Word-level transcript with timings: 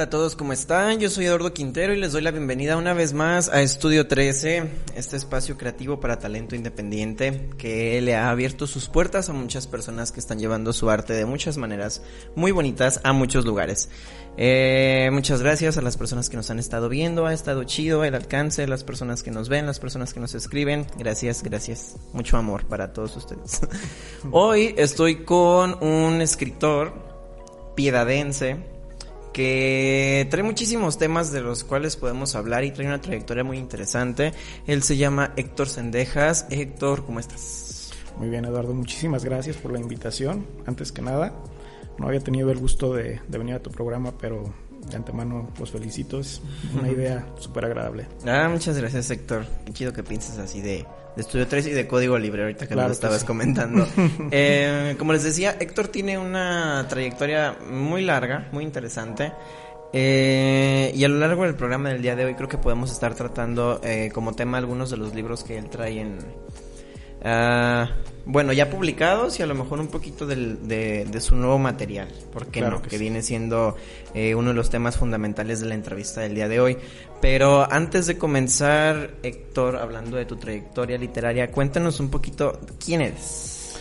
Hola 0.00 0.06
a 0.06 0.10
todos, 0.10 0.34
¿cómo 0.34 0.54
están? 0.54 0.98
Yo 0.98 1.10
soy 1.10 1.26
Eduardo 1.26 1.52
Quintero 1.52 1.92
y 1.92 1.98
les 1.98 2.12
doy 2.12 2.22
la 2.22 2.30
bienvenida 2.30 2.78
una 2.78 2.94
vez 2.94 3.12
más 3.12 3.50
a 3.50 3.60
Estudio 3.60 4.08
13, 4.08 4.64
este 4.96 5.16
espacio 5.18 5.58
creativo 5.58 6.00
para 6.00 6.18
talento 6.18 6.56
independiente 6.56 7.50
que 7.58 8.00
le 8.00 8.16
ha 8.16 8.30
abierto 8.30 8.66
sus 8.66 8.88
puertas 8.88 9.28
a 9.28 9.34
muchas 9.34 9.66
personas 9.66 10.10
que 10.10 10.18
están 10.18 10.38
llevando 10.38 10.72
su 10.72 10.88
arte 10.88 11.12
de 11.12 11.26
muchas 11.26 11.58
maneras 11.58 12.00
muy 12.34 12.50
bonitas 12.50 13.02
a 13.04 13.12
muchos 13.12 13.44
lugares. 13.44 13.90
Eh, 14.38 15.10
muchas 15.12 15.42
gracias 15.42 15.76
a 15.76 15.82
las 15.82 15.98
personas 15.98 16.30
que 16.30 16.38
nos 16.38 16.50
han 16.50 16.58
estado 16.58 16.88
viendo, 16.88 17.26
ha 17.26 17.34
estado 17.34 17.62
chido 17.64 18.02
el 18.02 18.14
alcance, 18.14 18.66
las 18.66 18.84
personas 18.84 19.22
que 19.22 19.30
nos 19.30 19.50
ven, 19.50 19.66
las 19.66 19.80
personas 19.80 20.14
que 20.14 20.20
nos 20.20 20.34
escriben. 20.34 20.86
Gracias, 20.96 21.42
gracias. 21.42 21.96
Mucho 22.14 22.38
amor 22.38 22.64
para 22.64 22.94
todos 22.94 23.18
ustedes. 23.18 23.60
Hoy 24.30 24.74
estoy 24.78 25.26
con 25.26 25.76
un 25.84 26.22
escritor 26.22 26.94
piedadense 27.76 28.79
que 29.32 30.26
trae 30.30 30.42
muchísimos 30.42 30.98
temas 30.98 31.32
de 31.32 31.40
los 31.40 31.64
cuales 31.64 31.96
podemos 31.96 32.34
hablar 32.34 32.64
y 32.64 32.72
trae 32.72 32.86
una 32.86 33.00
trayectoria 33.00 33.44
muy 33.44 33.58
interesante. 33.58 34.32
Él 34.66 34.82
se 34.82 34.96
llama 34.96 35.32
Héctor 35.36 35.68
Sendejas. 35.68 36.46
Héctor, 36.50 37.04
¿cómo 37.04 37.20
estás? 37.20 37.90
Muy 38.18 38.28
bien, 38.28 38.44
Eduardo, 38.44 38.74
muchísimas 38.74 39.24
gracias 39.24 39.56
por 39.56 39.72
la 39.72 39.80
invitación. 39.80 40.46
Antes 40.66 40.92
que 40.92 41.02
nada, 41.02 41.32
no 41.98 42.06
había 42.06 42.20
tenido 42.20 42.50
el 42.50 42.58
gusto 42.58 42.94
de, 42.94 43.20
venir 43.28 43.54
a 43.54 43.62
tu 43.62 43.70
programa, 43.70 44.12
pero 44.18 44.52
de 44.90 44.96
antemano 44.96 45.48
los 45.58 45.70
felicito. 45.70 46.20
Es 46.20 46.40
una 46.78 46.90
idea 46.90 47.26
súper 47.38 47.66
agradable. 47.66 48.06
Ah, 48.26 48.48
muchas 48.50 48.76
gracias, 48.76 49.10
Héctor. 49.10 49.46
Qué 49.64 49.72
chido 49.72 49.92
que 49.92 50.02
pienses 50.02 50.38
así 50.38 50.60
de 50.60 50.86
de 51.16 51.22
Estudio 51.22 51.46
3 51.46 51.66
y 51.68 51.70
de 51.70 51.86
Código 51.86 52.18
Libre, 52.18 52.42
ahorita 52.42 52.66
que 52.66 52.74
lo 52.74 52.90
estabas 52.90 53.24
comentando. 53.24 53.86
Eh, 54.32 54.94
como 54.98 55.12
les 55.12 55.24
decía, 55.24 55.56
Héctor 55.58 55.88
tiene 55.88 56.18
una 56.18 56.86
trayectoria 56.88 57.56
muy 57.70 58.02
larga, 58.02 58.48
muy 58.52 58.64
interesante. 58.64 59.32
Eh, 59.92 60.92
y 60.94 61.02
a 61.04 61.08
lo 61.08 61.18
largo 61.18 61.44
del 61.44 61.54
programa 61.54 61.88
del 61.88 62.00
día 62.00 62.14
de 62.14 62.24
hoy 62.24 62.34
creo 62.34 62.48
que 62.48 62.58
podemos 62.58 62.92
estar 62.92 63.14
tratando 63.14 63.80
eh, 63.82 64.10
como 64.14 64.34
tema 64.34 64.58
algunos 64.58 64.90
de 64.90 64.96
los 64.96 65.14
libros 65.14 65.42
que 65.42 65.58
él 65.58 65.68
trae 65.68 66.00
en, 66.00 66.18
Ah, 67.22 67.90
bueno, 68.26 68.52
ya 68.52 68.70
publicados 68.70 69.40
y 69.40 69.42
a 69.42 69.46
lo 69.46 69.54
mejor 69.54 69.80
un 69.80 69.88
poquito 69.88 70.26
de, 70.26 71.08
su 71.20 71.36
nuevo 71.36 71.58
material, 71.58 72.08
¿por 72.32 72.46
qué 72.46 72.60
no? 72.60 72.80
Que, 72.80 72.98
viene 72.98 73.22
siendo 73.22 73.76
eh, 74.14 74.34
uno 74.34 74.50
de 74.50 74.54
los 74.54 74.70
temas 74.70 74.96
fundamentales 74.96 75.60
de 75.60 75.66
la 75.66 75.74
entrevista 75.74 76.20
del 76.20 76.34
día 76.34 76.48
de 76.48 76.60
hoy. 76.60 76.78
Pero 77.20 77.70
antes 77.70 78.06
de 78.06 78.18
comenzar, 78.18 79.14
Héctor, 79.22 79.76
hablando 79.76 80.16
de 80.16 80.26
tu 80.26 80.36
trayectoria 80.36 80.96
literaria, 80.96 81.50
cuéntanos 81.50 82.00
un 82.00 82.10
poquito 82.10 82.60
quién 82.82 83.00
eres. 83.00 83.78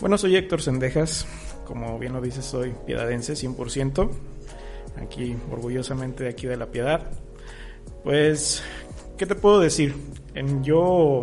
Bueno, 0.00 0.18
soy 0.18 0.36
Héctor 0.36 0.62
Sendejas, 0.62 1.26
como 1.64 1.98
bien 1.98 2.12
lo 2.12 2.20
dices, 2.20 2.44
soy 2.44 2.74
piedadense 2.86 3.34
100%, 3.34 4.10
aquí 5.00 5.36
orgullosamente 5.50 6.24
de 6.24 6.30
aquí 6.30 6.46
de 6.46 6.56
la 6.56 6.66
Piedad. 6.66 7.10
Pues, 8.04 8.62
¿qué 9.16 9.26
te 9.26 9.34
puedo 9.34 9.60
decir? 9.60 9.94
En, 10.34 10.64
yo 10.64 11.22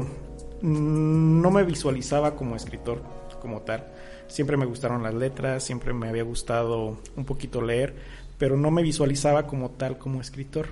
no 0.61 1.51
me 1.51 1.63
visualizaba 1.63 2.35
como 2.35 2.55
escritor 2.55 3.01
como 3.39 3.61
tal. 3.61 3.85
Siempre 4.27 4.57
me 4.57 4.65
gustaron 4.65 5.01
las 5.01 5.13
letras, 5.13 5.63
siempre 5.63 5.93
me 5.93 6.07
había 6.07 6.23
gustado 6.23 6.97
un 7.15 7.25
poquito 7.25 7.61
leer, 7.61 7.95
pero 8.37 8.57
no 8.57 8.69
me 8.69 8.83
visualizaba 8.83 9.47
como 9.47 9.71
tal 9.71 9.97
como 9.97 10.21
escritor. 10.21 10.67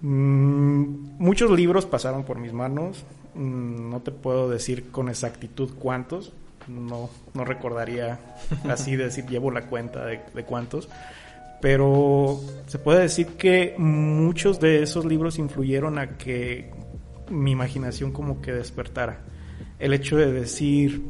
Mm, 0.00 1.16
muchos 1.18 1.50
libros 1.50 1.86
pasaron 1.86 2.24
por 2.24 2.38
mis 2.38 2.52
manos, 2.52 3.04
mm, 3.34 3.90
no 3.90 4.00
te 4.00 4.10
puedo 4.10 4.48
decir 4.48 4.90
con 4.90 5.08
exactitud 5.08 5.70
cuántos, 5.78 6.32
no, 6.68 7.08
no 7.34 7.44
recordaría 7.44 8.18
así 8.68 8.96
decir 8.96 9.26
llevo 9.26 9.50
la 9.50 9.66
cuenta 9.66 10.04
de, 10.04 10.20
de 10.34 10.44
cuántos, 10.44 10.88
pero 11.62 12.40
se 12.66 12.78
puede 12.78 13.00
decir 13.02 13.28
que 13.38 13.74
muchos 13.78 14.60
de 14.60 14.82
esos 14.82 15.06
libros 15.06 15.38
influyeron 15.38 15.98
a 15.98 16.18
que 16.18 16.70
mi 17.30 17.52
imaginación 17.52 18.12
como 18.12 18.40
que 18.40 18.52
despertara. 18.52 19.20
El 19.78 19.92
hecho 19.92 20.16
de 20.16 20.32
decir, 20.32 21.02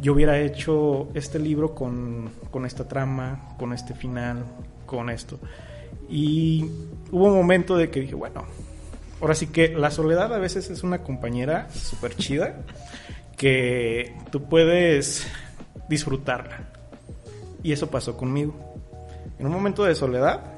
yo 0.00 0.12
hubiera 0.12 0.38
hecho 0.40 1.08
este 1.14 1.38
libro 1.38 1.74
con, 1.74 2.30
esta 2.64 2.86
trama, 2.86 3.54
con 3.58 3.72
este 3.72 3.94
final, 3.94 4.44
con 4.86 5.10
esto. 5.10 5.38
Y 6.08 6.64
hubo 7.10 7.26
un 7.26 7.34
momento 7.34 7.76
de 7.76 7.90
que 7.90 8.00
dije, 8.00 8.14
bueno, 8.14 8.44
ahora 9.20 9.34
sí 9.34 9.48
que 9.48 9.68
la 9.68 9.90
soledad 9.90 10.32
a 10.32 10.38
veces 10.38 10.70
es 10.70 10.82
una 10.82 11.02
compañera 11.02 11.68
súper 11.70 12.16
chida 12.16 12.64
que 13.36 14.14
tú 14.30 14.44
puedes 14.44 15.26
disfrutarla. 15.88 16.70
Y 17.62 17.72
eso 17.72 17.90
pasó 17.90 18.16
conmigo. 18.16 18.54
En 19.38 19.46
un 19.46 19.52
momento 19.52 19.84
de 19.84 19.94
soledad, 19.94 20.57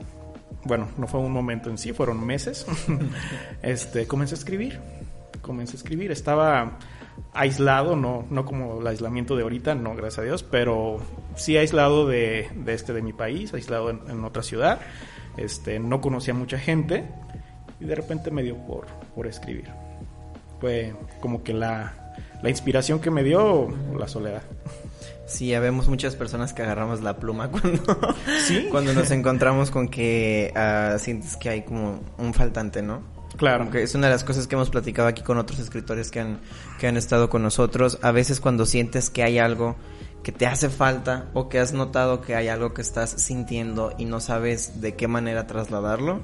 bueno, 0.65 0.89
no 0.97 1.07
fue 1.07 1.21
un 1.21 1.33
momento 1.33 1.71
en 1.71 1.79
sí, 1.79 1.93
fueron 1.93 2.25
meses, 2.25 2.67
este, 3.63 4.07
comencé 4.07 4.35
a 4.35 4.39
escribir. 4.39 4.79
Comencé 5.43 5.77
a 5.77 5.79
escribir. 5.79 6.11
Estaba 6.11 6.79
aislado, 7.33 7.97
no, 7.97 8.27
no 8.31 8.45
como 8.45 8.81
el 8.81 8.87
aislamiento 8.87 9.37
de 9.37 9.43
ahorita, 9.43 9.75
no, 9.75 9.95
gracias 9.95 10.19
a 10.19 10.23
Dios, 10.23 10.43
pero 10.43 10.99
sí 11.35 11.57
aislado 11.57 12.07
de, 12.07 12.49
este 12.67 12.93
de 12.93 13.03
mi 13.03 13.13
país, 13.13 13.55
aislado 13.55 13.91
en, 13.91 14.25
otra 14.25 14.43
ciudad. 14.43 14.81
Este, 15.37 15.79
no 15.79 16.01
conocía 16.01 16.35
mucha 16.35 16.59
gente 16.59 17.07
y 17.79 17.85
de 17.85 17.95
repente 17.95 18.31
me 18.31 18.43
dio 18.43 18.57
por, 18.57 18.87
por 19.15 19.27
escribir. 19.27 19.71
Fue 20.61 20.95
como 21.21 21.43
que 21.43 21.55
la, 21.55 22.15
la 22.43 22.51
inspiración 22.51 23.01
que 23.01 23.11
me 23.11 23.23
dio 23.23 23.69
la 23.97 24.09
soledad. 24.09 24.43
Sí, 25.31 25.47
ya 25.47 25.61
vemos 25.61 25.89
muchas 25.89 26.17
personas 26.17 26.53
que 26.53 26.63
agarramos 26.63 27.03
la 27.03 27.17
pluma 27.17 27.49
cuando, 27.53 27.83
cuando 28.71 28.93
nos 28.93 29.11
encontramos 29.13 29.71
con 29.71 29.89
que 29.89 30.53
uh, 30.57 30.99
sientes 30.99 31.37
que 31.37 31.49
hay 31.49 31.63
como 31.63 32.01
un 32.19 32.35
faltante, 32.35 32.83
¿no? 32.83 33.03
Claro. 33.37 33.71
Que 33.71 33.85
es 33.85 33.95
una 33.95 34.09
de 34.09 34.13
las 34.13 34.25
cosas 34.25 34.49
que 34.49 34.57
hemos 34.57 34.71
platicado 34.71 35.09
aquí 35.09 35.23
con 35.23 35.39
otros 35.39 35.61
escritores 35.61 36.11
que 36.11 36.21
han, 36.21 36.41
que 36.81 36.89
han 36.89 36.97
estado 36.97 37.31
con 37.31 37.43
nosotros. 37.43 37.99
A 38.03 38.11
veces 38.11 38.41
cuando 38.41 38.67
sientes 38.67 39.09
que 39.09 39.23
hay 39.23 39.39
algo 39.39 39.77
que 40.25 40.33
te 40.33 40.47
hace 40.47 40.69
falta 40.69 41.31
o 41.33 41.49
que 41.49 41.61
has 41.61 41.73
notado 41.73 42.21
que 42.21 42.35
hay 42.35 42.49
algo 42.49 42.75
que 42.75 42.83
estás 42.83 43.11
sintiendo 43.11 43.95
y 43.97 44.05
no 44.05 44.21
sabes 44.21 44.81
de 44.81 44.95
qué 44.97 45.09
manera 45.09 45.47
trasladarlo, 45.47 46.23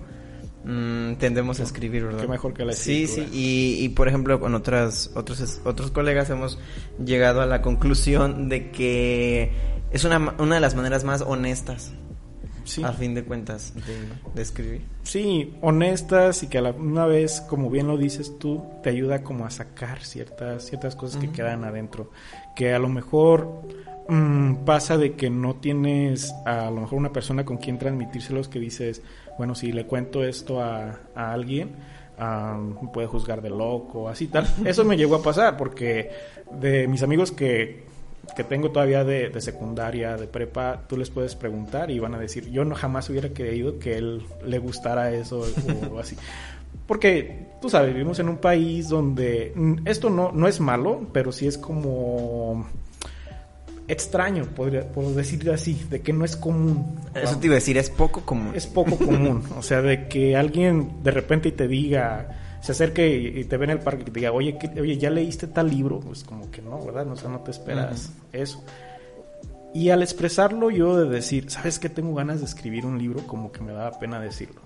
Mm, 0.66 1.14
tendemos 1.18 1.60
a 1.60 1.62
escribir, 1.62 2.04
¿verdad? 2.04 2.22
Qué 2.22 2.26
mejor 2.28 2.52
que 2.52 2.64
la 2.64 2.72
Sí, 2.72 3.06
sí, 3.06 3.28
y, 3.32 3.84
y 3.84 3.88
por 3.90 4.08
ejemplo 4.08 4.40
con 4.40 4.52
otras, 4.56 5.12
otros, 5.14 5.60
otros 5.64 5.92
colegas 5.92 6.28
hemos 6.28 6.58
llegado 7.04 7.40
a 7.40 7.46
la 7.46 7.62
conclusión 7.62 8.48
de 8.48 8.72
que 8.72 9.52
es 9.92 10.04
una, 10.04 10.34
una 10.38 10.56
de 10.56 10.60
las 10.60 10.74
maneras 10.74 11.04
más 11.04 11.22
honestas 11.22 11.92
Sí. 12.66 12.82
a 12.82 12.92
fin 12.92 13.14
de 13.14 13.24
cuentas, 13.24 13.72
de, 14.34 14.42
escribir. 14.42 14.82
Sí, 15.02 15.54
honestas 15.62 16.42
y 16.42 16.48
que 16.48 16.58
a 16.58 16.60
la, 16.60 16.70
una 16.72 17.06
vez, 17.06 17.40
como 17.40 17.70
bien 17.70 17.86
lo 17.86 17.96
dices 17.96 18.38
tú, 18.38 18.62
te 18.82 18.90
ayuda 18.90 19.22
como 19.22 19.46
a 19.46 19.50
sacar 19.50 20.02
ciertas, 20.02 20.66
ciertas 20.66 20.96
cosas 20.96 21.20
que 21.20 21.30
quedan 21.30 21.64
adentro. 21.64 22.10
Que 22.56 22.74
a 22.74 22.78
lo 22.78 22.88
mejor 22.88 23.62
mm, 24.08 24.64
pasa 24.64 24.98
de 24.98 25.14
que 25.14 25.30
no 25.30 25.56
tienes 25.56 26.34
a 26.44 26.70
lo 26.70 26.82
mejor 26.82 26.98
una 26.98 27.12
persona 27.12 27.44
con 27.44 27.58
quien 27.58 27.78
transmitírselos 27.78 28.48
que 28.48 28.58
dices, 28.58 29.00
bueno, 29.38 29.54
si 29.54 29.72
le 29.72 29.86
cuento 29.86 30.24
esto 30.24 30.60
a, 30.60 30.98
alguien, 31.14 31.76
me 32.18 32.88
puede 32.92 33.06
juzgar 33.06 33.42
de 33.42 33.50
loco, 33.50 34.08
así 34.08 34.26
tal. 34.26 34.46
Eso 34.64 34.84
me 34.84 34.96
llegó 34.96 35.16
a 35.16 35.22
pasar 35.22 35.56
porque 35.56 36.10
de 36.50 36.88
mis 36.88 37.02
amigos 37.02 37.32
que, 37.32 37.84
que 38.34 38.44
tengo 38.44 38.70
todavía 38.70 39.04
de, 39.04 39.32
secundaria, 39.40 40.16
de 40.16 40.26
prepa, 40.26 40.82
tú 40.88 40.96
les 40.96 41.10
puedes 41.10 41.34
preguntar 41.34 41.90
y 41.90 41.98
van 41.98 42.14
a 42.14 42.18
decir, 42.18 42.50
yo 42.50 42.64
no 42.64 42.74
jamás 42.74 43.08
hubiera 43.10 43.28
creído 43.30 43.78
que 43.78 43.96
él 43.96 44.22
le 44.44 44.58
gustara 44.58 45.12
eso 45.12 45.44
o 45.90 45.98
así. 46.00 46.16
Porque, 46.86 47.46
tú 47.60 47.68
sabes, 47.68 47.92
vivimos 47.92 48.18
en 48.18 48.28
un 48.28 48.36
país 48.36 48.88
donde 48.88 49.52
esto 49.84 50.10
no, 50.10 50.30
no 50.32 50.46
es 50.46 50.60
malo, 50.60 51.06
pero 51.12 51.32
sí 51.32 51.46
es 51.46 51.58
como 51.58 52.66
extraño, 53.88 54.44
podría, 54.44 54.90
por 54.92 55.06
decirlo 55.14 55.52
así, 55.52 55.80
de 55.90 56.00
que 56.00 56.12
no 56.12 56.24
es 56.24 56.36
común. 56.36 56.98
Eso 57.14 57.38
te 57.38 57.46
iba 57.46 57.54
a 57.54 57.56
decir, 57.56 57.78
es 57.78 57.90
poco 57.90 58.22
común. 58.22 58.52
Es 58.54 58.66
poco 58.66 58.96
común, 58.96 59.42
o 59.58 59.62
sea, 59.62 59.82
de 59.82 60.08
que 60.08 60.36
alguien 60.36 61.02
de 61.02 61.10
repente 61.10 61.52
te 61.52 61.68
diga, 61.68 62.45
se 62.66 62.72
acerque 62.72 63.08
y, 63.08 63.44
te 63.44 63.56
ve 63.56 63.64
en 63.66 63.70
el 63.70 63.78
parque 63.78 64.02
y 64.02 64.04
te 64.06 64.10
diga, 64.10 64.32
oye, 64.32 64.58
oye, 64.80 64.98
¿ya 64.98 65.08
leíste 65.08 65.46
tal 65.46 65.70
libro? 65.70 66.00
Pues 66.00 66.24
como 66.24 66.50
que 66.50 66.60
no, 66.60 66.84
¿verdad? 66.84 67.06
O 67.12 67.14
sea, 67.16 67.30
no 67.30 67.38
te 67.40 67.52
esperas 67.52 68.12
eso. 68.32 68.64
Y 69.72 69.90
al 69.90 70.02
expresarlo 70.02 70.70
yo 70.72 70.98
de 70.98 71.08
decir, 71.08 71.48
¿sabes 71.48 71.78
qué? 71.78 71.88
Tengo 71.88 72.12
ganas 72.14 72.40
de 72.40 72.46
escribir 72.46 72.84
un 72.84 72.98
libro, 72.98 73.24
como 73.26 73.52
que 73.52 73.60
me 73.60 73.72
daba 73.72 73.96
pena 74.00 74.18
decirlo. 74.20 74.60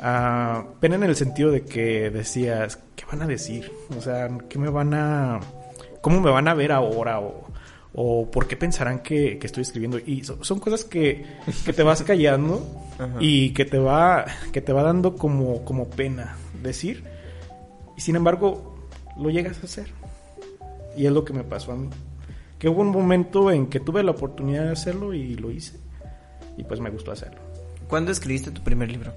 Ah, 0.00 0.64
pena 0.80 0.96
en 0.96 1.04
el 1.04 1.16
sentido 1.16 1.50
de 1.50 1.62
que 1.62 2.10
decías, 2.10 2.78
¿qué 2.94 3.04
van 3.10 3.22
a 3.22 3.26
decir? 3.26 3.72
O 3.96 4.02
sea, 4.02 4.28
¿qué 4.48 4.58
me 4.58 4.68
van 4.68 4.92
a... 4.92 5.40
¿Cómo 6.02 6.20
me 6.20 6.30
van 6.30 6.46
a 6.46 6.52
ver 6.54 6.72
ahora? 6.72 7.20
O, 7.20 7.46
o 7.94 8.30
por 8.30 8.46
qué 8.48 8.56
pensarán 8.56 8.98
que, 9.00 9.38
que 9.38 9.46
estoy 9.46 9.62
escribiendo. 9.62 9.98
Y 9.98 10.24
so- 10.24 10.44
son 10.44 10.58
cosas 10.60 10.84
que, 10.84 11.24
que 11.64 11.72
te 11.72 11.82
vas 11.82 12.02
callando 12.02 12.66
y 13.20 13.50
que 13.54 13.64
te 13.64 13.78
va, 13.78 14.26
que 14.52 14.60
te 14.60 14.72
va 14.74 14.82
dando 14.82 15.16
como, 15.16 15.64
como 15.64 15.88
pena 15.88 16.36
decir. 16.62 17.04
Y 18.00 18.02
sin 18.02 18.16
embargo, 18.16 18.78
lo 19.18 19.28
llegas 19.28 19.58
a 19.62 19.66
hacer. 19.66 19.88
Y 20.96 21.04
es 21.04 21.12
lo 21.12 21.22
que 21.22 21.34
me 21.34 21.44
pasó 21.44 21.72
a 21.72 21.76
mí. 21.76 21.90
Que 22.58 22.66
hubo 22.66 22.80
un 22.80 22.88
momento 22.88 23.50
en 23.50 23.66
que 23.66 23.78
tuve 23.78 24.02
la 24.02 24.12
oportunidad 24.12 24.64
de 24.64 24.72
hacerlo 24.72 25.12
y 25.12 25.34
lo 25.34 25.50
hice. 25.50 25.76
Y 26.56 26.64
pues 26.64 26.80
me 26.80 26.88
gustó 26.88 27.12
hacerlo. 27.12 27.38
¿Cuándo 27.88 28.10
escribiste 28.10 28.52
tu 28.52 28.62
primer 28.64 28.90
libro? 28.90 29.12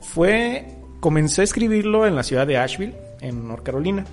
Fue, 0.00 0.76
comencé 1.00 1.40
a 1.40 1.44
escribirlo 1.44 2.06
en 2.06 2.14
la 2.14 2.22
ciudad 2.22 2.46
de 2.46 2.56
Asheville, 2.56 2.94
en 3.20 3.48
North 3.48 3.64
Carolina. 3.64 4.04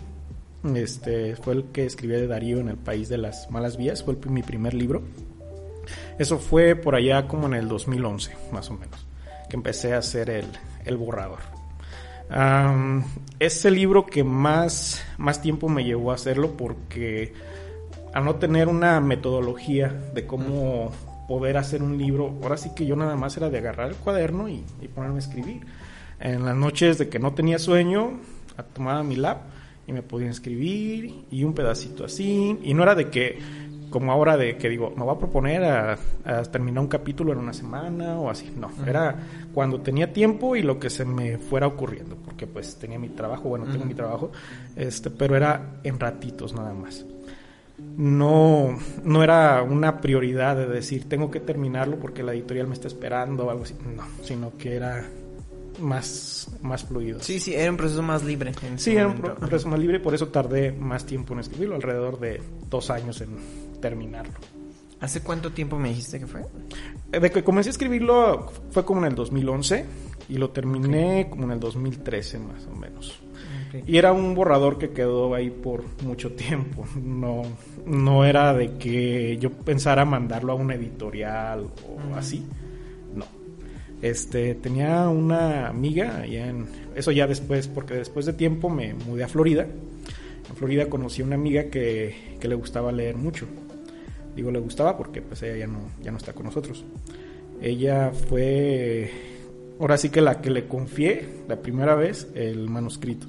Este 0.73 1.35
fue 1.35 1.53
el 1.53 1.65
que 1.65 1.85
escribí 1.85 2.13
de 2.15 2.25
Darío 2.25 2.57
en 2.59 2.69
el 2.69 2.77
país 2.77 3.07
de 3.07 3.19
las 3.19 3.51
malas 3.51 3.77
vías, 3.77 4.03
fue 4.03 4.15
el- 4.15 4.29
mi 4.31 4.41
primer 4.41 4.73
libro. 4.73 5.03
Eso 6.17 6.39
fue 6.39 6.75
por 6.75 6.95
allá 6.95 7.27
como 7.27 7.45
en 7.45 7.53
el 7.53 7.67
2011, 7.67 8.31
más 8.51 8.67
o 8.71 8.73
menos, 8.73 9.05
que 9.47 9.57
empecé 9.57 9.93
a 9.93 9.99
hacer 9.99 10.31
el, 10.31 10.47
el 10.85 10.97
borrador. 10.97 11.50
Am, 12.31 13.03
es 13.39 13.65
el 13.65 13.75
libro 13.75 14.05
que 14.05 14.23
más, 14.23 15.03
más 15.17 15.41
tiempo 15.41 15.67
me 15.67 15.83
llevó 15.83 16.11
a 16.11 16.15
hacerlo 16.15 16.55
porque 16.55 17.33
al 18.13 18.23
no 18.23 18.35
tener 18.35 18.69
una 18.69 19.01
metodología 19.01 19.89
de 20.13 20.25
cómo 20.25 20.91
poder 21.27 21.57
hacer 21.57 21.83
un 21.83 21.97
libro, 21.97 22.37
ahora 22.41 22.57
sí 22.57 22.71
que 22.75 22.85
yo 22.85 22.95
nada 22.95 23.15
más 23.15 23.35
era 23.37 23.49
de 23.49 23.57
agarrar 23.57 23.89
el 23.89 23.95
cuaderno 23.95 24.49
y, 24.49 24.63
y 24.81 24.87
ponerme 24.87 25.17
a 25.17 25.19
escribir. 25.19 25.61
En 26.19 26.45
las 26.45 26.55
noches 26.55 26.97
de 26.97 27.09
que 27.09 27.19
no 27.19 27.33
tenía 27.33 27.59
sueño, 27.59 28.19
tomaba 28.73 29.03
mi 29.03 29.15
lap 29.15 29.41
y 29.87 29.91
me 29.91 30.03
podía 30.03 30.29
escribir 30.29 31.25
y 31.31 31.43
un 31.43 31.53
pedacito 31.53 32.05
así. 32.05 32.57
Y 32.63 32.73
no 32.73 32.83
era 32.83 32.95
de 32.95 33.09
que, 33.09 33.39
como 33.91 34.11
ahora 34.11 34.37
de 34.37 34.57
que 34.57 34.69
digo, 34.69 34.91
me 34.95 35.03
voy 35.03 35.15
a 35.15 35.19
proponer 35.19 35.63
a, 35.63 35.97
a 36.25 36.41
terminar 36.43 36.81
un 36.81 36.87
capítulo 36.87 37.31
en 37.33 37.37
una 37.37 37.53
semana 37.53 38.19
o 38.19 38.29
así. 38.29 38.51
No, 38.57 38.71
era 38.87 39.15
cuando 39.53 39.81
tenía 39.81 40.11
tiempo 40.11 40.55
y 40.55 40.63
lo 40.63 40.79
que 40.79 40.89
se 40.89 41.05
me 41.05 41.37
fuera 41.37 41.67
ocurriendo, 41.67 42.15
porque 42.15 42.47
pues 42.47 42.77
tenía 42.77 42.97
mi 42.97 43.09
trabajo, 43.09 43.49
bueno, 43.49 43.65
tengo 43.65 43.85
mi 43.85 43.93
trabajo, 43.93 44.31
este, 44.75 45.11
pero 45.11 45.35
era 45.35 45.79
en 45.83 45.99
ratitos 45.99 46.53
nada 46.55 46.73
más 46.73 47.05
no, 47.97 48.77
no 49.03 49.23
era 49.23 49.63
una 49.63 50.01
prioridad 50.01 50.55
de 50.55 50.67
decir 50.67 51.09
tengo 51.09 51.31
que 51.31 51.39
terminarlo 51.39 51.97
porque 51.97 52.23
la 52.23 52.33
editorial 52.33 52.67
me 52.67 52.73
está 52.73 52.87
esperando 52.87 53.45
o 53.45 53.49
algo 53.49 53.63
así. 53.63 53.75
No, 53.95 54.03
sino 54.23 54.57
que 54.57 54.75
era 54.75 55.05
más, 55.79 56.49
más 56.61 56.83
fluido. 56.83 57.19
Sí, 57.21 57.39
sí, 57.39 57.53
era 57.53 57.71
un 57.71 57.77
proceso 57.77 58.01
más 58.01 58.23
libre. 58.23 58.53
Sí, 58.77 58.95
era 58.95 59.07
un 59.07 59.15
proceso 59.15 59.67
más 59.67 59.79
libre 59.79 59.97
y 59.97 59.99
por 59.99 60.13
eso 60.13 60.27
tardé 60.27 60.71
más 60.71 61.05
tiempo 61.05 61.33
en 61.33 61.39
escribirlo, 61.39 61.75
alrededor 61.75 62.19
de 62.19 62.41
dos 62.69 62.89
años 62.89 63.21
en 63.21 63.29
terminarlo. 63.81 64.33
¿Hace 65.01 65.21
cuánto 65.21 65.51
tiempo 65.51 65.79
me 65.79 65.89
dijiste 65.89 66.19
que 66.19 66.27
fue? 66.27 66.43
De 67.11 67.31
que 67.31 67.43
comencé 67.43 67.69
a 67.69 67.71
escribirlo 67.71 68.51
fue 68.69 68.85
como 68.85 69.01
en 69.01 69.07
el 69.07 69.15
2011 69.15 69.85
y 70.29 70.37
lo 70.37 70.51
terminé 70.51 71.27
como 71.29 71.45
en 71.45 71.51
el 71.51 71.59
2013 71.59 72.37
más 72.39 72.67
o 72.67 72.75
menos. 72.75 73.19
Y 73.87 73.97
era 73.97 74.11
un 74.13 74.35
borrador 74.35 74.77
que 74.77 74.91
quedó 74.91 75.33
ahí 75.33 75.49
por 75.49 75.83
mucho 76.03 76.33
tiempo. 76.33 76.85
No, 77.01 77.41
no 77.85 78.25
era 78.25 78.53
de 78.53 78.77
que 78.77 79.37
yo 79.37 79.51
pensara 79.51 80.05
mandarlo 80.05 80.51
a 80.51 80.55
una 80.55 80.75
editorial 80.75 81.61
o 81.65 82.15
así. 82.15 82.45
No. 83.15 83.25
Este, 84.01 84.55
tenía 84.55 85.09
una 85.09 85.67
amiga 85.67 86.21
allá 86.21 86.47
en... 86.47 86.67
Eso 86.95 87.11
ya 87.11 87.27
después, 87.27 87.67
porque 87.67 87.95
después 87.95 88.25
de 88.25 88.33
tiempo 88.33 88.69
me 88.69 88.93
mudé 88.93 89.23
a 89.23 89.27
Florida. 89.27 89.65
En 90.49 90.55
Florida 90.55 90.89
conocí 90.89 91.21
a 91.21 91.25
una 91.25 91.35
amiga 91.35 91.65
que, 91.65 92.37
que 92.39 92.47
le 92.47 92.55
gustaba 92.55 92.91
leer 92.91 93.15
mucho. 93.15 93.47
Digo 94.35 94.51
le 94.51 94.59
gustaba 94.59 94.97
porque 94.97 95.21
pues 95.21 95.41
ella 95.43 95.57
ya 95.57 95.67
no, 95.67 95.79
ya 96.01 96.11
no 96.11 96.17
está 96.17 96.33
con 96.33 96.45
nosotros. 96.45 96.85
Ella 97.61 98.11
fue, 98.11 99.11
ahora 99.79 99.97
sí 99.97 100.09
que 100.09 100.21
la 100.21 100.41
que 100.41 100.49
le 100.49 100.67
confié 100.67 101.27
la 101.47 101.61
primera 101.61 101.95
vez 101.95 102.27
el 102.33 102.69
manuscrito. 102.69 103.27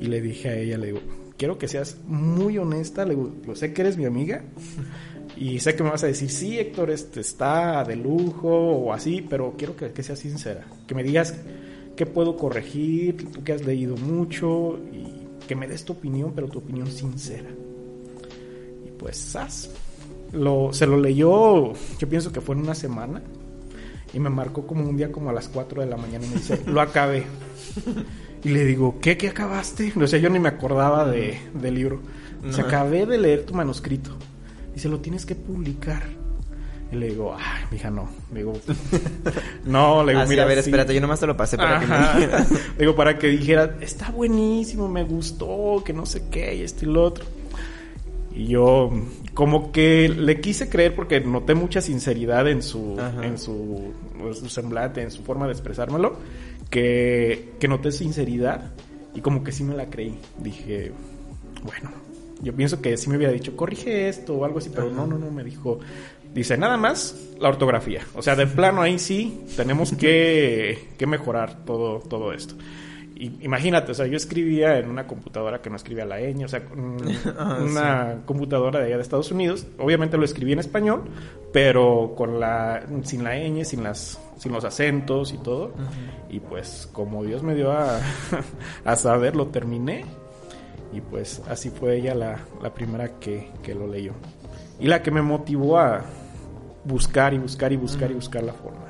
Y 0.00 0.06
le 0.06 0.20
dije 0.20 0.48
a 0.50 0.56
ella, 0.56 0.78
le 0.78 0.86
digo, 0.88 1.00
quiero 1.36 1.58
que 1.58 1.68
seas 1.68 1.98
muy 2.06 2.58
honesta, 2.58 3.04
le 3.04 3.14
digo, 3.16 3.32
sé 3.54 3.72
que 3.72 3.82
eres 3.82 3.96
mi 3.96 4.04
amiga. 4.04 4.42
Y 5.38 5.60
sé 5.60 5.76
que 5.76 5.82
me 5.82 5.90
vas 5.90 6.02
a 6.02 6.06
decir, 6.06 6.30
sí, 6.30 6.58
Héctor, 6.58 6.90
este 6.90 7.20
está 7.20 7.84
de 7.84 7.94
lujo 7.94 8.48
o 8.48 8.92
así, 8.94 9.26
pero 9.28 9.52
quiero 9.58 9.76
que, 9.76 9.92
que 9.92 10.02
seas 10.02 10.20
sincera. 10.20 10.64
Que 10.86 10.94
me 10.94 11.04
digas 11.04 11.34
qué 11.94 12.06
puedo 12.06 12.38
corregir, 12.38 13.30
tú 13.32 13.44
que 13.44 13.52
has 13.52 13.62
leído 13.62 13.98
mucho 13.98 14.78
y 14.92 15.44
que 15.46 15.54
me 15.54 15.68
des 15.68 15.84
tu 15.84 15.92
opinión, 15.92 16.32
pero 16.34 16.48
tu 16.48 16.60
opinión 16.60 16.90
sincera. 16.90 17.50
Y 18.86 18.90
pues, 18.98 19.18
¡zas! 19.18 19.70
Lo, 20.32 20.72
se 20.72 20.86
lo 20.86 20.98
leyó, 20.98 21.72
yo 21.98 22.08
pienso 22.08 22.32
que 22.32 22.40
fue 22.40 22.54
en 22.54 22.62
una 22.62 22.74
semana. 22.74 23.22
Y 24.12 24.20
me 24.20 24.30
marcó 24.30 24.66
como 24.66 24.88
un 24.88 24.96
día 24.96 25.12
como 25.12 25.30
a 25.30 25.32
las 25.32 25.48
4 25.48 25.82
de 25.82 25.88
la 25.88 25.96
mañana 25.96 26.24
y 26.24 26.28
me 26.28 26.36
dice, 26.36 26.60
lo 26.66 26.80
acabé. 26.80 27.24
Y 28.44 28.48
le 28.48 28.64
digo, 28.64 28.98
¿qué? 29.00 29.16
¿Qué 29.16 29.28
acabaste? 29.28 29.92
O 30.00 30.06
sea, 30.06 30.18
yo 30.18 30.30
ni 30.30 30.38
me 30.38 30.48
acordaba 30.48 31.04
de, 31.06 31.38
del 31.54 31.74
libro. 31.74 32.00
Se 32.50 32.60
acabé 32.60 33.04
de 33.06 33.18
leer 33.18 33.44
tu 33.44 33.54
manuscrito. 33.54 34.10
Dice, 34.74 34.88
lo 34.88 35.00
tienes 35.00 35.26
que 35.26 35.34
publicar. 35.34 36.02
Y 36.92 36.96
le 36.96 37.08
digo, 37.08 37.34
ay, 37.36 37.64
mija, 37.72 37.90
no. 37.90 38.08
Le 38.32 38.38
digo, 38.40 38.52
no, 39.64 40.04
le 40.04 40.12
digo, 40.12 40.22
Ah, 40.22 40.26
sí, 40.26 40.30
mira, 40.30 40.44
a 40.44 40.46
ver, 40.46 40.62
sí. 40.62 40.70
espérate, 40.70 40.94
yo 40.94 41.00
nomás 41.00 41.18
te 41.18 41.26
lo 41.26 41.36
pasé 41.36 41.56
para 41.56 41.80
que 41.80 41.84
Ajá. 41.86 42.14
me 42.14 42.20
dijeras. 42.20 42.48
Digo, 42.78 42.94
para 42.94 43.18
que 43.18 43.26
dijera, 43.26 43.76
está 43.80 44.10
buenísimo, 44.12 44.88
me 44.88 45.02
gustó, 45.02 45.82
que 45.84 45.92
no 45.92 46.06
sé 46.06 46.28
qué, 46.30 46.54
y 46.54 46.62
esto 46.62 46.84
y 46.84 46.88
lo 46.88 47.02
otro. 47.02 47.24
Y 48.36 48.48
yo, 48.48 48.90
como 49.32 49.72
que 49.72 50.10
le 50.10 50.40
quise 50.42 50.68
creer 50.68 50.94
porque 50.94 51.20
noté 51.20 51.54
mucha 51.54 51.80
sinceridad 51.80 52.46
en 52.48 52.62
su, 52.62 52.94
Ajá. 53.00 53.24
en 53.24 53.38
su, 53.38 53.94
en 54.20 54.34
su 54.34 54.50
semblante, 54.50 55.00
en 55.00 55.10
su 55.10 55.22
forma 55.22 55.46
de 55.46 55.52
expresármelo, 55.52 56.18
que, 56.68 57.54
que 57.58 57.66
noté 57.66 57.92
sinceridad 57.92 58.72
y 59.14 59.22
como 59.22 59.42
que 59.42 59.52
sí 59.52 59.64
me 59.64 59.74
la 59.74 59.86
creí. 59.86 60.18
Dije, 60.38 60.92
bueno, 61.64 61.90
yo 62.42 62.54
pienso 62.54 62.82
que 62.82 62.98
sí 62.98 63.08
me 63.08 63.16
hubiera 63.16 63.32
dicho, 63.32 63.56
corrige 63.56 64.08
esto 64.10 64.34
o 64.34 64.44
algo 64.44 64.58
así, 64.58 64.68
pero 64.68 64.88
Ajá. 64.88 64.96
no, 64.96 65.06
no, 65.06 65.18
no, 65.18 65.30
me 65.30 65.42
dijo, 65.42 65.80
dice, 66.34 66.58
nada 66.58 66.76
más 66.76 67.16
la 67.40 67.48
ortografía. 67.48 68.02
O 68.14 68.20
sea, 68.20 68.36
de 68.36 68.46
plano 68.46 68.82
ahí 68.82 68.98
sí 68.98 69.40
tenemos 69.56 69.92
que, 69.94 70.90
que 70.98 71.06
mejorar 71.06 71.64
todo, 71.64 72.00
todo 72.00 72.34
esto. 72.34 72.54
Imagínate, 73.18 73.92
o 73.92 73.94
sea, 73.94 74.06
yo 74.06 74.16
escribía 74.16 74.78
en 74.78 74.90
una 74.90 75.06
computadora 75.06 75.62
que 75.62 75.70
no 75.70 75.76
escribía 75.76 76.04
la 76.04 76.20
ñ, 76.20 76.44
o 76.44 76.48
sea, 76.48 76.62
Ah, 77.38 77.58
una 77.62 78.22
computadora 78.26 78.80
de 78.80 78.86
allá 78.86 78.96
de 78.96 79.02
Estados 79.02 79.30
Unidos. 79.30 79.66
Obviamente 79.78 80.18
lo 80.18 80.24
escribí 80.24 80.52
en 80.52 80.58
español, 80.58 81.04
pero 81.52 82.14
con 82.16 82.38
la 82.40 82.84
sin 83.04 83.24
la 83.24 83.36
ñ, 83.36 83.64
sin 83.64 83.82
las 83.82 84.20
sin 84.36 84.52
los 84.52 84.64
acentos 84.64 85.32
y 85.32 85.38
todo. 85.38 85.72
Y 86.28 86.40
pues 86.40 86.88
como 86.92 87.24
Dios 87.24 87.42
me 87.42 87.54
dio 87.54 87.72
a, 87.72 88.00
a 88.84 88.96
saber, 88.96 89.34
lo 89.34 89.46
terminé. 89.48 90.04
Y 90.92 91.00
pues 91.00 91.42
así 91.48 91.70
fue 91.70 91.96
ella 91.96 92.14
la, 92.14 92.38
la 92.62 92.72
primera 92.72 93.18
que, 93.18 93.50
que 93.62 93.74
lo 93.74 93.86
leyó. 93.86 94.12
Y 94.78 94.86
la 94.86 95.02
que 95.02 95.10
me 95.10 95.22
motivó 95.22 95.78
a 95.78 96.04
buscar 96.84 97.34
y 97.34 97.38
buscar 97.38 97.72
y 97.72 97.76
buscar 97.76 98.10
y 98.10 98.14
buscar 98.14 98.42
la 98.42 98.52
forma. 98.52 98.85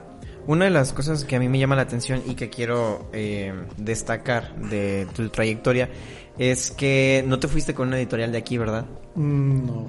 Una 0.47 0.67
de 0.67 0.71
las 0.71 0.93
cosas 0.93 1.25
que 1.25 1.37
a 1.37 1.41
mí 1.41 1.49
me 1.49 1.59
llama 1.59 1.75
la 1.77 1.83
atención 1.83 2.23
y 2.27 2.35
que 2.35 2.51
quiero 2.51 3.09
eh, 3.13 3.53
destacar 3.77 4.55
de 4.57 5.07
tu 5.15 5.29
trayectoria 5.29 5.89
es 6.39 6.71
que 6.71 7.25
no 7.27 7.39
te 7.39 7.49
fuiste 7.49 7.75
con 7.75 7.89
una 7.89 7.97
editorial 7.99 8.31
de 8.31 8.39
aquí, 8.39 8.57
¿verdad? 8.59 8.85
Mm, 9.15 9.67
No, 9.67 9.87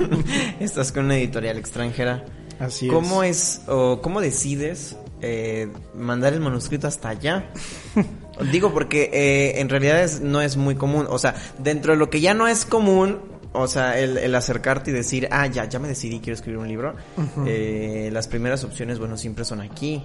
Estás 0.60 0.92
con 0.92 1.04
una 1.06 1.16
editorial 1.16 1.56
extranjera. 1.58 2.24
así 2.58 2.88
¿Cómo 2.88 3.22
es. 3.22 3.60
es 3.62 3.68
o 3.68 4.00
cómo 4.02 4.20
decides 4.20 4.96
eh, 5.22 5.68
mandar 5.94 6.34
el 6.34 6.40
manuscrito 6.40 6.86
hasta 6.88 7.08
allá? 7.10 7.50
Digo 8.52 8.72
porque 8.74 9.10
eh, 9.14 9.60
en 9.60 9.68
realidad 9.70 10.02
es- 10.02 10.20
no 10.20 10.42
es 10.42 10.56
muy 10.58 10.74
común. 10.74 11.06
O 11.08 11.18
sea, 11.18 11.34
dentro 11.58 11.92
de 11.94 11.98
lo 11.98 12.10
que 12.10 12.20
ya 12.20 12.34
no 12.34 12.46
es 12.48 12.66
común, 12.66 13.18
o 13.58 13.68
sea, 13.68 13.98
el, 13.98 14.18
el 14.18 14.34
acercarte 14.34 14.90
y 14.90 14.94
decir, 14.94 15.28
ah, 15.30 15.46
ya, 15.46 15.64
ya 15.68 15.78
me 15.78 15.88
decidí, 15.88 16.20
quiero 16.20 16.34
escribir 16.34 16.58
un 16.58 16.68
libro. 16.68 16.94
eh, 17.46 18.10
las 18.12 18.28
primeras 18.28 18.64
opciones, 18.64 18.98
bueno, 18.98 19.16
siempre 19.16 19.44
son 19.44 19.60
aquí. 19.60 20.02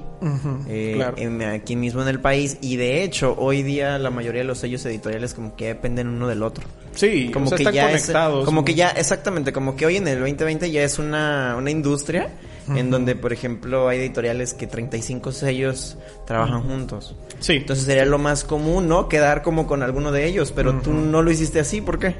Eh, 0.67 0.93
claro. 0.96 1.15
en- 1.17 1.41
aquí 1.43 1.75
mismo 1.75 2.01
en 2.01 2.08
el 2.08 2.20
país. 2.20 2.58
Y 2.62 2.77
de 2.77 3.03
hecho, 3.03 3.36
hoy 3.38 3.63
día 3.63 3.98
la 4.00 4.10
mayoría 4.10 4.41
de 4.41 4.48
los 4.48 4.58
sellos 4.60 4.86
editoriales 4.86 5.34
como 5.34 5.55
que 5.55 5.67
dependen 5.67 6.08
uno 6.08 6.27
del 6.27 6.43
otro. 6.43 6.63
Sí, 6.93 7.31
Como 7.31 7.46
o 7.46 7.50
sea, 7.50 7.58
que 7.58 7.63
están 7.63 7.74
ya 7.74 7.88
conectados. 7.88 8.39
es, 8.39 8.46
como 8.46 8.62
¿no? 8.62 8.65
que 8.65 8.75
ya, 8.75 8.89
exactamente, 8.89 9.53
como 9.53 9.75
que 9.77 9.86
hoy 9.86 9.96
en 9.98 10.08
el 10.08 10.20
2020 10.20 10.72
ya 10.72 10.84
es 10.84 11.00
una, 11.00 11.55
una 11.58 11.72
industria 11.72 12.29
en 12.75 12.89
donde, 12.89 13.15
por 13.15 13.34
ejemplo, 13.34 13.88
hay 13.89 14.00
editoriales 14.00 14.53
que 14.53 14.67
35 14.67 15.31
sellos 15.31 15.98
trabajan 16.25 16.62
juntos. 16.63 17.15
Sí, 17.39 17.53
Entonces 17.53 17.86
sería 17.86 18.05
lo 18.05 18.17
más 18.20 18.43
común, 18.43 18.88
¿no? 18.88 19.10
Quedar 19.10 19.41
como 19.41 19.67
con 19.67 19.84
alguno 19.84 20.12
de 20.12 20.25
ellos, 20.27 20.53
pero 20.55 20.79
tú 20.81 20.93
no 20.93 21.22
lo 21.22 21.31
hiciste 21.31 21.60
así, 21.60 21.81
¿por 21.81 21.98
qué? 22.00 22.15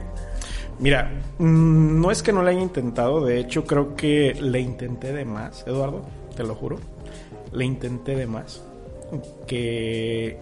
Mira, 0.80 1.12
mm, 1.38 2.02
no 2.02 2.12
es 2.12 2.24
que 2.24 2.34
no 2.34 2.44
le 2.44 2.52
haya 2.52 2.62
intentado, 2.62 3.24
de 3.26 3.40
hecho 3.40 3.66
creo 3.66 3.96
que 3.96 4.34
le 4.34 4.60
intenté 4.60 5.14
de 5.14 5.26
más, 5.26 5.64
Eduardo, 5.68 6.02
te 6.36 6.44
lo 6.44 6.56
juro. 6.56 6.78
Le 7.52 7.66
intenté 7.66 8.16
de 8.16 8.28
más. 8.28 8.62
que 9.46 10.40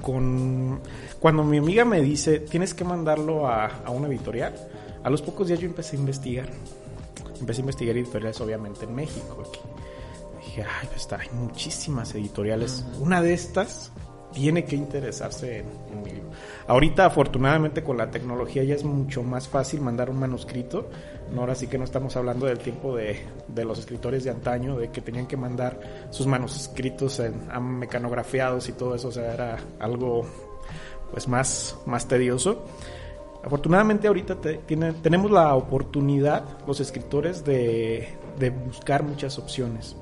con 0.00 0.80
cuando 1.20 1.42
mi 1.44 1.58
amiga 1.58 1.84
me 1.84 2.00
dice 2.00 2.38
tienes 2.38 2.74
que 2.74 2.84
mandarlo 2.84 3.46
a, 3.48 3.66
a 3.84 3.90
una 3.90 4.08
editorial, 4.08 4.54
a 5.02 5.10
los 5.10 5.22
pocos 5.22 5.48
días 5.48 5.60
yo 5.60 5.66
empecé 5.66 5.96
a 5.96 6.00
investigar. 6.00 6.48
Empecé 7.40 7.60
a 7.60 7.62
investigar 7.62 7.96
editoriales 7.96 8.40
obviamente 8.40 8.86
en 8.86 8.94
México. 8.94 9.44
Aquí. 9.46 9.60
Dije, 10.44 10.62
ay, 10.62 10.88
pues 10.88 11.02
está, 11.02 11.18
hay 11.20 11.28
muchísimas 11.32 12.14
editoriales. 12.14 12.84
Una 12.98 13.20
de 13.20 13.34
estas 13.34 13.92
tiene 14.36 14.66
que 14.66 14.76
interesarse 14.76 15.60
en, 15.60 15.66
en, 15.90 16.02
mi 16.02 16.10
libro. 16.10 16.28
Ahorita, 16.66 17.06
afortunadamente, 17.06 17.82
con 17.82 17.96
la 17.96 18.10
tecnología 18.10 18.62
ya 18.64 18.74
es 18.74 18.84
mucho 18.84 19.22
más 19.22 19.48
fácil 19.48 19.80
mandar 19.80 20.10
un 20.10 20.18
manuscrito. 20.18 20.90
No, 21.32 21.40
ahora 21.40 21.54
sí 21.54 21.68
que 21.68 21.78
no 21.78 21.84
estamos 21.84 22.14
hablando 22.16 22.44
del 22.44 22.58
tiempo 22.58 22.94
de, 22.94 23.18
de 23.48 23.64
los 23.64 23.78
escritores 23.78 24.24
de 24.24 24.30
antaño, 24.30 24.76
de 24.76 24.90
que 24.90 25.00
tenían 25.00 25.26
que 25.26 25.38
mandar 25.38 25.80
sus 26.10 26.26
manuscritos 26.26 27.18
en, 27.20 27.48
a 27.50 27.58
mecanografiados 27.60 28.68
y 28.68 28.72
todo 28.72 28.94
eso. 28.94 29.08
O 29.08 29.12
sea, 29.12 29.32
era 29.32 29.56
algo 29.80 30.26
pues 31.10 31.26
más, 31.28 31.74
más 31.86 32.06
tedioso. 32.06 32.66
Afortunadamente 33.42 34.06
ahorita 34.06 34.36
tenemos 35.02 35.30
la 35.30 35.54
oportunidad, 35.54 36.44
los 36.66 36.80
escritores, 36.80 37.42
de, 37.42 38.06
de 38.38 38.50
buscar 38.50 39.02
muchas 39.02 39.38
opciones. 39.38 39.96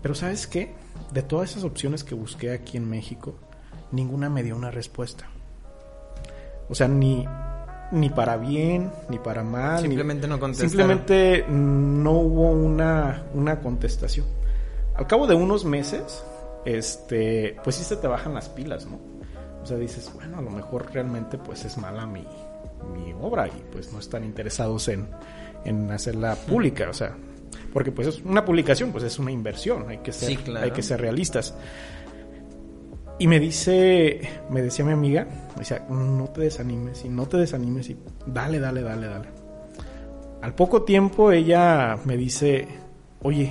Pero 0.00 0.14
¿sabes 0.14 0.46
qué? 0.46 0.72
De 1.14 1.22
todas 1.22 1.52
esas 1.52 1.62
opciones 1.62 2.02
que 2.02 2.16
busqué 2.16 2.50
aquí 2.50 2.76
en 2.76 2.90
México, 2.90 3.36
ninguna 3.92 4.28
me 4.28 4.42
dio 4.42 4.56
una 4.56 4.72
respuesta. 4.72 5.28
O 6.68 6.74
sea, 6.74 6.88
ni, 6.88 7.24
ni 7.92 8.10
para 8.10 8.36
bien, 8.36 8.90
ni 9.08 9.20
para 9.20 9.44
mal. 9.44 9.82
Simplemente 9.82 10.26
ni, 10.26 10.32
no 10.32 10.40
contestaron. 10.40 10.70
Simplemente 10.70 11.46
no 11.48 12.10
hubo 12.10 12.50
una, 12.50 13.22
una 13.32 13.60
contestación. 13.60 14.26
Al 14.96 15.06
cabo 15.06 15.28
de 15.28 15.36
unos 15.36 15.64
meses, 15.64 16.24
este, 16.64 17.56
pues 17.62 17.76
sí 17.76 17.84
se 17.84 17.96
te 17.96 18.08
bajan 18.08 18.34
las 18.34 18.48
pilas, 18.48 18.84
¿no? 18.86 18.98
O 19.62 19.66
sea, 19.66 19.76
dices, 19.76 20.10
bueno, 20.14 20.38
a 20.38 20.42
lo 20.42 20.50
mejor 20.50 20.92
realmente 20.92 21.38
pues 21.38 21.64
es 21.64 21.78
mala 21.78 22.06
mi, 22.06 22.26
mi 22.92 23.12
obra 23.20 23.46
y 23.46 23.64
pues 23.70 23.92
no 23.92 24.00
están 24.00 24.24
interesados 24.24 24.88
en, 24.88 25.08
en 25.64 25.92
hacerla 25.92 26.34
pública, 26.34 26.88
o 26.90 26.92
sea, 26.92 27.16
porque 27.74 27.90
pues 27.90 28.06
es 28.06 28.22
una 28.24 28.44
publicación, 28.44 28.92
pues 28.92 29.02
es 29.02 29.18
una 29.18 29.32
inversión, 29.32 29.86
hay 29.88 29.98
que 29.98 30.12
ser, 30.12 30.28
Sí, 30.28 30.36
claro. 30.36 30.64
hay 30.64 30.70
que 30.70 30.80
ser 30.82 31.00
realistas. 31.00 31.54
Y 33.18 33.26
me 33.26 33.40
dice, 33.40 34.20
me 34.48 34.62
decía 34.62 34.84
mi 34.84 34.92
amiga, 34.92 35.26
me 35.54 35.58
decía, 35.58 35.84
no 35.90 36.28
te 36.28 36.42
desanimes 36.42 37.04
y 37.04 37.08
no 37.08 37.26
te 37.26 37.36
desanimes 37.36 37.90
y 37.90 37.96
dale, 38.26 38.60
dale, 38.60 38.82
dale, 38.82 39.06
dale. 39.08 39.28
Al 40.40 40.54
poco 40.54 40.82
tiempo 40.84 41.32
ella 41.32 41.98
me 42.04 42.16
dice, 42.16 42.68
oye, 43.22 43.50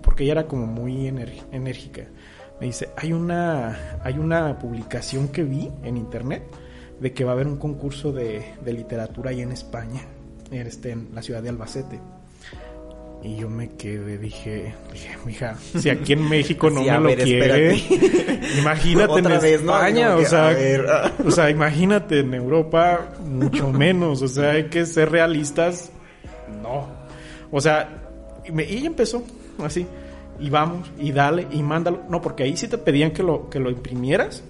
porque 0.00 0.22
ella 0.22 0.32
era 0.32 0.46
como 0.46 0.66
muy 0.66 1.08
enérgica, 1.08 2.06
me 2.60 2.66
dice, 2.66 2.90
hay 2.96 3.12
una, 3.12 3.98
hay 4.02 4.16
una 4.18 4.56
publicación 4.60 5.28
que 5.28 5.42
vi 5.42 5.72
en 5.82 5.96
internet 5.96 6.44
de 7.00 7.12
que 7.12 7.24
va 7.24 7.32
a 7.32 7.34
haber 7.34 7.48
un 7.48 7.56
concurso 7.56 8.12
de, 8.12 8.44
de 8.64 8.72
literatura 8.72 9.30
ahí 9.30 9.40
en 9.40 9.50
España, 9.50 10.02
en, 10.52 10.66
este, 10.68 10.92
en 10.92 11.08
la 11.12 11.20
ciudad 11.22 11.42
de 11.42 11.48
Albacete. 11.48 11.98
Y 13.24 13.36
yo 13.36 13.48
me 13.48 13.70
quedé, 13.70 14.18
dije, 14.18 14.74
dije, 14.92 15.16
mija, 15.24 15.56
si 15.78 15.88
aquí 15.88 16.12
en 16.12 16.28
México 16.28 16.68
no 16.68 16.80
Sí, 16.80 16.90
me 16.90 16.98
lo 16.98 17.02
ver, 17.04 17.22
quiere, 17.22 17.76
imagínate 18.58 19.18
en 19.18 19.24
vez, 19.24 19.62
¿no? 19.62 19.74
España, 19.74 20.08
Como 20.10 20.20
o 20.20 20.24
sea, 20.26 20.56
o 21.24 21.30
sea, 21.30 21.48
imagínate 21.50 22.18
en 22.20 22.34
Europa, 22.34 23.14
mucho 23.24 23.72
menos, 23.72 24.20
o 24.20 24.28
sea, 24.28 24.50
hay 24.50 24.64
que 24.64 24.84
ser 24.84 25.10
realistas, 25.10 25.90
no. 26.62 26.86
O 27.50 27.60
sea, 27.62 27.88
y, 28.46 28.52
me- 28.52 28.64
y 28.64 28.84
empezó 28.84 29.24
así, 29.64 29.86
y 30.38 30.50
vamos, 30.50 30.90
y 30.98 31.10
dale, 31.10 31.46
y 31.50 31.62
mándalo. 31.62 32.02
No, 32.10 32.20
porque 32.20 32.42
ahí 32.42 32.56
sí 32.58 32.68
te 32.68 32.76
pedían 32.76 33.12
que 33.12 33.22
lo, 33.22 33.48
que 33.48 33.58
lo 33.58 33.70
imprimieras, 33.70 34.44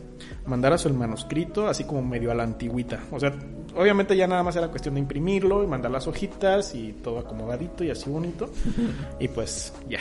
mandaras 0.46 0.84
el 0.86 0.94
manuscrito, 0.94 1.68
así 1.68 1.84
como 1.84 2.02
medio 2.02 2.30
a 2.30 2.34
la 2.34 2.42
antigüita. 2.42 3.00
O 3.10 3.18
sea, 3.18 3.32
obviamente 3.76 4.16
ya 4.16 4.26
nada 4.26 4.42
más 4.42 4.56
era 4.56 4.68
cuestión 4.68 4.94
de 4.94 5.00
imprimirlo 5.00 5.62
y 5.62 5.66
mandar 5.66 5.90
las 5.90 6.06
hojitas 6.06 6.74
y 6.74 6.92
todo 6.92 7.18
acomodadito 7.18 7.84
y 7.84 7.90
así 7.90 8.10
bonito. 8.10 8.50
Y 9.18 9.28
pues 9.28 9.72
ya. 9.88 10.00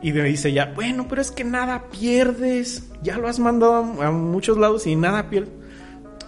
Y 0.00 0.12
me 0.12 0.22
dice 0.22 0.52
ya, 0.52 0.72
bueno, 0.74 1.06
pero 1.08 1.20
es 1.20 1.32
que 1.32 1.44
nada 1.44 1.88
pierdes. 1.90 2.90
Ya 3.02 3.18
lo 3.18 3.28
has 3.28 3.38
mandado 3.38 3.74
a, 4.00 4.10
muchos 4.10 4.56
lados 4.56 4.86
y 4.86 4.94
nada 4.94 5.28
pierdes. 5.28 5.52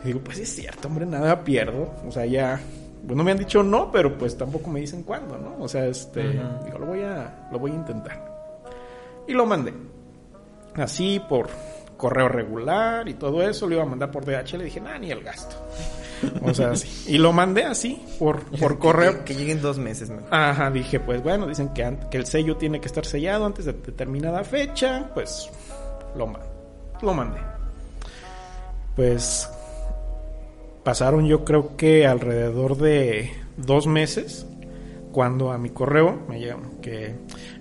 Y 0.02 0.08
digo, 0.08 0.20
pues 0.20 0.38
es 0.38 0.48
cierto, 0.48 0.88
hombre, 0.88 1.06
nada 1.06 1.44
pierdo. 1.44 1.92
O 2.06 2.10
sea, 2.10 2.26
ya. 2.26 2.60
Pues 3.06 3.16
no 3.16 3.24
me 3.24 3.30
han 3.30 3.38
dicho 3.38 3.62
no, 3.62 3.90
pero 3.90 4.18
pues 4.18 4.36
tampoco 4.36 4.68
me 4.70 4.80
dicen 4.80 5.04
cuándo, 5.04 5.38
¿no? 5.38 5.56
O 5.62 5.68
sea, 5.68 5.86
este. 5.86 6.22
Digo, 6.64 6.78
lo 6.78 6.86
voy 6.86 7.02
a. 7.02 7.48
Lo 7.52 7.58
voy 7.58 7.70
a 7.70 7.74
intentar. 7.74 8.30
Y 9.28 9.32
lo 9.32 9.46
mandé. 9.46 9.72
Así 10.74 11.20
por 11.28 11.48
correo 12.00 12.28
regular 12.28 13.06
y 13.08 13.14
todo 13.14 13.46
eso. 13.46 13.66
Lo 13.66 13.74
iba 13.74 13.82
a 13.82 13.86
mandar 13.86 14.10
por 14.10 14.24
DHL. 14.24 14.58
Le 14.58 14.64
dije, 14.64 14.80
nada, 14.80 14.98
ni 14.98 15.10
el 15.10 15.22
gasto. 15.22 15.54
O 16.42 16.54
sea, 16.54 16.70
así. 16.70 17.14
Y 17.14 17.18
lo 17.18 17.32
mandé 17.32 17.64
así, 17.64 18.02
por, 18.18 18.40
por 18.58 18.78
correo. 18.78 19.18
Que, 19.18 19.24
que 19.24 19.34
lleguen 19.34 19.60
dos 19.60 19.78
meses 19.78 20.08
mejor. 20.08 20.32
Ajá, 20.32 20.70
dije, 20.70 20.98
pues 20.98 21.22
bueno, 21.22 21.46
dicen 21.46 21.68
que, 21.74 21.82
el 22.12 22.26
sello 22.26 22.56
tiene 22.56 22.80
que 22.80 22.86
estar 22.86 23.04
sellado 23.04 23.44
antes 23.44 23.66
de 23.66 23.74
determinada 23.74 24.42
fecha, 24.44 25.10
pues 25.12 25.50
lo, 26.16 26.32
lo 27.02 27.14
mandé. 27.14 27.40
Pues 28.96 29.48
pasaron 30.82 31.26
yo 31.26 31.44
creo 31.44 31.76
que 31.76 32.06
alrededor 32.06 32.78
de 32.78 33.30
dos 33.58 33.86
meses 33.86 34.46
cuando 35.12 35.52
a 35.52 35.58
mi 35.58 35.70
correo 35.70 36.22
me 36.28 36.40
llegó 36.40 36.60
que 36.80 37.14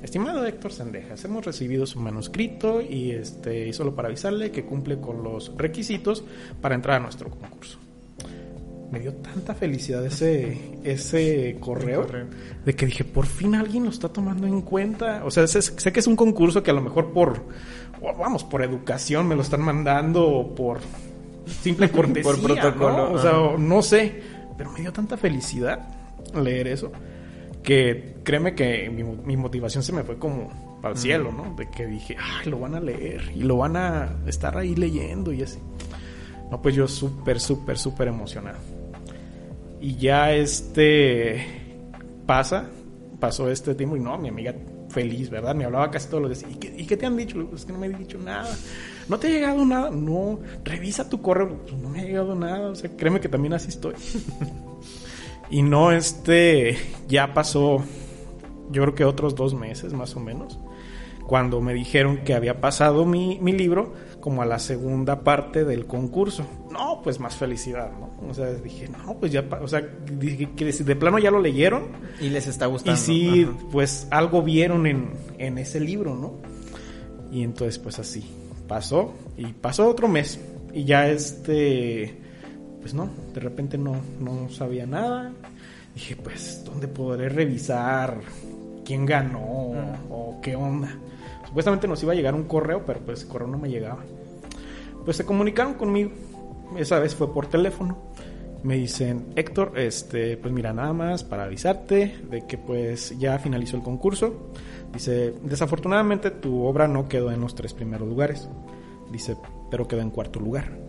estimado 0.03 0.45
Héctor 0.45 0.71
Sendejas 0.71 1.23
hemos 1.25 1.45
recibido 1.45 1.85
su 1.85 1.99
manuscrito 1.99 2.81
y 2.81 3.11
este 3.11 3.67
y 3.67 3.73
solo 3.73 3.95
para 3.95 4.07
avisarle 4.07 4.51
que 4.51 4.63
cumple 4.63 4.99
con 4.99 5.23
los 5.23 5.55
requisitos 5.57 6.23
para 6.61 6.75
entrar 6.75 6.97
a 6.97 6.99
nuestro 6.99 7.29
concurso 7.29 7.79
me 8.91 8.99
dio 8.99 9.13
tanta 9.15 9.53
felicidad 9.53 10.05
ese 10.05 10.79
ese 10.83 11.57
correo, 11.59 12.03
correo. 12.03 12.27
de 12.65 12.75
que 12.75 12.85
dije 12.85 13.03
por 13.03 13.25
fin 13.25 13.55
alguien 13.55 13.83
lo 13.83 13.89
está 13.89 14.09
tomando 14.09 14.47
en 14.47 14.61
cuenta 14.61 15.23
o 15.25 15.31
sea 15.31 15.47
sé, 15.47 15.61
sé 15.61 15.91
que 15.91 15.99
es 15.99 16.07
un 16.07 16.15
concurso 16.15 16.63
que 16.63 16.71
a 16.71 16.73
lo 16.73 16.81
mejor 16.81 17.11
por 17.11 17.43
vamos 18.01 18.43
por 18.43 18.63
educación 18.63 19.27
me 19.27 19.35
lo 19.35 19.41
están 19.41 19.61
mandando 19.61 20.25
o 20.27 20.55
por 20.55 20.79
simple 21.61 21.89
cortesía 21.91 22.23
Por 22.31 22.41
protocolo, 22.41 23.09
¿no? 23.09 23.11
o 23.13 23.19
sea 23.19 23.57
no 23.57 23.81
sé 23.81 24.23
pero 24.57 24.71
me 24.71 24.81
dio 24.81 24.91
tanta 24.91 25.17
felicidad 25.17 25.87
leer 26.33 26.67
eso 26.69 26.91
que 27.63 28.15
créeme 28.23 28.55
que 28.55 28.89
mi, 28.89 29.03
mi 29.03 29.37
motivación 29.37 29.83
se 29.83 29.93
me 29.93 30.03
fue 30.03 30.17
como 30.17 30.79
al 30.83 30.97
cielo, 30.97 31.31
¿no? 31.31 31.55
De 31.55 31.69
que 31.69 31.85
dije, 31.85 32.15
ay, 32.17 32.49
lo 32.49 32.59
van 32.59 32.75
a 32.75 32.79
leer 32.79 33.31
y 33.35 33.41
lo 33.41 33.57
van 33.57 33.75
a 33.75 34.17
estar 34.27 34.57
ahí 34.57 34.75
leyendo 34.75 35.33
y 35.33 35.43
así. 35.43 35.59
No, 36.49 36.61
pues 36.61 36.75
yo 36.75 36.87
súper, 36.87 37.39
súper, 37.39 37.77
súper 37.77 38.07
emocionado. 38.07 38.57
Y 39.81 39.95
ya 39.95 40.33
este 40.33 41.45
pasa, 42.25 42.69
pasó 43.19 43.49
este 43.49 43.75
tiempo 43.75 43.95
y 43.95 43.99
no, 43.99 44.17
mi 44.17 44.29
amiga 44.29 44.55
feliz, 44.89 45.29
¿verdad? 45.29 45.55
Me 45.55 45.65
hablaba 45.65 45.91
casi 45.91 46.09
todos 46.09 46.23
los 46.23 46.39
días. 46.39 46.51
¿Y 46.51 46.55
qué, 46.55 46.75
y 46.77 46.85
qué 46.85 46.97
te 46.97 47.05
han 47.05 47.15
dicho? 47.15 47.49
Es 47.53 47.65
que 47.65 47.73
no 47.73 47.79
me 47.79 47.87
han 47.87 47.97
dicho 47.97 48.17
nada. 48.17 48.49
¿No 49.07 49.19
te 49.19 49.27
ha 49.27 49.29
llegado 49.29 49.65
nada? 49.65 49.89
No. 49.91 50.39
Revisa 50.63 51.09
tu 51.09 51.21
correo. 51.21 51.57
Pues 51.63 51.73
no 51.73 51.89
me 51.89 52.01
ha 52.01 52.03
llegado 52.03 52.35
nada. 52.35 52.69
O 52.69 52.75
sea, 52.75 52.89
créeme 52.95 53.19
que 53.19 53.29
también 53.29 53.53
así 53.53 53.69
estoy. 53.69 53.93
Y 55.49 55.61
no, 55.63 55.91
este, 55.91 56.77
ya 57.07 57.33
pasó, 57.33 57.83
yo 58.71 58.81
creo 58.83 58.95
que 58.95 59.05
otros 59.05 59.35
dos 59.35 59.53
meses 59.53 59.93
más 59.93 60.15
o 60.15 60.19
menos, 60.19 60.59
cuando 61.25 61.61
me 61.61 61.73
dijeron 61.73 62.17
que 62.23 62.33
había 62.33 62.59
pasado 62.61 63.05
mi, 63.05 63.39
mi 63.41 63.51
libro 63.51 63.93
como 64.19 64.41
a 64.41 64.45
la 64.45 64.59
segunda 64.59 65.21
parte 65.23 65.63
del 65.63 65.85
concurso. 65.85 66.43
No, 66.71 67.01
pues 67.03 67.19
más 67.19 67.35
felicidad, 67.35 67.91
¿no? 67.99 68.09
O 68.29 68.33
sea, 68.33 68.47
dije, 68.53 68.89
no, 68.89 69.15
pues 69.19 69.31
ya, 69.31 69.45
o 69.61 69.67
sea, 69.67 69.81
dije 70.11 70.49
que 70.55 70.71
si 70.73 70.83
de 70.83 70.95
plano 70.95 71.19
ya 71.19 71.31
lo 71.31 71.39
leyeron 71.39 71.83
Y 72.19 72.29
les 72.29 72.47
está 72.47 72.65
y 72.65 72.69
gustando. 72.69 72.99
sí, 72.99 73.43
Ajá. 73.43 73.57
pues 73.71 74.07
algo 74.11 74.41
vieron 74.43 74.87
en, 74.87 75.11
en 75.37 75.57
ese 75.57 75.79
libro, 75.79 76.15
¿no? 76.15 76.33
Y 77.31 77.43
entonces, 77.43 77.77
pues 77.79 77.99
así, 77.99 78.23
pasó 78.67 79.13
y 79.37 79.45
pasó 79.53 79.87
otro 79.87 80.07
mes 80.07 80.39
y 80.73 80.83
ya 80.83 81.07
este, 81.09 82.17
pues 82.81 82.93
no, 82.93 83.09
de 83.33 83.39
repente 83.39 83.77
no, 83.77 83.95
no 84.19 84.49
sabía 84.49 84.85
nada. 84.85 85.31
Dije, 85.93 86.15
pues, 86.15 86.63
¿dónde 86.65 86.87
podré 86.87 87.29
revisar 87.29 88.19
quién 88.85 89.05
ganó 89.05 89.41
o 90.09 90.39
qué 90.41 90.55
onda? 90.55 90.89
Supuestamente 91.49 91.87
nos 91.87 92.01
iba 92.03 92.13
a 92.13 92.15
llegar 92.15 92.35
un 92.35 92.43
correo, 92.43 92.83
pero 92.85 92.99
pues 92.99 93.23
el 93.23 93.27
correo 93.27 93.47
no 93.47 93.57
me 93.57 93.69
llegaba. 93.69 94.03
Pues 95.03 95.17
se 95.17 95.25
comunicaron 95.25 95.73
conmigo. 95.73 96.11
Esa 96.77 96.99
vez 96.99 97.15
fue 97.15 97.33
por 97.33 97.47
teléfono. 97.47 97.97
Me 98.61 98.75
dicen, 98.75 99.33
Héctor, 99.35 99.73
este, 99.79 100.37
pues 100.37 100.53
mira, 100.53 100.73
nada 100.73 100.93
más 100.93 101.23
para 101.23 101.45
avisarte 101.45 102.17
de 102.29 102.45
que 102.45 102.57
pues 102.57 103.17
ya 103.17 103.39
finalizó 103.39 103.77
el 103.77 103.83
concurso. 103.83 104.51
Dice, 104.93 105.33
desafortunadamente 105.41 106.29
tu 106.29 106.63
obra 106.63 106.87
no 106.87 107.07
quedó 107.07 107.31
en 107.31 107.41
los 107.41 107.55
tres 107.55 107.73
primeros 107.73 108.07
lugares. 108.07 108.47
Dice, 109.11 109.35
pero 109.71 109.87
quedó 109.87 110.01
en 110.01 110.11
cuarto 110.11 110.39
lugar. 110.39 110.88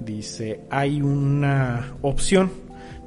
Dice, 0.00 0.60
hay 0.70 1.02
una 1.02 1.96
opción 2.02 2.50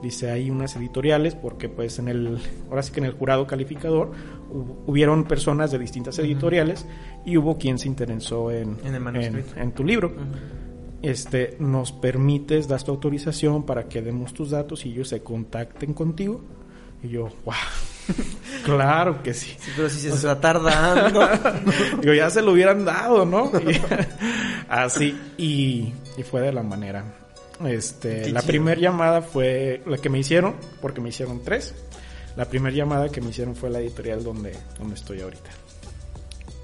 Dice, 0.02 0.32
hay 0.32 0.50
unas 0.50 0.76
editoriales 0.76 1.36
porque 1.36 1.70
pues 1.70 2.00
en 2.00 2.08
el, 2.08 2.40
ahora 2.70 2.82
sí 2.82 2.92
que 2.92 3.02
en 3.02 3.06
el 3.06 3.12
jurado 3.12 3.46
calificador 3.46 4.12
hubieron 4.88 5.26
personas 5.26 5.72
de 5.72 5.78
distintas 5.78 6.18
editoriales 6.18 6.88
y 7.24 7.38
hubo 7.38 7.60
quien 7.60 7.78
se 7.78 7.88
interesó 7.88 8.50
en, 8.50 8.78
en, 8.84 9.72
tu 9.74 9.84
libro. 9.84 10.12
Este, 11.04 11.56
nos 11.60 11.92
permites, 11.92 12.68
das 12.68 12.84
tu 12.84 12.92
autorización 12.92 13.64
para 13.64 13.88
que 13.88 14.02
demos 14.02 14.34
tus 14.34 14.50
datos 14.50 14.86
y 14.88 14.90
ellos 14.90 15.08
se 15.08 15.22
contacten 15.22 15.94
contigo. 15.94 16.42
Y 17.04 17.10
yo, 17.10 17.30
wow, 17.46 17.54
claro 18.66 19.22
que 19.22 19.36
sí. 19.36 19.56
pero 19.76 19.88
si 19.88 20.00
se 20.00 20.10
está 20.10 20.40
tardando. 20.40 21.28
Digo, 22.02 22.14
ya 22.14 22.30
se 22.32 22.42
lo 22.42 22.54
hubieran 22.54 22.86
dado, 22.86 23.24
¿no? 23.24 23.52
así, 24.68 25.16
y, 25.38 25.94
y 26.18 26.24
fue 26.24 26.42
de 26.42 26.54
la 26.54 26.64
manera. 26.64 27.04
Este, 27.66 28.30
la 28.32 28.42
primera 28.42 28.80
llamada 28.80 29.22
fue 29.22 29.82
la 29.86 29.98
que 29.98 30.10
me 30.10 30.20
hicieron, 30.20 30.56
porque 30.82 31.02
me 31.02 31.10
hicieron 31.10 31.44
tres. 31.44 31.76
La 32.36 32.46
primera 32.46 32.76
llamada 32.76 33.10
que 33.10 33.22
me 33.22 33.30
hicieron 33.30 33.56
fue 33.56 33.70
la 33.70 33.80
editorial 33.80 34.24
donde, 34.24 34.56
donde 34.80 34.96
estoy 34.96 35.22
ahorita. 35.22 35.50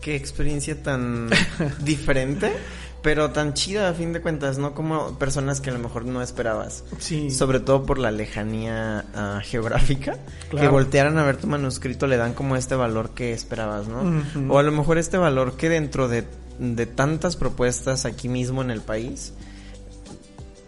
Qué 0.02 0.16
experiencia 0.16 0.82
tan 0.82 1.30
diferente, 1.82 2.54
pero 3.02 3.32
tan 3.32 3.54
chida 3.54 3.90
a 3.90 3.94
fin 3.94 4.14
de 4.14 4.22
cuentas, 4.22 4.58
¿no? 4.58 4.74
Como 4.74 5.20
personas 5.20 5.60
que 5.60 5.70
a 5.70 5.74
lo 5.74 5.80
mejor 5.80 6.06
no 6.06 6.22
esperabas. 6.22 6.86
Sí. 7.00 7.30
Sobre 7.30 7.60
todo 7.60 7.86
por 7.86 8.00
la 8.00 8.12
lejanía 8.12 9.06
ah, 9.14 9.42
geográfica. 9.44 10.18
Que 10.50 10.68
voltearan 10.70 11.18
a 11.18 11.26
ver 11.26 11.38
tu 11.38 11.48
manuscrito 11.48 12.08
le 12.08 12.18
dan 12.18 12.34
como 12.34 12.56
este 12.56 12.76
valor 12.76 13.12
que 13.12 13.34
esperabas, 13.34 13.88
¿no? 13.88 14.24
O 14.50 14.58
a 14.58 14.64
lo 14.64 14.72
mejor 14.72 14.98
este 14.98 15.18
valor 15.18 15.58
que 15.58 15.68
dentro 15.68 16.08
de, 16.08 16.24
de 16.60 16.86
tantas 16.86 17.36
propuestas 17.36 18.06
aquí 18.06 18.30
mismo 18.30 18.62
en 18.62 18.72
el 18.72 18.82
país 18.82 19.34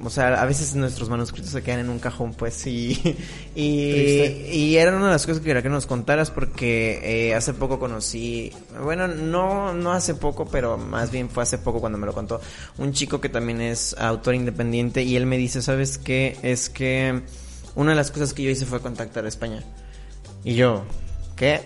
o 0.01 0.09
sea, 0.09 0.41
a 0.41 0.45
veces 0.45 0.75
nuestros 0.75 1.09
manuscritos 1.09 1.51
se 1.51 1.61
quedan 1.61 1.81
en 1.81 1.89
un 1.89 1.99
cajón, 1.99 2.33
pues, 2.33 2.65
y, 2.67 3.17
y, 3.55 4.75
era 4.77 4.95
una 4.95 5.07
de 5.07 5.11
las 5.11 5.25
cosas 5.25 5.39
que 5.39 5.47
quería 5.47 5.61
que 5.61 5.69
nos 5.69 5.85
contaras 5.85 6.31
porque 6.31 6.99
eh, 7.03 7.35
hace 7.35 7.53
poco 7.53 7.79
conocí, 7.79 8.51
bueno, 8.81 9.07
no, 9.07 9.73
no 9.73 9.91
hace 9.91 10.15
poco, 10.15 10.45
pero 10.45 10.77
más 10.77 11.11
bien 11.11 11.29
fue 11.29 11.43
hace 11.43 11.57
poco 11.57 11.81
cuando 11.81 11.97
me 11.97 12.05
lo 12.05 12.13
contó, 12.13 12.39
un 12.77 12.93
chico 12.93 13.19
que 13.19 13.29
también 13.29 13.59
es 13.61 13.93
autor 13.99 14.35
independiente 14.35 15.03
y 15.03 15.17
él 15.17 15.25
me 15.25 15.37
dice, 15.37 15.61
¿sabes 15.61 15.97
qué? 15.97 16.37
Es 16.43 16.69
que 16.69 17.21
una 17.75 17.91
de 17.91 17.97
las 17.97 18.11
cosas 18.11 18.33
que 18.33 18.43
yo 18.43 18.49
hice 18.49 18.65
fue 18.65 18.79
contactar 18.79 19.25
a 19.25 19.27
España. 19.27 19.63
Y 20.45 20.55
yo, 20.55 20.85
¿qué? 21.35 21.61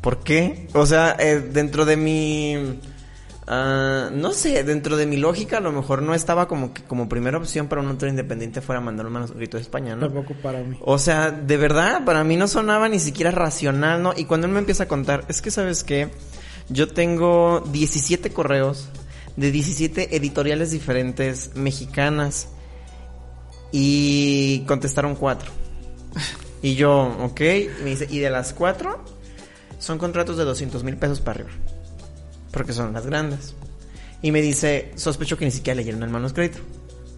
¿Por 0.00 0.22
qué? 0.22 0.68
O 0.72 0.86
sea, 0.86 1.16
eh, 1.18 1.40
dentro 1.40 1.84
de 1.84 1.96
mi 1.96 2.78
Ah, 3.46 4.10
no 4.12 4.32
sé, 4.32 4.62
dentro 4.62 4.96
de 4.96 5.04
mi 5.04 5.16
lógica 5.16 5.58
a 5.58 5.60
lo 5.60 5.72
mejor 5.72 6.02
no 6.02 6.14
estaba 6.14 6.46
como 6.46 6.72
que 6.72 6.84
como 6.84 7.08
primera 7.08 7.38
opción 7.38 7.66
para 7.66 7.80
un 7.80 7.88
autor 7.88 8.08
independiente 8.08 8.60
fuera 8.60 8.80
mandar 8.80 9.06
un 9.06 9.12
manuscrito 9.12 9.56
de 9.56 9.62
España, 9.62 9.96
¿no? 9.96 10.06
Tampoco 10.06 10.34
para 10.40 10.62
mí. 10.62 10.76
O 10.80 10.98
sea, 10.98 11.32
de 11.32 11.56
verdad, 11.56 12.04
para 12.04 12.22
mí 12.22 12.36
no 12.36 12.46
sonaba 12.46 12.88
ni 12.88 13.00
siquiera 13.00 13.32
racional, 13.32 14.00
¿no? 14.02 14.12
Y 14.16 14.26
cuando 14.26 14.46
él 14.46 14.52
me 14.52 14.60
empieza 14.60 14.84
a 14.84 14.88
contar, 14.88 15.24
es 15.28 15.42
que 15.42 15.50
sabes 15.50 15.82
qué, 15.82 16.08
yo 16.68 16.88
tengo 16.88 17.64
17 17.72 18.30
correos 18.30 18.88
de 19.36 19.50
17 19.50 20.14
editoriales 20.14 20.70
diferentes 20.70 21.56
mexicanas 21.56 22.48
y 23.72 24.60
contestaron 24.68 25.16
cuatro. 25.16 25.50
Y 26.62 26.76
yo, 26.76 27.16
ok, 27.20 27.40
y 27.40 27.70
me 27.82 27.90
dice, 27.90 28.06
y 28.08 28.20
de 28.20 28.30
las 28.30 28.52
cuatro 28.52 29.04
son 29.78 29.98
contratos 29.98 30.36
de 30.36 30.44
200 30.44 30.84
mil 30.84 30.96
pesos 30.96 31.20
para 31.20 31.40
arriba 31.40 31.50
porque 32.52 32.72
son 32.72 32.92
las 32.92 33.06
grandes. 33.06 33.54
Y 34.22 34.30
me 34.30 34.40
dice, 34.40 34.92
sospecho 34.94 35.36
que 35.36 35.44
ni 35.44 35.50
siquiera 35.50 35.76
leyeron 35.76 36.02
el 36.04 36.10
manuscrito. 36.10 36.58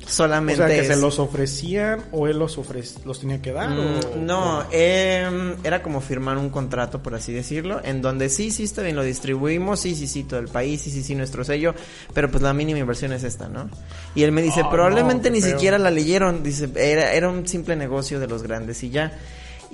Solamente. 0.06 0.62
O 0.62 0.66
sea, 0.66 0.76
que 0.76 0.84
se 0.86 0.96
los 0.96 1.18
ofrecían 1.18 2.04
o 2.12 2.28
él 2.28 2.38
los 2.38 2.58
los 3.04 3.20
tenía 3.20 3.40
que 3.40 3.52
dar. 3.52 3.70
Mm, 3.70 4.24
no, 4.24 4.64
em, 4.70 5.54
era 5.64 5.82
como 5.82 6.00
firmar 6.00 6.36
un 6.38 6.50
contrato, 6.50 7.02
por 7.02 7.14
así 7.14 7.32
decirlo, 7.32 7.80
en 7.84 8.02
donde 8.02 8.28
sí, 8.28 8.50
sí, 8.50 8.64
está 8.64 8.82
bien, 8.82 8.96
lo 8.96 9.02
distribuimos, 9.02 9.80
sí, 9.80 9.94
sí, 9.94 10.06
sí, 10.06 10.24
todo 10.24 10.40
el 10.40 10.48
país, 10.48 10.82
sí, 10.82 10.90
sí, 10.90 11.02
sí, 11.02 11.14
nuestro 11.14 11.44
sello, 11.44 11.74
pero 12.12 12.30
pues 12.30 12.42
la 12.42 12.52
mínima 12.52 12.78
inversión 12.78 13.12
es 13.12 13.24
esta, 13.24 13.48
¿no? 13.48 13.68
Y 14.14 14.22
él 14.22 14.32
me 14.32 14.42
dice, 14.42 14.62
probablemente 14.70 15.30
ni 15.30 15.40
siquiera 15.40 15.78
la 15.78 15.90
leyeron, 15.90 16.42
dice, 16.42 16.68
era, 16.76 17.12
era 17.12 17.30
un 17.30 17.46
simple 17.48 17.76
negocio 17.76 18.20
de 18.20 18.26
los 18.26 18.42
grandes 18.42 18.82
y 18.82 18.90
ya. 18.90 19.12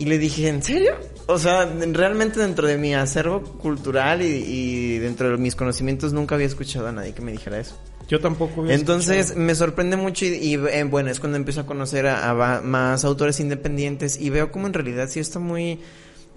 Y 0.01 0.07
le 0.07 0.19
dije, 0.19 0.49
¿en 0.49 0.63
serio? 0.63 0.95
O 1.27 1.39
sea, 1.39 1.71
realmente 1.93 2.41
dentro 2.41 2.67
de 2.67 2.79
mi 2.79 2.95
acervo 2.95 3.43
cultural 3.43 4.23
y, 4.23 4.97
dentro 4.97 5.29
de 5.29 5.37
mis 5.37 5.55
conocimientos 5.55 6.15
nunca 6.15 6.37
había 6.37 6.47
escuchado 6.47 6.89
a 6.89 6.93
nadie 6.93 7.13
que 7.13 7.21
me 7.21 7.33
dijera 7.33 7.61
eso. 7.61 7.79
Yo 8.09 8.19
tampoco 8.19 8.63
había 8.63 8.77
Entonces 8.77 9.37
me 9.37 9.55
sorprende 9.55 9.99
mucho 9.99 10.25
y, 10.25 10.55
eh, 10.55 10.85
bueno, 10.85 11.11
es 11.11 11.21
cuando 11.21 11.37
empiezo 11.37 11.61
a 11.61 11.67
conocer 11.67 12.07
a, 12.07 12.63
más 12.65 13.05
autores 13.05 13.41
independientes 13.41 14.19
y 14.19 14.31
veo 14.31 14.51
como 14.51 14.69
en 14.69 14.73
realidad 14.73 15.07
sí 15.11 15.21
está 15.21 15.39
muy... 15.39 15.81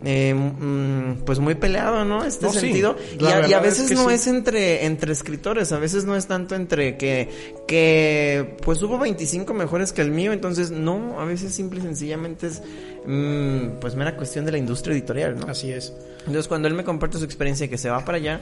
Eh, 0.05 0.33
mm, 0.33 1.23
pues 1.25 1.39
muy 1.39 1.55
peleado, 1.55 2.03
¿no? 2.03 2.25
Este 2.25 2.49
sentido. 2.49 2.97
Y 3.19 3.25
a, 3.25 3.59
veces 3.59 3.91
no 3.91 4.09
es 4.09 4.27
entre, 4.27 4.85
entre 4.85 5.13
escritores, 5.13 5.71
a 5.71 5.79
veces 5.79 6.03
no 6.03 6.15
es 6.15 6.27
tanto 6.27 6.55
entre 6.55 6.97
que, 6.97 7.29
que 7.67 8.57
pues 8.63 8.81
hubo 8.83 8.97
25 8.99 9.53
mejores 9.53 9.93
que 9.93 10.01
el 10.01 10.11
mío, 10.11 10.33
entonces 10.33 10.71
no, 10.71 11.19
a 11.19 11.25
veces 11.25 11.53
simple 11.53 11.79
y 11.79 11.83
sencillamente 11.83 12.47
es 12.47 12.61
Mm, 13.05 13.79
pues 13.81 13.95
mera 13.95 14.15
cuestión 14.15 14.45
de 14.45 14.51
la 14.53 14.57
industria 14.57 14.93
editorial, 14.93 15.37
¿no? 15.37 15.47
Así 15.47 15.71
es. 15.71 15.93
Entonces 16.19 16.47
cuando 16.47 16.67
él 16.67 16.73
me 16.73 16.83
comparte 16.83 17.17
su 17.17 17.25
experiencia 17.25 17.67
que 17.67 17.77
se 17.77 17.89
va 17.89 18.05
para 18.05 18.17
allá, 18.17 18.39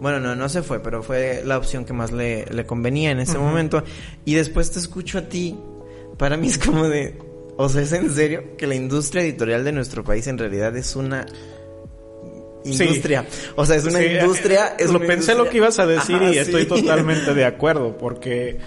bueno, 0.00 0.20
no, 0.20 0.36
no 0.36 0.48
se 0.48 0.62
fue, 0.62 0.80
pero 0.80 1.02
fue 1.02 1.42
la 1.44 1.58
opción 1.58 1.84
que 1.84 1.92
más 1.92 2.12
le, 2.12 2.44
convenía 2.66 3.10
en 3.10 3.18
ese 3.18 3.38
momento. 3.38 3.82
Y 4.24 4.34
después 4.34 4.70
te 4.70 4.78
escucho 4.78 5.18
a 5.18 5.22
ti, 5.22 5.58
para 6.16 6.36
mí 6.36 6.46
es 6.46 6.58
como 6.58 6.88
de, 6.88 7.18
o 7.56 7.68
sea, 7.68 7.82
¿es 7.82 7.92
en 7.92 8.10
serio 8.10 8.56
que 8.56 8.66
la 8.66 8.74
industria 8.74 9.22
editorial 9.22 9.64
de 9.64 9.72
nuestro 9.72 10.04
país 10.04 10.26
en 10.26 10.38
realidad 10.38 10.76
es 10.76 10.96
una 10.96 11.26
industria. 12.64 13.26
O 13.56 13.66
sea, 13.66 13.76
es 13.76 13.84
una 13.84 14.02
industria. 14.02 14.76
lo 14.90 15.00
pensé 15.00 15.34
lo 15.34 15.48
que 15.48 15.58
ibas 15.58 15.78
a 15.78 15.86
decir 15.86 16.20
y 16.22 16.38
estoy 16.38 16.66
totalmente 16.66 17.34
de 17.34 17.44
acuerdo, 17.44 17.96
porque 17.98 18.58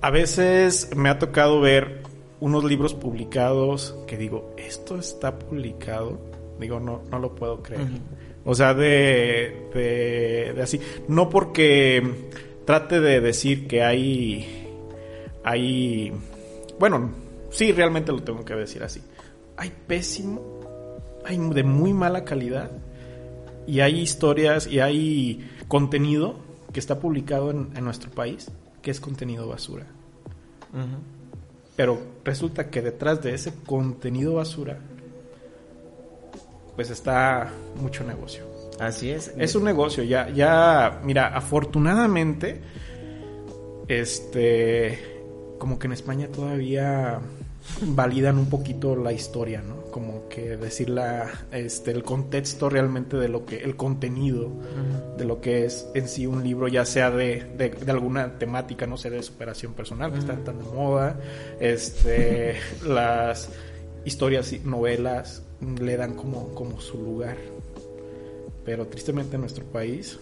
a 0.00 0.10
veces 0.10 0.90
me 0.96 1.08
ha 1.08 1.18
tocado 1.18 1.60
ver 1.60 2.02
unos 2.40 2.64
libros 2.64 2.94
publicados 2.94 3.96
que 4.06 4.16
digo, 4.16 4.54
esto 4.56 4.98
está 4.98 5.38
publicado. 5.38 6.18
Digo, 6.58 6.80
no, 6.80 7.02
no 7.10 7.18
lo 7.18 7.34
puedo 7.34 7.62
creer. 7.62 7.86
O 8.44 8.54
sea, 8.54 8.74
de, 8.74 9.68
de, 9.74 10.62
así. 10.62 10.80
No 11.08 11.28
porque 11.28 12.02
trate 12.64 13.00
de 13.00 13.20
decir 13.20 13.66
que 13.66 13.82
hay, 13.82 14.68
hay, 15.44 16.12
bueno, 16.78 17.10
sí, 17.50 17.72
realmente 17.72 18.12
lo 18.12 18.22
tengo 18.22 18.44
que 18.44 18.54
decir 18.54 18.82
así. 18.82 19.02
Hay 19.56 19.72
pésimo, 19.86 20.60
hay 21.24 21.38
de 21.38 21.62
muy 21.62 21.92
mala 21.92 22.24
calidad 22.24 22.70
y 23.66 23.80
hay 23.80 24.00
historias 24.00 24.66
y 24.66 24.80
hay 24.80 25.48
contenido 25.68 26.36
que 26.72 26.80
está 26.80 26.98
publicado 26.98 27.50
en, 27.50 27.84
nuestro 27.84 28.10
país 28.10 28.50
que 28.82 28.90
es 28.90 29.00
contenido 29.00 29.46
basura. 29.48 29.86
Pero 31.76 31.98
resulta 32.24 32.70
que 32.70 32.82
detrás 32.82 33.22
de 33.22 33.34
ese 33.34 33.52
contenido 33.66 34.34
basura, 34.34 34.78
pues 36.76 36.90
está 36.90 37.50
mucho 37.80 38.04
negocio. 38.04 38.44
Así 38.78 39.10
es. 39.10 39.34
Es 39.36 39.54
un 39.54 39.64
negocio, 39.64 40.02
ya, 40.02 40.30
ya, 40.30 41.00
mira, 41.04 41.36
afortunadamente, 41.36 42.60
este, 43.88 44.98
como 45.58 45.78
que 45.78 45.86
en 45.86 45.92
España 45.92 46.28
todavía 46.28 47.20
validan 47.82 48.38
un 48.38 48.46
poquito 48.46 48.96
la 48.96 49.12
historia, 49.12 49.62
¿no? 49.62 49.82
Como 49.90 50.28
que 50.28 50.56
decir 50.56 50.90
la, 50.90 51.30
este, 51.52 51.90
el 51.90 52.02
contexto 52.02 52.68
realmente 52.68 53.16
de 53.16 53.28
lo 53.28 53.44
que, 53.44 53.58
el 53.58 53.76
contenido 53.76 54.50
de 55.16 55.24
lo 55.24 55.40
que 55.40 55.64
es 55.64 55.88
en 55.94 56.08
sí 56.08 56.26
un 56.26 56.42
libro, 56.42 56.68
ya 56.68 56.84
sea 56.84 57.10
de, 57.10 57.44
de, 57.56 57.90
alguna 57.90 58.38
temática, 58.38 58.86
no 58.86 58.96
sé, 58.96 59.10
de 59.10 59.22
superación 59.22 59.74
personal, 59.74 60.12
que 60.12 60.18
están 60.18 60.44
tan 60.44 60.58
de 60.58 60.64
moda, 60.64 61.20
este, 61.58 62.56
las 62.86 63.48
historias 64.04 64.52
y 64.52 64.60
novelas 64.60 65.42
le 65.80 65.96
dan 65.96 66.14
como, 66.14 66.54
como 66.54 66.80
su 66.80 66.98
lugar. 66.98 67.36
Pero 68.64 68.86
tristemente 68.86 69.36
en 69.36 69.40
nuestro 69.40 69.64
país... 69.64 70.18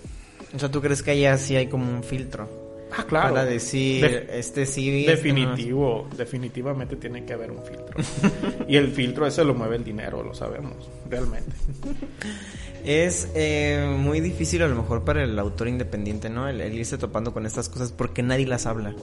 O 0.55 0.59
sea, 0.59 0.71
¿tú 0.71 0.81
crees 0.81 1.03
que 1.03 1.11
allá 1.11 1.37
sí 1.37 1.57
hay 1.57 1.67
como 1.67 1.93
un 1.93 2.03
filtro? 2.03 2.49
Ah, 2.97 3.05
claro. 3.05 3.35
Para 3.35 3.45
decir, 3.45 4.29
este 4.31 4.67
sí. 4.67 5.01
Este 5.01 5.13
definitivo, 5.13 6.09
definitivamente 6.17 6.97
tiene 6.97 7.25
que 7.25 7.35
haber 7.35 7.51
un 7.51 7.63
filtro. 7.63 8.67
y 8.69 8.77
el 8.77 8.89
filtro 8.89 9.27
ese 9.27 9.45
lo 9.45 9.55
mueve 9.55 9.77
el 9.77 9.85
dinero, 9.85 10.23
lo 10.23 10.35
sabemos, 10.35 10.89
realmente. 11.09 11.53
Es 12.85 13.29
eh, 13.35 13.97
muy 13.99 14.21
difícil 14.21 14.63
a 14.63 14.69
lo 14.69 14.77
mejor 14.77 15.05
para 15.05 15.25
el 15.25 15.39
autor 15.39 15.69
independiente, 15.69 16.31
¿no? 16.31 16.49
El, 16.49 16.61
irse 16.73 16.97
topando 16.97 17.35
con 17.35 17.45
estas 17.45 17.69
cosas 17.69 17.93
porque 17.93 18.23
nadie 18.23 18.47
las 18.47 18.67
habla. 18.67 18.95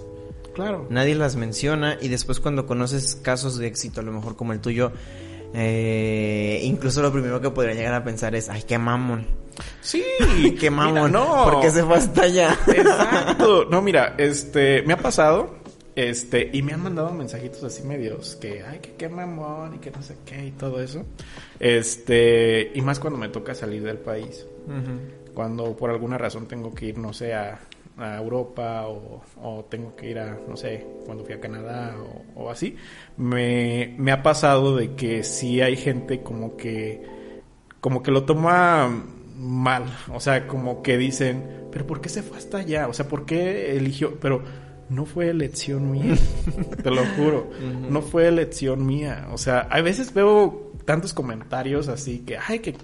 Claro. 0.54 0.88
Nadie 0.90 1.14
las 1.14 1.36
menciona 1.36 1.98
y 2.02 2.08
después 2.08 2.40
cuando 2.40 2.66
conoces 2.66 3.16
casos 3.16 3.58
de 3.58 3.68
éxito, 3.68 4.00
a 4.00 4.04
lo 4.04 4.14
mejor 4.14 4.38
como 4.38 4.54
el 4.54 4.62
tuyo, 4.62 4.94
eh, 5.58 6.60
incluso 6.64 7.02
lo 7.02 7.12
primero 7.14 7.40
que 7.40 7.50
podría 7.50 7.74
llegar 7.74 7.94
a 7.94 8.04
pensar 8.04 8.36
es, 8.36 8.50
ay, 8.50 8.64
qué 8.64 8.78
mamón. 8.78 9.26
Sí, 9.82 10.04
qué 10.60 10.70
mamón. 10.70 11.14
no. 11.14 11.46
Porque 11.50 11.72
se 11.72 11.84
fue 11.84 11.96
hasta 11.96 12.24
allá. 12.24 12.58
Exacto. 12.68 13.66
No, 13.70 13.82
mira, 13.82 14.16
este, 14.18 14.82
me 14.84 14.94
ha 14.94 14.98
pasado 14.98 15.56
Este, 15.96 16.50
y 16.52 16.62
me 16.62 16.74
han 16.74 16.84
mandado 16.84 17.12
mensajitos 17.12 17.64
así 17.64 17.84
medios 17.84 18.36
que, 18.36 18.64
ay, 18.64 18.80
que 18.80 18.94
qué 18.96 19.08
mamón 19.08 19.76
y 19.76 19.78
que 19.78 19.92
no 19.92 20.02
sé 20.02 20.18
qué 20.26 20.48
y 20.48 20.52
todo 20.52 20.82
eso. 20.82 21.06
Este, 21.60 22.72
y 22.76 22.82
más 22.82 23.00
cuando 23.00 23.18
me 23.18 23.30
toca 23.30 23.56
salir 23.56 23.82
del 23.84 23.98
país. 23.98 24.46
Cuando 25.34 25.76
por 25.76 25.90
alguna 25.90 26.18
razón 26.18 26.48
tengo 26.48 26.74
que 26.74 26.88
ir, 26.88 26.98
no 26.98 27.14
sé, 27.14 27.34
a, 27.34 27.60
a 27.98 28.18
Europa 28.18 28.88
o, 28.88 29.22
o, 29.42 29.66
tengo 29.66 29.96
que 29.96 30.10
ir 30.10 30.20
a, 30.20 30.38
no 30.48 30.58
sé, 30.58 30.86
cuando 31.06 31.24
fui 31.24 31.34
a 31.34 31.40
Canadá 31.40 31.96
o, 31.98 32.44
o 32.44 32.50
así, 32.50 32.76
me, 33.18 33.96
me 33.98 34.12
ha 34.12 34.22
pasado 34.22 34.76
de 34.76 34.96
que 34.96 35.24
sí 35.24 35.62
hay 35.62 35.78
gente 35.78 36.22
como 36.22 36.58
que, 36.58 37.04
como 37.80 38.04
que 38.04 38.12
lo 38.12 38.24
toma 38.26 39.06
mal, 39.38 39.86
o 40.14 40.20
sea, 40.20 40.48
como 40.48 40.82
que 40.82 40.98
dicen, 40.98 41.68
pero 41.72 41.88
¿por 41.88 42.02
qué 42.02 42.10
se 42.10 42.24
fue 42.24 42.38
hasta 42.38 42.60
allá? 42.60 42.88
O 42.88 42.94
sea, 42.94 43.08
¿por 43.08 43.26
qué 43.26 43.76
eligió? 43.76 44.20
Pero 44.20 44.44
no 44.90 45.06
fue 45.06 45.30
elección 45.30 45.92
mía, 45.92 46.16
te 46.84 46.92
lo 46.92 47.04
juro, 47.16 47.50
no 47.90 48.02
fue 48.02 48.28
elección 48.28 48.86
mía. 48.86 49.28
O 49.32 49.38
sea, 49.38 49.60
a 49.60 49.82
veces 49.82 50.14
veo 50.14 50.72
tantos 50.86 51.14
comentarios 51.14 51.88
así 51.88 52.20
que, 52.20 52.38
ay, 52.38 52.60
que, 52.60 52.76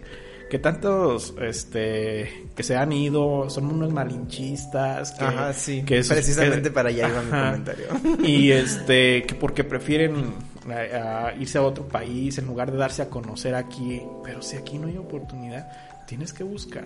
que 0.51 0.59
tantos, 0.59 1.33
este, 1.41 2.49
que 2.53 2.61
se 2.61 2.75
han 2.75 2.91
ido, 2.91 3.49
son 3.49 3.67
unos 3.67 3.93
malinchistas. 3.93 5.13
Que, 5.13 5.23
Ajá, 5.23 5.53
sí, 5.53 5.81
que 5.83 6.03
precisamente 6.03 6.63
que, 6.63 6.71
para 6.71 6.89
allá 6.89 7.07
iba 7.07 7.21
ajá, 7.21 7.23
mi 7.23 7.63
comentario. 7.63 7.87
Y 8.27 8.51
este, 8.51 9.23
que 9.23 9.33
porque 9.35 9.63
prefieren 9.63 10.33
a, 10.69 11.27
a 11.27 11.35
irse 11.35 11.57
a 11.57 11.61
otro 11.61 11.87
país 11.87 12.37
en 12.37 12.47
lugar 12.47 12.69
de 12.69 12.77
darse 12.77 13.01
a 13.01 13.09
conocer 13.09 13.55
aquí, 13.55 14.01
pero 14.25 14.41
si 14.41 14.57
aquí 14.57 14.77
no 14.77 14.89
hay 14.89 14.97
oportunidad, 14.97 15.71
tienes 16.05 16.33
que 16.33 16.43
buscar. 16.43 16.83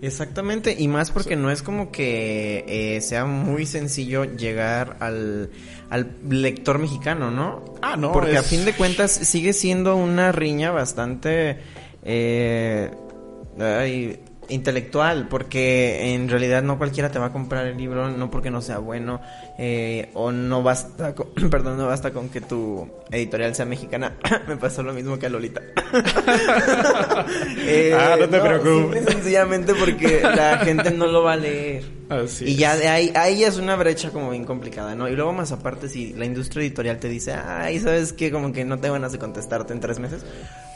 Exactamente, 0.00 0.74
y 0.78 0.88
más 0.88 1.10
porque 1.10 1.36
no 1.36 1.50
es 1.50 1.60
como 1.60 1.92
que 1.92 2.64
eh, 2.66 3.02
sea 3.02 3.26
muy 3.26 3.66
sencillo 3.66 4.24
llegar 4.24 4.96
al, 5.00 5.50
al 5.90 6.10
lector 6.30 6.78
mexicano, 6.78 7.30
¿no? 7.30 7.66
Ah, 7.82 7.96
no. 7.98 8.12
Porque 8.12 8.32
es... 8.32 8.38
a 8.38 8.42
fin 8.42 8.64
de 8.64 8.72
cuentas 8.72 9.10
sigue 9.10 9.52
siendo 9.52 9.94
una 9.94 10.32
riña 10.32 10.70
bastante 10.70 11.58
eh, 12.04 12.90
intelectual, 14.48 15.28
porque 15.28 16.14
en 16.14 16.28
realidad 16.28 16.62
no 16.62 16.78
cualquiera 16.78 17.10
te 17.10 17.18
va 17.18 17.26
a 17.26 17.32
comprar 17.32 17.66
el 17.66 17.76
libro, 17.76 18.10
no 18.10 18.30
porque 18.30 18.50
no 18.50 18.60
sea 18.60 18.78
bueno, 18.78 19.20
eh, 19.56 20.10
o 20.14 20.32
no 20.32 20.64
basta, 20.64 21.14
con, 21.14 21.28
perdón, 21.50 21.78
no 21.78 21.86
basta 21.86 22.10
con 22.12 22.28
que 22.28 22.40
tu 22.40 22.88
editorial 23.10 23.54
sea 23.54 23.64
mexicana. 23.64 24.16
Me 24.48 24.56
pasó 24.56 24.82
lo 24.82 24.92
mismo 24.92 25.18
que 25.18 25.26
a 25.26 25.28
Lolita. 25.28 25.60
eh, 27.58 27.96
ah, 27.96 28.16
no 28.18 28.28
te 28.28 28.36
no, 28.36 28.42
preocupes. 28.44 29.04
sencillamente 29.08 29.74
porque 29.74 30.20
la 30.22 30.58
gente 30.58 30.90
no 30.90 31.06
lo 31.06 31.22
va 31.22 31.34
a 31.34 31.36
leer. 31.36 31.84
Así 32.08 32.44
y 32.44 32.56
ya 32.56 32.76
de 32.76 32.88
ahí, 32.88 33.12
ahí 33.14 33.44
es 33.44 33.56
una 33.56 33.76
brecha 33.76 34.10
como 34.10 34.30
bien 34.30 34.44
complicada, 34.44 34.94
¿no? 34.94 35.08
Y 35.08 35.16
luego 35.16 35.32
más 35.32 35.52
aparte, 35.52 35.88
si 35.88 36.12
la 36.12 36.26
industria 36.26 36.62
editorial 36.62 36.98
te 36.98 37.08
dice, 37.08 37.32
ay, 37.32 37.80
¿sabes 37.80 38.12
qué? 38.12 38.30
Como 38.30 38.52
que 38.52 38.64
no 38.64 38.78
te 38.78 38.90
van 38.90 39.04
a 39.04 39.08
contestarte 39.08 39.72
en 39.72 39.80
tres 39.80 39.98
meses. 40.00 40.24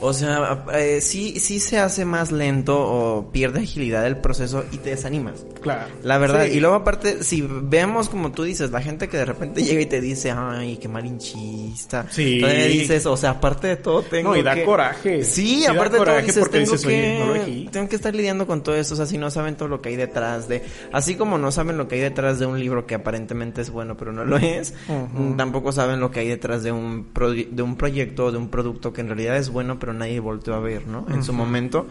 O 0.01 0.13
sea, 0.13 0.65
eh, 0.75 1.01
sí, 1.01 1.41
sí 1.41 1.59
se 1.59 1.79
hace 1.79 2.05
más 2.05 2.31
lento 2.31 2.79
o 2.79 3.33
pierde 3.33 3.61
agilidad 3.61 4.07
el 4.07 4.19
proceso 4.19 4.65
y 4.71 4.79
te 4.79 4.91
desanimas. 4.91 5.45
Claro. 5.61 5.89
La 6.03 6.19
verdad. 6.19 6.47
Sí. 6.47 6.53
Y 6.53 6.61
luego 6.61 6.77
aparte, 6.77 7.25
si 7.25 7.43
vemos 7.43 8.09
como 8.09 8.31
tú 8.31 8.45
dices, 8.45 8.68
la 8.71 8.81
gente 8.81 9.09
que 9.09 9.17
de 9.17 9.25
repente 9.25 9.63
llega 9.65 9.81
y 9.81 9.87
te 9.87 10.01
dice, 10.01 10.31
ay, 10.31 10.77
qué 10.79 10.89
malinchista. 10.89 12.07
Sí. 12.11 12.41
Todavía 12.41 12.67
dices, 12.67 13.07
o 13.07 13.17
sea, 13.17 13.31
aparte 13.31 13.67
de 13.69 13.77
todo 13.77 14.03
tengo 14.03 14.31
No, 14.31 14.37
y 14.37 14.43
da 14.43 14.55
que... 14.55 14.65
coraje. 14.65 15.25
Sí, 15.25 15.67
aparte 15.67 15.99
da 15.99 16.05
de 16.05 16.11
todo 16.11 16.21
dices, 16.21 16.39
porque 16.39 16.59
tengo 16.61 16.73
dices, 16.73 16.87
que... 16.87 17.23
oye, 17.23 17.65
no 17.65 17.71
tengo 17.71 17.89
que 17.89 17.97
estar 17.97 18.15
lidiando 18.15 18.47
con 18.47 18.63
todo 18.63 18.77
eso, 18.77 18.95
o 18.95 18.97
sea, 18.97 19.07
si 19.07 19.19
no 19.19 19.31
saben 19.31 19.57
todo 19.57 19.69
lo 19.69 19.81
que 19.81 19.91
hay 19.91 19.97
detrás 19.97 20.49
de... 20.49 20.63
Así 20.93 21.15
como 21.17 21.39
no 21.39 21.51
saben 21.53 21.77
lo 21.77 21.89
que 21.89 21.97
hay 21.97 22.01
detrás 22.03 22.39
de 22.39 22.47
un 22.47 22.59
libro 22.59 22.87
que 22.87 22.95
aparentemente 22.95 23.61
es 23.61 23.71
bueno, 23.71 23.97
pero 23.97 24.13
no 24.13 24.25
lo 24.25 24.37
es, 24.39 24.75
Uh 24.89 24.93
-huh. 24.93 25.37
tampoco 25.37 25.73
saben 25.73 26.01
lo 26.01 26.11
que 26.11 26.21
hay 26.21 26.29
detrás 26.29 26.63
de 26.63 26.73
un, 26.73 27.05
pro... 27.13 27.33
de 27.33 27.63
un 27.63 27.77
proyecto, 27.77 28.31
de 28.33 28.39
un 28.39 28.49
producto 28.49 28.93
que 28.93 29.01
en 29.01 29.09
realidad 29.09 29.37
es 29.37 29.51
bueno, 29.51 29.79
pero 29.79 29.93
nadie 29.93 30.21
volteó 30.21 30.55
a 30.55 30.61
ver, 30.61 30.87
¿no? 30.87 31.07
En 31.09 31.15
uh 31.15 31.19
-huh. 31.19 31.23
su 31.23 31.33
momento. 31.33 31.87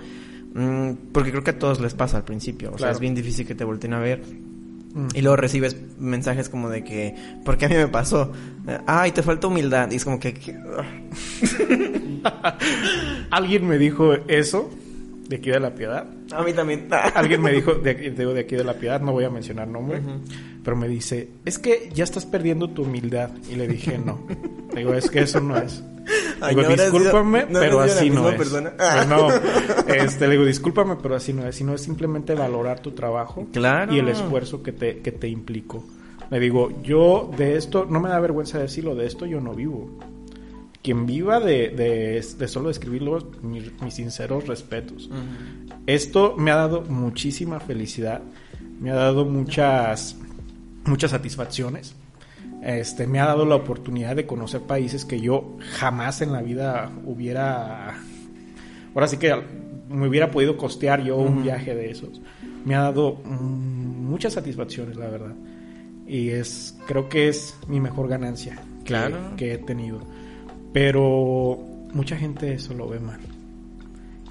Mm, 0.54 1.12
porque 1.12 1.32
creo 1.32 1.44
que 1.44 1.52
a 1.52 1.60
todos 1.60 1.80
les 1.80 1.94
pasa 1.94 2.18
al 2.18 2.24
principio. 2.24 2.70
O 2.70 2.72
claro. 2.74 2.86
sea, 2.86 2.92
es 2.92 3.00
bien 3.00 3.14
difícil 3.14 3.46
que 3.46 3.54
te 3.56 3.64
volteen 3.64 3.94
a 3.94 4.00
ver. 4.00 4.22
Y 5.14 5.22
luego 5.22 5.36
recibes 5.36 5.76
mensajes 6.00 6.50
como 6.50 6.70
de 6.70 6.84
que, 6.84 7.16
¿por 7.46 7.58
qué 7.58 7.66
a 7.66 7.70
mí 7.70 7.76
me 7.76 7.88
pasó? 7.88 8.32
Ay, 8.86 9.12
te 9.12 9.24
falta 9.24 9.48
humildad. 9.48 9.92
Y 9.92 9.96
es 9.96 10.04
como 10.04 10.20
que... 10.20 10.34
que... 10.34 10.58
Alguien 13.30 13.68
me 13.68 13.78
dijo 13.78 14.14
eso 14.28 14.70
de 15.28 15.36
aquí 15.38 15.50
de 15.50 15.60
la 15.60 15.76
Piedad. 15.76 16.08
A 16.32 16.44
mí 16.44 16.54
también. 16.54 16.88
Alguien 17.16 17.42
me 17.42 17.52
dijo 17.52 17.76
de, 17.76 17.94
de, 17.94 18.26
de, 18.26 18.40
aquí 18.40 18.56
de 18.56 18.64
la 18.64 18.74
Piedad, 18.74 19.02
no 19.02 19.12
voy 19.12 19.26
a 19.26 19.30
mencionar 19.30 19.68
nombre, 19.68 20.00
uh 20.00 20.04
-huh. 20.04 20.20
Pero 20.68 20.76
me 20.76 20.90
dice, 20.90 21.30
es 21.46 21.60
que 21.60 21.90
ya 21.94 22.04
estás 22.04 22.26
perdiendo 22.26 22.70
tu 22.72 22.82
humildad. 22.82 23.30
Y 23.50 23.56
le 23.56 23.70
dije, 23.70 23.98
no. 23.98 24.20
digo, 24.76 24.94
es 24.96 25.10
que 25.10 25.22
eso 25.22 25.40
no 25.40 25.56
es. 25.56 25.82
Ay, 26.42 26.56
digo, 26.56 26.68
no 26.68 26.76
discúlpame, 26.76 27.40
sido, 27.40 27.54
no 27.54 27.60
pero 27.62 27.80
así 27.80 28.10
no 28.10 28.28
es. 28.28 28.36
Persona. 28.36 28.74
Pues 28.76 29.08
no, 29.08 29.30
este, 29.88 30.26
le 30.26 30.32
digo, 30.34 30.44
discúlpame, 30.44 30.98
pero 31.02 31.16
así 31.16 31.32
no 31.32 31.48
es. 31.48 31.56
Sino 31.56 31.74
es 31.74 31.80
simplemente 31.84 32.34
valorar 32.34 32.82
tu 32.82 32.92
trabajo 32.92 33.48
claro. 33.54 33.96
y 33.96 34.00
el 34.00 34.10
esfuerzo 34.10 34.62
que 34.62 34.74
te, 34.74 35.00
que 35.00 35.14
te 35.14 35.30
implicó. 35.30 35.86
Le 36.30 36.38
digo, 36.38 36.82
yo 36.84 37.32
de 37.38 37.56
esto, 37.56 37.86
no 37.90 38.02
me 38.02 38.10
da 38.10 38.20
vergüenza 38.20 38.60
decirlo, 38.60 38.94
de 38.94 39.06
esto 39.06 39.26
yo 39.26 39.40
no 39.40 39.54
vivo. 39.54 39.98
Quien 40.84 41.06
viva 41.06 41.40
de, 41.40 41.70
de, 41.70 42.26
de 42.38 42.48
solo 42.50 42.70
escribirlo, 42.70 43.26
mis, 43.42 43.72
mis 43.82 43.94
sinceros 43.94 44.48
respetos. 44.48 45.08
Uh 45.08 45.14
-huh. 45.14 45.82
Esto 45.86 46.36
me 46.38 46.52
ha 46.52 46.58
dado 46.58 46.82
muchísima 46.82 47.62
felicidad, 47.62 48.22
me 48.82 48.92
ha 48.92 48.96
dado 48.96 49.24
muchas, 49.24 50.18
muchas 50.88 51.12
satisfacciones. 51.12 51.96
Este, 52.64 53.08
me 53.08 53.20
ha 53.20 53.26
dado 53.26 53.46
la 53.46 53.56
oportunidad 53.56 54.16
de 54.16 54.26
conocer 54.26 54.62
países 54.62 55.06
que 55.06 55.20
yo 55.20 55.58
jamás 55.78 56.22
en 56.22 56.32
la 56.32 56.42
vida 56.42 56.92
hubiera. 57.06 57.96
Ahora 58.94 59.08
sí 59.08 59.18
que 59.18 59.34
me 59.90 60.08
hubiera 60.08 60.32
podido 60.32 60.58
costear 60.58 61.04
yo 61.04 61.18
uh 61.18 61.26
-huh. 61.26 61.28
un 61.28 61.44
viaje 61.44 61.76
de 61.76 61.92
esos. 61.92 62.22
Me 62.66 62.76
ha 62.76 62.82
dado 62.82 63.22
mm, 63.24 64.10
muchas 64.10 64.34
satisfacciones, 64.34 64.98
la 64.98 65.08
verdad. 65.08 65.36
Y 66.08 66.30
es, 66.30 66.78
creo 66.88 67.10
que 67.10 67.28
es 67.28 67.56
mi 67.68 67.80
mejor 67.80 68.08
ganancia 68.08 68.60
claro. 68.84 69.36
que, 69.36 69.46
que 69.46 69.54
he 69.54 69.58
tenido. 69.58 70.00
Pero 70.74 71.60
mucha 71.94 72.18
gente 72.18 72.54
eso 72.54 72.74
lo 72.74 72.90
ve 72.90 73.00
mal. 73.00 73.20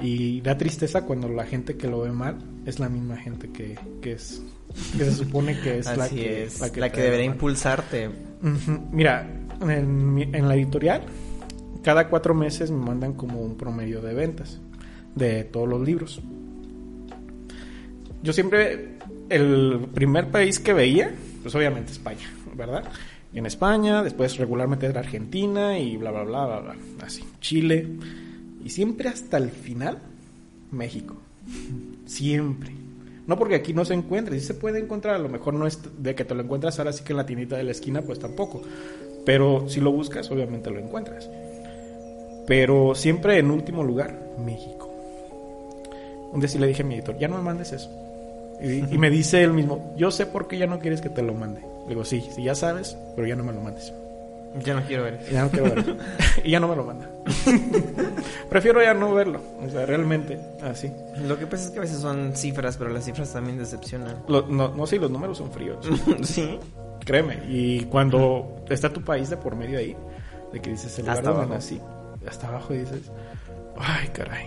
Y 0.01 0.41
da 0.43 0.59
tristeza 0.59 1.03
cuando 1.03 1.29
la 1.29 1.45
gente 1.45 1.77
que 1.77 1.89
lo 1.89 2.01
ve 2.01 2.13
mal 2.13 2.37
es 2.67 2.79
la 2.79 2.89
misma 2.89 3.17
gente 3.17 3.51
que, 3.51 3.79
que 4.03 4.13
es 4.13 4.43
que 4.97 5.05
se 5.05 5.13
supone 5.13 5.59
que 5.61 5.79
es, 5.79 5.97
la 5.97 6.09
que, 6.09 6.45
es 6.45 6.61
la 6.61 6.71
que, 6.71 6.81
la 6.81 6.93
que 6.93 7.01
debería 7.01 7.27
impulsarte. 7.27 8.09
Uh 8.09 8.13
-huh. 8.47 8.81
Mira, 8.93 9.29
en, 9.61 10.35
en, 10.35 10.49
la 10.49 10.55
editorial, 10.55 11.03
cada 11.83 12.09
cuatro 12.09 12.35
meses 12.35 12.71
me 12.71 12.85
mandan 12.85 13.15
como 13.15 13.41
un 13.41 13.57
promedio 13.57 14.01
de 14.01 14.15
ventas 14.15 14.61
de 15.15 15.45
todos 15.45 15.69
los 15.69 15.81
libros. 15.81 16.21
Yo 18.23 18.33
siempre, 18.33 18.99
el 19.29 19.87
primer 19.95 20.31
país 20.31 20.59
que 20.59 20.73
veía, 20.73 21.15
pues 21.43 21.55
obviamente 21.55 21.93
España, 21.93 22.29
¿verdad? 22.55 22.85
En 23.33 23.47
España, 23.47 24.03
después 24.03 24.37
regularmente 24.39 24.87
era 24.87 25.01
Argentina 25.01 25.79
y 25.79 25.97
bla, 25.97 26.11
bla, 26.11 26.25
bla, 26.25 26.47
bla, 26.47 26.61
bla, 26.61 26.77
así, 27.05 27.23
Chile. 27.41 27.87
Y 28.65 28.71
siempre 28.71 29.09
hasta 29.09 29.37
el 29.37 29.51
final, 29.51 29.99
México. 30.71 31.17
Siempre. 32.07 32.73
No 33.27 33.37
porque 33.37 33.57
aquí 33.57 33.73
no 33.75 33.85
se 33.85 33.95
encuentre, 33.95 34.39
sí 34.39 34.47
se 34.47 34.55
puede 34.55 34.79
encontrar, 34.79 35.17
a 35.17 35.19
lo 35.19 35.29
mejor 35.29 35.55
no 35.55 35.67
es 35.67 35.81
de 35.99 36.15
que 36.15 36.25
te 36.25 36.35
lo 36.35 36.43
encuentras 36.43 36.79
ahora 36.79 36.93
sí 36.93 37.03
que 37.03 37.13
en 37.13 37.17
la 37.17 37.27
tiendita 37.27 37.57
de 37.57 37.65
la 37.65 37.73
esquina, 37.73 38.03
pues 38.03 38.19
tampoco. 38.19 38.63
Pero 39.25 39.69
si 39.69 39.81
lo 39.81 39.91
buscas, 39.91 40.31
obviamente 40.31 40.71
lo 40.71 40.79
encuentras. 40.79 41.29
Pero 42.47 42.95
siempre 42.95 43.39
en 43.39 43.51
último 43.51 43.83
lugar, 43.83 44.17
México. 44.39 44.89
Un 46.33 46.41
día 46.41 46.49
sí 46.49 46.59
le 46.59 46.69
dije 46.69 46.83
a 46.83 46.87
mi 46.87 46.95
editor, 46.95 47.19
ya 47.19 47.27
no 47.27 47.37
me 47.37 47.43
mandes 47.43 47.73
eso. 47.73 47.91
Y, 48.63 48.95
y 48.95 48.99
me 48.99 49.11
dice 49.11 49.43
él 49.43 49.53
mismo, 49.53 49.95
yo 49.97 50.11
sé 50.11 50.27
por 50.27 50.47
qué 50.47 50.59
ya 50.59 50.67
no 50.67 50.79
quieres 50.79 51.01
que 51.01 51.09
te 51.09 51.23
lo 51.23 51.35
mande. 51.35 51.61
Le 51.83 51.91
digo, 51.91 52.05
sí, 52.05 52.25
sí, 52.35 52.45
ya 52.45 52.55
sabes, 52.55 52.97
pero 53.17 53.27
ya 53.27 53.35
no 53.35 53.43
me 53.43 53.53
lo 53.53 53.61
mandes. 53.61 53.93
Ya 54.65 54.75
no 54.75 54.83
quiero 54.83 55.03
ver. 55.03 55.21
Ya 55.31 55.43
no 55.43 55.51
quiero 55.51 55.75
ver. 55.75 55.97
y 56.45 56.51
ya 56.51 56.61
no 56.61 56.69
me 56.69 56.77
lo 56.77 56.85
manda. 56.85 57.11
Prefiero 58.51 58.83
ya 58.83 58.95
no 58.95 59.15
verlo. 59.15 59.41
O 59.65 59.69
sea, 59.69 59.87
realmente, 59.87 60.41
así. 60.63 60.91
Lo 61.27 61.39
que 61.39 61.47
pasa 61.47 61.65
es 61.65 61.71
que 61.71 61.79
a 61.79 61.83
veces 61.83 61.99
son 61.99 62.35
cifras, 62.37 62.77
pero 62.77 62.91
las 62.91 63.05
cifras 63.05 63.33
también 63.33 63.59
decepcionan. 63.59 64.23
Lo, 64.29 64.47
no, 64.47 64.69
no, 64.69 64.87
sí, 64.87 64.99
los 64.99 65.11
números 65.11 65.39
son 65.39 65.51
fríos. 65.51 65.87
sí. 66.23 66.59
Créeme. 67.05 67.43
Y 67.49 67.85
cuando 67.85 68.65
está 68.69 68.93
tu 68.93 69.03
país 69.03 69.31
de 69.31 69.37
por 69.37 69.55
medio 69.55 69.79
ahí, 69.79 69.97
de 70.53 70.61
que 70.61 70.71
dices 70.71 70.99
el 70.99 71.05
lugar 71.05 71.19
hasta 71.19 71.31
donde 71.31 71.45
abajo. 71.45 71.55
nací, 71.55 71.81
hasta 72.27 72.49
abajo 72.49 72.75
y 72.75 72.79
dices, 72.79 73.11
ay, 73.79 74.09
caray. 74.09 74.47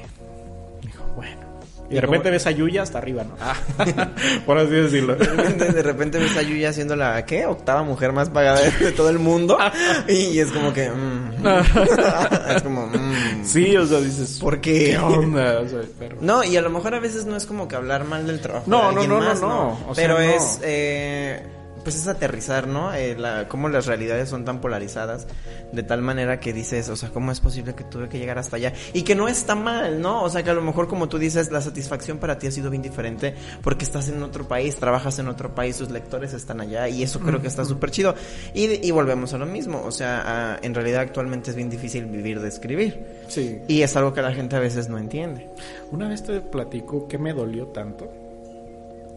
Dijo, 0.81 1.03
bueno. 1.15 1.48
Y 1.89 1.95
de 1.95 2.01
repente 2.01 2.29
ves 2.29 2.45
a 2.45 2.51
Yuya 2.51 2.83
hasta 2.83 2.99
arriba, 2.99 3.23
¿no? 3.23 3.35
Ah, 3.41 3.55
por 4.45 4.57
así 4.57 4.71
decirlo. 4.71 5.15
De 5.15 5.25
repente, 5.25 5.71
de 5.71 5.83
repente 5.83 6.19
ves 6.19 6.37
a 6.37 6.41
Yuya 6.43 6.71
siendo 6.71 6.95
la, 6.95 7.25
¿qué? 7.25 7.45
Octava 7.47 7.83
mujer 7.83 8.11
más 8.13 8.29
pagada 8.29 8.59
de, 8.61 8.91
todo 8.91 9.09
el 9.09 9.19
mundo. 9.19 9.57
Y 10.07 10.39
es 10.39 10.51
como 10.51 10.73
que... 10.73 10.89
Mm. 10.89 11.45
es 12.55 12.61
como... 12.61 12.87
Mm. 12.87 13.43
Sí, 13.43 13.75
o 13.75 13.85
sea, 13.85 13.99
dices... 14.01 14.39
¿Por 14.39 14.61
qué? 14.61 14.91
¿Qué 14.91 14.97
onda? 14.97 15.59
O 15.61 15.67
sea, 15.67 15.79
pero... 15.97 16.17
No, 16.21 16.43
y 16.43 16.55
a 16.57 16.61
lo 16.61 16.69
mejor 16.69 16.93
a 16.93 16.99
veces 16.99 17.25
no 17.25 17.35
es 17.35 17.45
como 17.45 17.67
que 17.67 17.75
hablar 17.75 18.05
mal 18.05 18.27
del 18.27 18.39
trabajo 18.39 18.65
No, 18.67 18.89
de 18.89 19.07
no, 19.07 19.07
no, 19.07 19.19
más, 19.19 19.41
no, 19.41 19.47
no. 19.47 19.55
no. 19.55 19.89
O 19.89 19.95
sea, 19.95 20.03
pero 20.03 20.15
no. 20.15 20.19
es... 20.19 20.59
Eh, 20.63 21.43
pues 21.83 21.95
es 21.95 22.07
aterrizar, 22.07 22.67
¿no? 22.67 22.93
Eh, 22.93 23.15
la, 23.17 23.47
cómo 23.47 23.69
las 23.69 23.85
realidades 23.85 24.29
son 24.29 24.45
tan 24.45 24.61
polarizadas, 24.61 25.27
de 25.71 25.83
tal 25.83 26.01
manera 26.01 26.39
que 26.39 26.53
dices, 26.53 26.89
o 26.89 26.95
sea, 26.95 27.09
¿cómo 27.09 27.31
es 27.31 27.39
posible 27.39 27.75
que 27.75 27.83
tuve 27.83 28.09
que 28.09 28.19
llegar 28.19 28.37
hasta 28.37 28.57
allá? 28.57 28.73
Y 28.93 29.03
que 29.03 29.15
no 29.15 29.27
está 29.27 29.55
mal, 29.55 30.01
¿no? 30.01 30.23
O 30.23 30.29
sea, 30.29 30.43
que 30.43 30.49
a 30.49 30.53
lo 30.53 30.61
mejor 30.61 30.87
como 30.87 31.09
tú 31.09 31.17
dices, 31.17 31.51
la 31.51 31.61
satisfacción 31.61 32.17
para 32.17 32.37
ti 32.37 32.47
ha 32.47 32.51
sido 32.51 32.69
bien 32.69 32.81
diferente 32.81 33.35
porque 33.61 33.85
estás 33.85 34.09
en 34.09 34.21
otro 34.23 34.47
país, 34.47 34.75
trabajas 34.75 35.19
en 35.19 35.27
otro 35.27 35.53
país, 35.55 35.77
tus 35.77 35.89
lectores 35.89 36.33
están 36.33 36.61
allá 36.61 36.87
y 36.89 37.03
eso 37.03 37.19
creo 37.19 37.41
que 37.41 37.47
está 37.47 37.65
súper 37.65 37.91
chido. 37.91 38.15
Y, 38.53 38.85
y, 38.85 38.91
volvemos 38.91 39.33
a 39.33 39.37
lo 39.37 39.45
mismo, 39.45 39.81
o 39.83 39.91
sea, 39.91 40.59
en 40.61 40.73
realidad 40.73 41.01
actualmente 41.01 41.51
es 41.51 41.55
bien 41.55 41.69
difícil 41.69 42.05
vivir 42.05 42.39
de 42.39 42.47
escribir. 42.47 43.05
Sí. 43.27 43.59
Y 43.67 43.81
es 43.81 43.95
algo 43.95 44.13
que 44.13 44.21
la 44.21 44.33
gente 44.33 44.55
a 44.55 44.59
veces 44.59 44.89
no 44.89 44.97
entiende. 44.97 45.49
Una 45.91 46.07
vez 46.07 46.23
te 46.23 46.41
platico 46.41 47.07
que 47.07 47.17
me 47.17 47.33
dolió 47.33 47.67
tanto. 47.67 48.11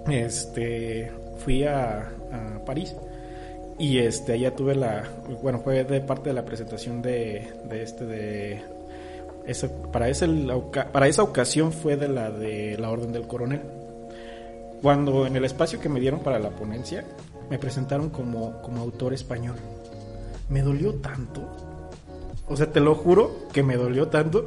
Este, 0.09 1.13
fui 1.45 1.65
a, 1.65 2.11
París 2.65 2.95
y 3.79 3.99
este 3.99 4.33
allá 4.33 4.55
tuve 4.55 4.75
la 4.75 5.03
bueno 5.43 5.59
fue 5.59 5.85
de 5.85 6.01
parte 6.01 6.31
de 6.31 6.35
la 6.35 6.45
presentación 6.45 7.03
de, 7.03 7.53
de 7.69 7.83
este 7.83 8.07
de 8.07 8.63
esa, 9.47 9.69
para 9.91 10.09
ese 10.09 10.29
para 10.93 11.09
esa 11.09 11.23
ocasión 11.23 11.73
fue 11.73 11.97
de 11.97 12.09
la 12.09 12.31
de 12.31 12.79
la 12.79 12.91
orden 12.91 13.13
del 13.13 13.27
coronel. 13.27 13.61
Cuando 14.81 15.27
en 15.27 15.37
el 15.37 15.45
espacio 15.45 15.81
que 15.81 15.89
me 15.89 16.01
dieron 16.01 16.21
para 16.21 16.39
la 16.39 16.51
ponencia 16.51 17.05
me 17.51 17.59
presentaron 17.59 18.11
como 18.11 18.63
como 18.63 18.81
autor 18.81 19.13
español. 19.13 19.57
Me 20.49 20.63
dolió 20.63 20.95
tanto 20.95 21.43
o 22.49 22.57
sea 22.57 22.71
te 22.71 22.81
lo 22.81 22.95
juro 22.95 23.49
que 23.53 23.63
me 23.63 23.77
dolió 23.77 24.09
tanto 24.09 24.47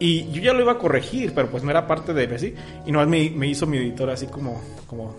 y 0.00 0.30
yo 0.30 0.42
ya 0.42 0.52
lo 0.52 0.62
iba 0.62 0.72
a 0.72 0.78
corregir, 0.78 1.32
pero 1.34 1.50
pues 1.50 1.64
no 1.64 1.70
era 1.70 1.86
parte 1.86 2.14
de 2.14 2.32
así. 2.34 2.54
Y 2.86 2.92
no 2.92 3.04
me, 3.06 3.30
me 3.30 3.48
hizo 3.48 3.66
mi 3.66 3.78
editor 3.78 4.10
así 4.10 4.26
como, 4.26 4.60
como, 4.86 5.16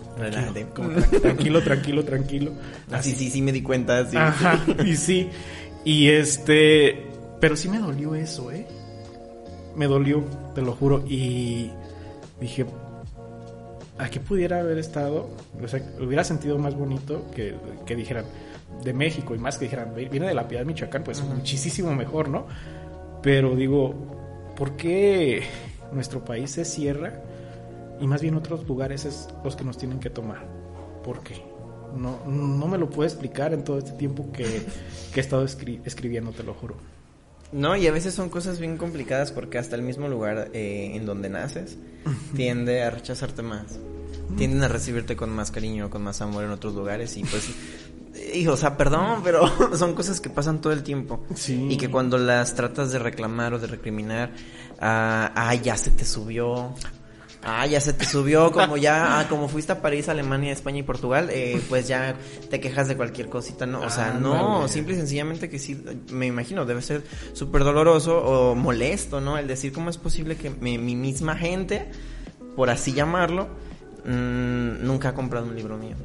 tranquilo, 1.20 1.62
tranquilo, 1.62 2.04
tranquilo, 2.04 2.52
Así, 2.90 3.12
sí, 3.12 3.30
sí, 3.30 3.42
me 3.42 3.52
di 3.52 3.62
cuenta. 3.62 4.08
Sí. 4.08 4.16
Ajá, 4.16 4.58
y 4.84 4.96
sí. 4.96 5.28
Y 5.84 6.08
este, 6.08 7.08
pero 7.40 7.56
sí 7.56 7.68
me 7.68 7.78
dolió 7.78 8.14
eso, 8.14 8.50
¿eh? 8.50 8.66
Me 9.76 9.86
dolió, 9.86 10.24
te 10.54 10.62
lo 10.62 10.72
juro. 10.72 11.04
Y 11.06 11.70
dije, 12.40 12.64
¿a 13.98 14.08
qué 14.08 14.18
pudiera 14.18 14.60
haber 14.60 14.78
estado? 14.78 15.28
O 15.62 15.68
sea, 15.68 15.82
hubiera 16.00 16.24
sentido 16.24 16.58
más 16.58 16.74
bonito 16.74 17.30
que, 17.34 17.54
que 17.84 17.96
dijeran 17.96 18.24
de 18.82 18.94
México 18.94 19.34
y 19.34 19.38
más 19.38 19.58
que 19.58 19.66
dijeran, 19.66 19.94
viene 19.94 20.26
de 20.26 20.34
la 20.34 20.48
Piedad 20.48 20.64
Michoacán, 20.64 21.04
pues 21.04 21.22
muchísimo 21.22 21.94
mejor, 21.94 22.30
¿no? 22.30 22.46
Pero 23.22 23.54
digo, 23.54 24.19
¿Por 24.60 24.76
qué 24.76 25.42
nuestro 25.90 26.22
país 26.22 26.50
se 26.50 26.66
cierra 26.66 27.22
y 27.98 28.06
más 28.06 28.20
bien 28.20 28.34
otros 28.34 28.68
lugares 28.68 29.06
es 29.06 29.26
los 29.42 29.56
que 29.56 29.64
nos 29.64 29.78
tienen 29.78 30.00
que 30.00 30.10
tomar? 30.10 30.46
¿Por 31.02 31.22
qué? 31.22 31.42
No, 31.96 32.26
no 32.26 32.68
me 32.68 32.76
lo 32.76 32.90
puedo 32.90 33.08
explicar 33.08 33.54
en 33.54 33.64
todo 33.64 33.78
este 33.78 33.92
tiempo 33.92 34.30
que, 34.32 34.66
he 35.16 35.18
estado 35.18 35.46
escribiendo, 35.46 36.32
te 36.32 36.42
lo 36.42 36.52
juro. 36.52 36.76
No, 37.52 37.74
y 37.74 37.86
a 37.86 37.90
veces 37.90 38.12
son 38.12 38.28
cosas 38.28 38.60
bien 38.60 38.76
complicadas 38.76 39.32
porque 39.32 39.56
hasta 39.56 39.76
el 39.76 39.82
mismo 39.82 40.08
lugar 40.08 40.50
eh, 40.52 40.90
en 40.92 41.06
donde 41.06 41.30
naces 41.30 41.78
tiende 42.36 42.82
a 42.82 42.90
rechazarte 42.90 43.40
más. 43.40 43.78
Tienden 44.36 44.62
a 44.62 44.68
recibirte 44.68 45.16
con 45.16 45.30
más 45.30 45.50
cariño, 45.50 45.88
con 45.88 46.02
más 46.02 46.20
amor 46.20 46.44
en 46.44 46.50
otros 46.50 46.74
lugares 46.74 47.16
y 47.16 47.22
pues 47.22 47.48
y, 48.34 48.46
o 48.46 48.56
sea, 48.56 48.76
perdón, 48.76 49.20
pero 49.22 49.42
son 49.76 49.94
cosas 49.94 50.20
que 50.20 50.30
pasan 50.30 50.60
todo 50.60 50.72
el 50.72 50.82
tiempo. 50.82 51.24
Sí. 51.34 51.68
Y 51.70 51.76
que 51.76 51.90
cuando 51.90 52.18
las 52.18 52.54
tratas 52.54 52.92
de 52.92 52.98
reclamar 52.98 53.54
o 53.54 53.58
de 53.58 53.66
recriminar, 53.66 54.32
ah, 54.80 55.32
ah 55.34 55.54
ya 55.54 55.76
se 55.76 55.90
te 55.90 56.04
subió. 56.04 56.74
Ah, 57.42 57.66
ya 57.66 57.80
se 57.80 57.94
te 57.94 58.04
subió, 58.04 58.52
como 58.52 58.76
ya, 58.76 59.20
ah, 59.20 59.28
como 59.28 59.48
fuiste 59.48 59.72
a 59.72 59.80
París, 59.80 60.08
Alemania, 60.08 60.52
España 60.52 60.80
y 60.80 60.82
Portugal, 60.82 61.30
eh, 61.30 61.60
pues 61.68 61.88
ya 61.88 62.14
te 62.50 62.60
quejas 62.60 62.88
de 62.88 62.96
cualquier 62.96 63.28
cosita, 63.28 63.64
¿no? 63.64 63.80
O 63.80 63.90
sea, 63.90 64.12
no, 64.12 64.68
simple 64.68 64.94
y 64.94 64.96
sencillamente 64.96 65.48
que 65.48 65.58
sí, 65.58 65.82
me 66.10 66.26
imagino, 66.26 66.66
debe 66.66 66.82
ser 66.82 67.02
súper 67.32 67.64
doloroso 67.64 68.18
o 68.18 68.54
molesto, 68.54 69.22
¿no? 69.22 69.38
El 69.38 69.46
decir 69.46 69.72
cómo 69.72 69.88
es 69.88 69.96
posible 69.96 70.36
que 70.36 70.50
mi, 70.50 70.76
misma 70.76 71.34
gente, 71.34 71.90
por 72.56 72.68
así 72.68 72.92
llamarlo, 72.92 73.48
mmm, 74.04 74.84
nunca 74.84 75.10
ha 75.10 75.14
comprado 75.14 75.46
un 75.46 75.56
libro 75.56 75.78
mío. 75.78 75.96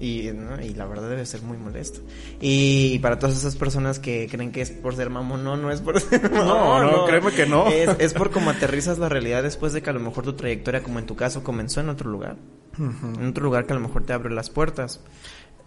Y, 0.00 0.28
y 0.28 0.74
la 0.74 0.86
verdad 0.86 1.08
debe 1.08 1.24
ser 1.24 1.42
muy 1.42 1.56
molesto. 1.56 2.00
Y 2.40 2.98
para 2.98 3.18
todas 3.18 3.36
esas 3.36 3.56
personas 3.56 3.98
que 3.98 4.28
creen 4.30 4.50
que 4.50 4.60
es 4.60 4.70
por 4.70 4.96
ser 4.96 5.08
mamón, 5.10 5.44
no, 5.44 5.56
no 5.56 5.70
es 5.70 5.80
por 5.80 6.00
ser 6.00 6.30
mamón. 6.30 6.86
No, 6.86 6.92
no, 6.92 7.06
créeme 7.06 7.32
que 7.32 7.46
no. 7.46 7.68
Es, 7.68 7.90
es 7.98 8.12
por 8.14 8.30
cómo 8.30 8.50
aterrizas 8.50 8.98
la 8.98 9.08
realidad 9.08 9.42
después 9.42 9.72
de 9.72 9.82
que 9.82 9.90
a 9.90 9.92
lo 9.92 10.00
mejor 10.00 10.24
tu 10.24 10.32
trayectoria, 10.34 10.82
como 10.82 10.98
en 10.98 11.06
tu 11.06 11.16
caso, 11.16 11.44
comenzó 11.44 11.80
en 11.80 11.88
otro 11.88 12.10
lugar. 12.10 12.36
En 12.78 13.28
otro 13.28 13.44
lugar 13.44 13.66
que 13.66 13.72
a 13.72 13.76
lo 13.76 13.82
mejor 13.82 14.04
te 14.04 14.12
abre 14.12 14.34
las 14.34 14.50
puertas. 14.50 15.00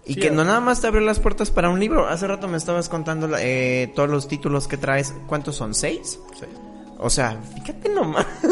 Y 0.06 0.16
que 0.16 0.32
no 0.32 0.44
nada 0.46 0.62
más 0.62 0.82
te 0.82 0.88
abre 0.88 1.02
las 1.02 1.20
puertas 1.20 1.52
para 1.52 1.70
un 1.70 1.80
libro. 1.80 2.08
Hace 2.08 2.28
rato 2.28 2.48
me 2.48 2.58
estabas 2.58 2.88
contando 2.88 3.30
eh, 3.38 3.92
todos 3.94 4.10
los 4.10 4.28
títulos 4.28 4.68
que 4.68 4.78
traes. 4.78 5.14
¿Cuántos 5.28 5.56
son? 5.56 5.74
¿Seis? 5.74 6.20
Seis. 6.40 6.52
O 6.98 7.10
sea, 7.10 7.38
fíjate 7.56 7.90
nomás. 7.90 8.26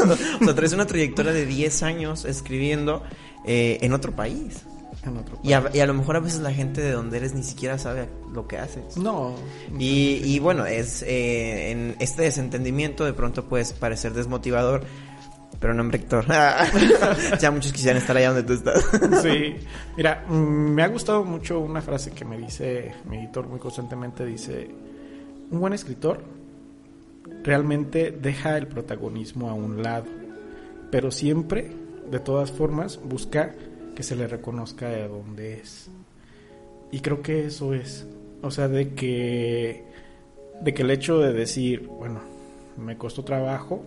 o 0.42 0.46
sea, 0.46 0.56
traes 0.56 0.74
una 0.74 0.86
trayectoria 0.86 1.32
de 1.32 1.46
10 1.46 1.84
años 1.84 2.26
escribiendo 2.26 3.04
eh, 3.46 3.78
en 3.82 3.94
otro 3.94 4.14
país. 4.14 4.64
Y 5.44 5.54
a, 5.54 5.86
lo 5.86 5.94
mejor 5.94 6.16
a 6.16 6.20
veces 6.20 6.42
la 6.42 6.52
gente 6.54 6.82
de 6.82 6.92
donde 6.92 7.18
eres 7.18 7.34
ni 7.34 7.44
siquiera 7.44 7.78
sabe 7.78 8.10
lo 8.34 8.48
que 8.48 8.58
haces. 8.58 8.98
No. 8.98 9.36
Y, 9.78 10.40
bueno, 10.40 10.66
es 10.66 11.04
eh, 11.04 11.72
en 11.72 11.96
este 12.00 12.24
desentendimiento 12.24 13.06
de 13.06 13.14
pronto 13.14 13.46
puede 13.46 13.66
parecer 13.80 14.14
desmotivador. 14.14 14.84
Pero 15.60 15.74
no, 15.74 15.82
hombre, 15.82 16.00
Héctor. 16.00 16.26
ya 17.40 17.52
muchos 17.52 17.72
quisieran 17.72 18.02
estar 18.02 18.16
allá 18.18 18.34
donde 18.34 18.44
tú 18.44 18.54
estás. 18.54 18.84
sí. 19.22 19.56
Mira, 19.96 20.26
mm, 20.28 20.34
me 20.34 20.84
ha 20.84 20.88
gustado 20.88 21.24
mucho 21.24 21.60
una 21.60 21.82
frase 21.82 22.12
que 22.12 22.26
me 22.26 22.38
dice 22.38 22.94
mi 23.06 23.18
editor 23.18 23.48
muy 23.48 23.60
constantemente. 23.60 24.26
Dice, 24.26 24.70
un 25.50 25.60
buen 25.60 25.74
escritor 25.74 26.22
realmente 27.44 28.12
deja 28.12 28.58
el 28.58 28.68
protagonismo 28.68 29.50
a 29.50 29.54
un 29.54 29.82
lado. 29.82 30.06
Pero 30.92 31.12
siempre, 31.12 31.72
de 32.10 32.20
todas 32.20 32.52
formas, 32.52 33.00
busca 33.04 33.56
que 33.96 34.04
se 34.04 34.16
le 34.16 34.28
reconozca 34.28 34.90
de 34.90 35.08
dónde 35.08 35.56
es. 35.56 35.90
Y 36.92 37.00
creo 37.00 37.22
que 37.22 37.46
eso 37.46 37.74
es, 37.74 38.06
o 38.42 38.52
sea, 38.52 38.68
de 38.68 38.94
que 38.94 39.84
de 40.62 40.74
que 40.74 40.84
el 40.84 40.92
hecho 40.92 41.20
de 41.20 41.34
decir, 41.34 41.88
bueno, 41.88 42.20
me 42.78 42.98
costó 42.98 43.24
trabajo, 43.24 43.84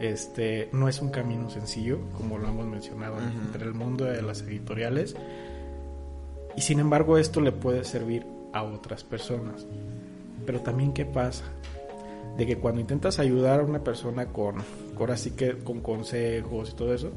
este 0.00 0.68
no 0.72 0.88
es 0.88 1.00
un 1.00 1.10
camino 1.10 1.50
sencillo, 1.50 1.98
como 2.16 2.38
lo 2.38 2.48
hemos 2.48 2.66
mencionado 2.66 3.16
entre 3.18 3.64
el 3.64 3.74
mundo 3.74 4.04
de 4.04 4.22
las 4.22 4.42
editoriales. 4.42 5.16
Y 6.56 6.60
sin 6.62 6.80
embargo, 6.80 7.18
esto 7.18 7.40
le 7.40 7.52
puede 7.52 7.84
servir 7.84 8.24
a 8.52 8.62
otras 8.62 9.04
personas. 9.04 9.66
Pero 10.44 10.60
también 10.60 10.92
qué 10.92 11.04
pasa? 11.04 11.44
De 12.36 12.46
que 12.46 12.56
cuando 12.58 12.80
intentas 12.80 13.18
ayudar 13.18 13.60
a 13.60 13.64
una 13.64 13.82
persona 13.82 14.26
con 14.26 14.56
ahora 14.98 15.16
sí 15.16 15.32
que 15.32 15.58
con 15.58 15.80
consejos 15.80 16.70
y 16.70 16.76
todo 16.76 16.94
eso, 16.94 17.12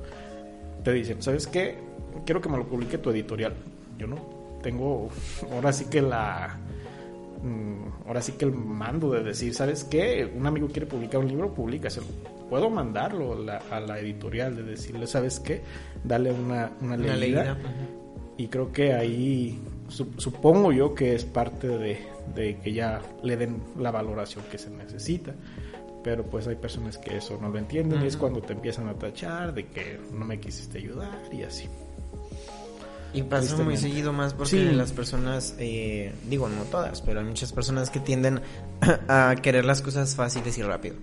te 0.83 0.91
dicen, 0.93 1.21
¿sabes 1.21 1.47
qué? 1.47 1.77
Quiero 2.25 2.41
que 2.41 2.49
me 2.49 2.57
lo 2.57 2.65
publique 2.65 2.97
tu 2.97 3.09
editorial. 3.09 3.53
Yo 3.97 4.07
no 4.07 4.17
tengo, 4.61 5.09
ahora 5.51 5.71
sí 5.73 5.85
que 5.85 6.01
la, 6.01 6.57
mm, 7.43 8.07
ahora 8.07 8.21
sí 8.21 8.33
que 8.33 8.45
el 8.45 8.51
mando 8.51 9.11
de 9.11 9.23
decir, 9.23 9.53
¿sabes 9.53 9.83
qué? 9.83 10.31
Un 10.35 10.45
amigo 10.45 10.67
quiere 10.67 10.85
publicar 10.85 11.21
un 11.21 11.27
libro, 11.27 11.53
publícaselo. 11.53 12.07
Puedo 12.49 12.69
mandarlo 12.69 13.37
a 13.71 13.79
la 13.79 13.99
editorial, 13.99 14.55
de 14.55 14.63
decirle, 14.63 15.05
¿sabes 15.05 15.39
qué? 15.39 15.61
Dale 16.03 16.31
una, 16.31 16.71
una, 16.81 16.97
leída. 16.97 17.55
Y 18.37 18.47
creo 18.47 18.71
que 18.71 18.93
ahí, 18.93 19.61
supongo 19.87 20.71
yo 20.71 20.95
que 20.95 21.13
es 21.13 21.25
parte 21.25 21.67
de, 21.67 21.99
de 22.33 22.57
que 22.57 22.73
ya 22.73 23.01
le 23.21 23.37
den 23.37 23.61
la 23.77 23.91
valoración 23.91 24.43
que 24.49 24.57
se 24.57 24.71
necesita 24.71 25.35
pero 26.03 26.23
pues 26.23 26.47
hay 26.47 26.55
personas 26.55 26.97
que 26.97 27.17
eso 27.17 27.37
no 27.41 27.49
lo 27.49 27.57
entienden 27.57 28.01
y 28.03 28.07
es 28.07 28.17
cuando 28.17 28.41
te 28.41 28.53
empiezan 28.53 28.87
a 28.87 28.93
tachar 28.93 29.53
de 29.53 29.67
que 29.67 29.99
no 30.13 30.25
me 30.25 30.39
quisiste 30.39 30.77
ayudar 30.77 31.19
y 31.31 31.43
así. 31.43 31.67
Y 33.13 33.23
pasa 33.23 33.57
muy 33.57 33.77
seguido 33.77 34.13
más 34.13 34.33
porque 34.33 34.71
las 34.71 34.91
personas, 34.91 35.55
eh, 35.57 36.13
digo 36.29 36.47
no 36.49 36.63
todas, 36.63 37.01
pero 37.01 37.19
hay 37.19 37.25
muchas 37.25 37.51
personas 37.51 37.89
que 37.89 37.99
tienden 37.99 38.41
a 39.07 39.35
querer 39.41 39.65
las 39.65 39.81
cosas 39.81 40.15
fáciles 40.15 40.57
y 40.57 40.61
rápido. 40.63 40.95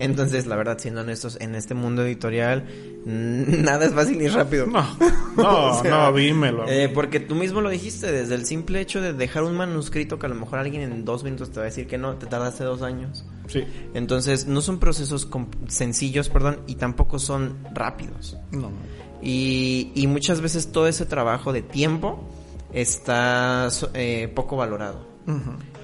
Entonces, 0.00 0.46
la 0.46 0.56
verdad, 0.56 0.78
siendo 0.78 1.02
honestos, 1.02 1.38
en 1.40 1.54
este 1.54 1.74
mundo 1.74 2.04
editorial, 2.04 2.64
nada 3.06 3.86
es 3.86 3.94
fácil 3.94 4.18
ni 4.18 4.26
rápido. 4.26 4.66
No, 4.66 4.84
no, 5.36 5.82
no, 5.84 6.12
dímelo. 6.12 6.68
Eh, 6.68 6.90
porque 6.92 7.20
tú 7.20 7.34
mismo 7.34 7.60
lo 7.60 7.70
dijiste, 7.70 8.10
desde 8.10 8.34
el 8.34 8.46
simple 8.46 8.80
hecho 8.80 9.00
de 9.00 9.12
dejar 9.12 9.44
un 9.44 9.56
manuscrito 9.56 10.18
que 10.18 10.26
a 10.26 10.28
lo 10.28 10.34
mejor 10.34 10.58
alguien 10.58 10.82
en 10.82 11.04
dos 11.04 11.22
minutos 11.22 11.50
te 11.50 11.60
va 11.60 11.62
a 11.62 11.66
decir 11.66 11.86
que 11.86 11.98
no, 11.98 12.16
te 12.16 12.26
tardaste 12.26 12.64
dos 12.64 12.82
años. 12.82 13.24
Sí. 13.46 13.64
Entonces, 13.94 14.46
no 14.46 14.60
son 14.60 14.78
procesos 14.80 15.28
sencillos, 15.68 16.28
perdón, 16.28 16.60
y 16.66 16.74
tampoco 16.74 17.18
son 17.18 17.58
rápidos. 17.72 18.36
No. 18.50 18.70
Y, 19.22 19.92
y 19.94 20.06
muchas 20.06 20.40
veces 20.40 20.72
todo 20.72 20.86
ese 20.88 21.06
trabajo 21.06 21.52
de 21.52 21.62
tiempo 21.62 22.22
está 22.72 23.68
eh, 23.94 24.30
poco 24.34 24.56
valorado. 24.56 25.08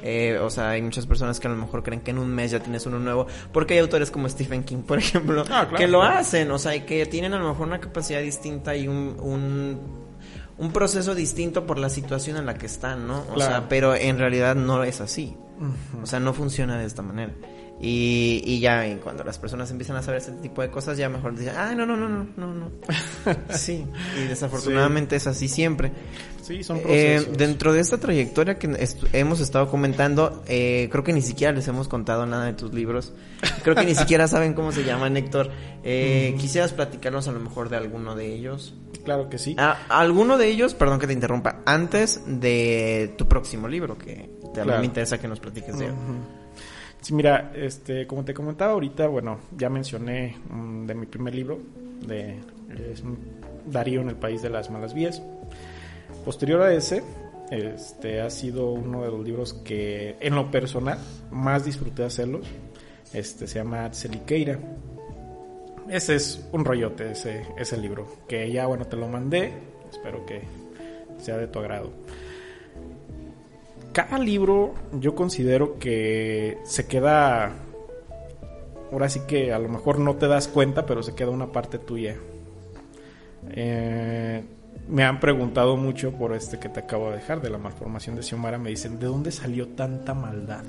Eh, 0.02 0.38
o 0.40 0.50
sea, 0.50 0.70
hay 0.70 0.82
muchas 0.82 1.06
personas 1.06 1.38
que 1.38 1.46
a 1.46 1.50
lo 1.50 1.56
mejor 1.56 1.82
creen 1.82 2.00
que 2.00 2.10
en 2.10 2.18
un 2.18 2.28
mes 2.34 2.50
ya 2.50 2.60
tienes 2.60 2.86
uno 2.86 2.98
nuevo. 2.98 3.26
Porque 3.52 3.74
hay 3.74 3.80
autores 3.80 4.10
como 4.10 4.28
Stephen 4.28 4.64
King, 4.64 4.78
por 4.78 4.98
ejemplo, 5.00 5.44
ah, 5.50 5.68
que 5.76 5.86
lo 5.86 6.02
hacen. 6.02 6.50
O 6.50 6.58
sea, 6.58 6.74
y 6.74 6.80
que 6.80 7.06
tienen 7.06 7.32
a 7.34 7.38
lo 7.38 7.48
mejor 7.50 7.66
una 7.68 7.80
capacidad 7.80 8.20
distinta 8.20 8.74
y 8.76 8.88
un, 8.88 9.16
un 10.58 10.72
proceso 10.72 11.14
distinto 11.14 11.66
por 11.66 11.78
la 11.78 11.88
situación 11.90 12.36
en 12.38 12.46
la 12.46 12.54
que 12.54 12.66
están, 12.66 13.06
¿no? 13.06 13.20
O 13.30 13.34
Claro. 13.34 13.50
sea, 13.50 13.68
pero 13.68 13.94
en 13.94 14.18
realidad 14.18 14.54
no 14.56 14.82
es 14.84 15.00
así. 15.00 15.36
O 16.02 16.06
sea, 16.06 16.20
no 16.20 16.32
funciona 16.34 16.78
de 16.78 16.84
esta 16.86 17.02
manera. 17.02 17.32
Y, 17.78 18.42
y 18.46 18.58
ya 18.60 18.86
y 18.88 18.96
cuando 18.96 19.22
las 19.22 19.38
personas 19.38 19.70
empiezan 19.70 19.96
a 19.96 20.02
saber 20.02 20.22
ese 20.22 20.32
tipo 20.32 20.62
de 20.62 20.70
cosas, 20.70 20.96
ya 20.96 21.10
mejor 21.10 21.36
dicen, 21.36 21.54
ah, 21.56 21.74
no, 21.74 21.84
no, 21.84 21.94
no, 21.96 22.08
no, 22.08 22.26
no, 22.36 22.54
no. 22.54 22.70
sí, 23.50 23.84
y 24.18 24.28
desafortunadamente 24.28 25.16
es 25.16 25.26
así 25.26 25.46
siempre. 25.46 25.92
Sí, 26.40 26.62
son 26.62 26.78
Eh, 26.78 26.82
procesos. 27.18 27.36
dentro 27.36 27.72
de 27.74 27.80
esta 27.80 27.98
trayectoria 27.98 28.56
que 28.58 28.68
est- 28.78 29.02
hemos 29.12 29.40
estado 29.40 29.68
comentando, 29.68 30.42
eh, 30.46 30.88
creo 30.90 31.04
que 31.04 31.12
ni 31.12 31.20
siquiera 31.20 31.52
les 31.52 31.66
hemos 31.68 31.86
contado 31.88 32.24
nada 32.24 32.46
de 32.46 32.52
tus 32.54 32.72
libros. 32.72 33.12
Creo 33.62 33.74
que 33.74 33.84
ni 33.84 33.94
siquiera 33.94 34.26
saben 34.28 34.54
cómo 34.54 34.72
se 34.72 34.84
llaman, 34.84 35.16
Héctor. 35.16 35.50
Eh, 35.82 36.34
¿Quisieras 36.38 36.72
platicarnos 36.72 37.28
a 37.28 37.32
lo 37.32 37.40
mejor 37.40 37.68
de 37.68 37.76
alguno 37.76 38.14
de 38.14 38.32
ellos? 38.32 38.74
Claro 39.04 39.28
que 39.28 39.38
sí. 39.38 39.54
Ah, 39.58 39.76
alguno 39.90 40.38
de 40.38 40.48
ellos, 40.48 40.72
perdón 40.74 40.98
que 41.00 41.06
te 41.08 41.12
interrumpa, 41.12 41.60
antes 41.66 42.22
de 42.26 43.12
tu 43.18 43.26
próximo 43.28 43.68
libro, 43.68 43.98
que 43.98 44.30
también 44.54 44.64
Claro. 44.64 44.80
me 44.80 44.86
interesa 44.86 45.18
que 45.18 45.28
nos 45.28 45.40
platiques 45.40 45.76
de 45.78 45.86
él. 45.86 45.92
Sí, 47.06 47.14
mira, 47.14 47.52
este, 47.54 48.04
como 48.04 48.24
te 48.24 48.34
comentaba 48.34 48.72
ahorita, 48.72 49.06
bueno, 49.06 49.38
ya 49.56 49.70
mencioné 49.70 50.38
mm, 50.50 50.86
de 50.86 50.94
mi 50.96 51.06
primer 51.06 51.36
libro, 51.36 51.60
de 52.04 52.40
Darío 53.64 54.00
en 54.00 54.08
el 54.08 54.16
País 54.16 54.42
de 54.42 54.50
las 54.50 54.70
Malas 54.70 54.92
Vías. 54.92 55.22
Posterior 56.24 56.62
a 56.62 56.72
ese, 56.72 57.04
este, 57.52 58.20
ha 58.20 58.28
sido 58.28 58.72
uno 58.72 59.02
de 59.02 59.12
los 59.12 59.24
libros 59.24 59.54
que, 59.54 60.16
en 60.18 60.34
lo 60.34 60.50
personal, 60.50 60.98
más 61.30 61.64
disfruté 61.64 62.02
hacerlo. 62.02 62.40
Este, 63.12 63.46
se 63.46 63.60
llama 63.60 63.88
Celiqueira. 63.94 64.58
Ese 65.88 66.16
es 66.16 66.44
un 66.50 66.64
rollote, 66.64 67.12
ese, 67.12 67.46
ese 67.56 67.76
libro, 67.76 68.16
que 68.26 68.50
ya, 68.50 68.66
bueno, 68.66 68.84
te 68.84 68.96
lo 68.96 69.06
mandé. 69.06 69.52
Espero 69.92 70.26
que 70.26 70.42
sea 71.18 71.36
de 71.36 71.46
tu 71.46 71.60
agrado 71.60 71.92
cada 73.96 74.18
libro 74.18 74.74
yo 74.92 75.14
considero 75.14 75.78
que 75.78 76.58
se 76.64 76.86
queda 76.86 77.54
ahora 78.92 79.08
sí 79.08 79.20
que 79.26 79.54
a 79.54 79.58
lo 79.58 79.70
mejor 79.70 80.00
no 80.00 80.16
te 80.16 80.28
das 80.28 80.48
cuenta 80.48 80.84
pero 80.84 81.02
se 81.02 81.14
queda 81.14 81.30
una 81.30 81.50
parte 81.50 81.78
tuya. 81.78 82.14
Eh, 83.52 84.44
me 84.86 85.02
han 85.02 85.18
preguntado 85.18 85.78
mucho 85.78 86.12
por 86.12 86.34
este 86.34 86.58
que 86.58 86.68
te 86.68 86.80
acabo 86.80 87.08
de 87.08 87.16
dejar 87.16 87.40
de 87.40 87.48
la 87.48 87.56
malformación 87.56 88.16
de 88.16 88.22
Xiomara. 88.22 88.58
Me 88.58 88.68
dicen 88.68 88.98
de 88.98 89.06
dónde 89.06 89.32
salió 89.32 89.68
tanta 89.68 90.12
maldad 90.12 90.64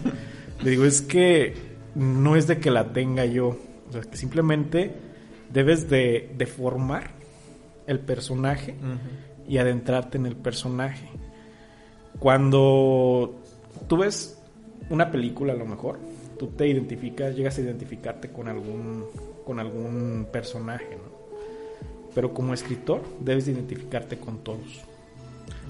le 0.62 0.70
digo 0.70 0.84
es 0.84 1.00
que 1.00 1.54
no 1.94 2.36
es 2.36 2.46
de 2.46 2.58
que 2.58 2.70
la 2.70 2.92
tenga 2.92 3.24
yo. 3.24 3.56
O 3.88 3.92
sea, 3.92 4.02
que 4.02 4.18
simplemente 4.18 4.92
debes 5.50 5.88
de, 5.88 6.34
de 6.36 6.44
formar 6.44 7.12
el 7.86 7.98
personaje 8.00 8.74
y 9.48 9.56
adentrarte 9.56 10.18
en 10.18 10.26
el 10.26 10.36
personaje 10.36 11.08
cuando 12.18 13.34
tú 13.86 13.98
ves 13.98 14.38
una 14.90 15.10
película 15.10 15.52
a 15.52 15.56
lo 15.56 15.66
mejor, 15.66 15.98
tú 16.38 16.48
te 16.48 16.66
identificas, 16.66 17.34
llegas 17.36 17.58
a 17.58 17.60
identificarte 17.60 18.30
con 18.30 18.48
algún, 18.48 19.04
con 19.44 19.58
algún 19.60 20.26
personaje, 20.32 20.96
¿no? 20.96 21.18
Pero 22.14 22.32
como 22.32 22.54
escritor 22.54 23.02
debes 23.20 23.46
de 23.46 23.52
identificarte 23.52 24.18
con 24.18 24.38
todos. 24.38 24.82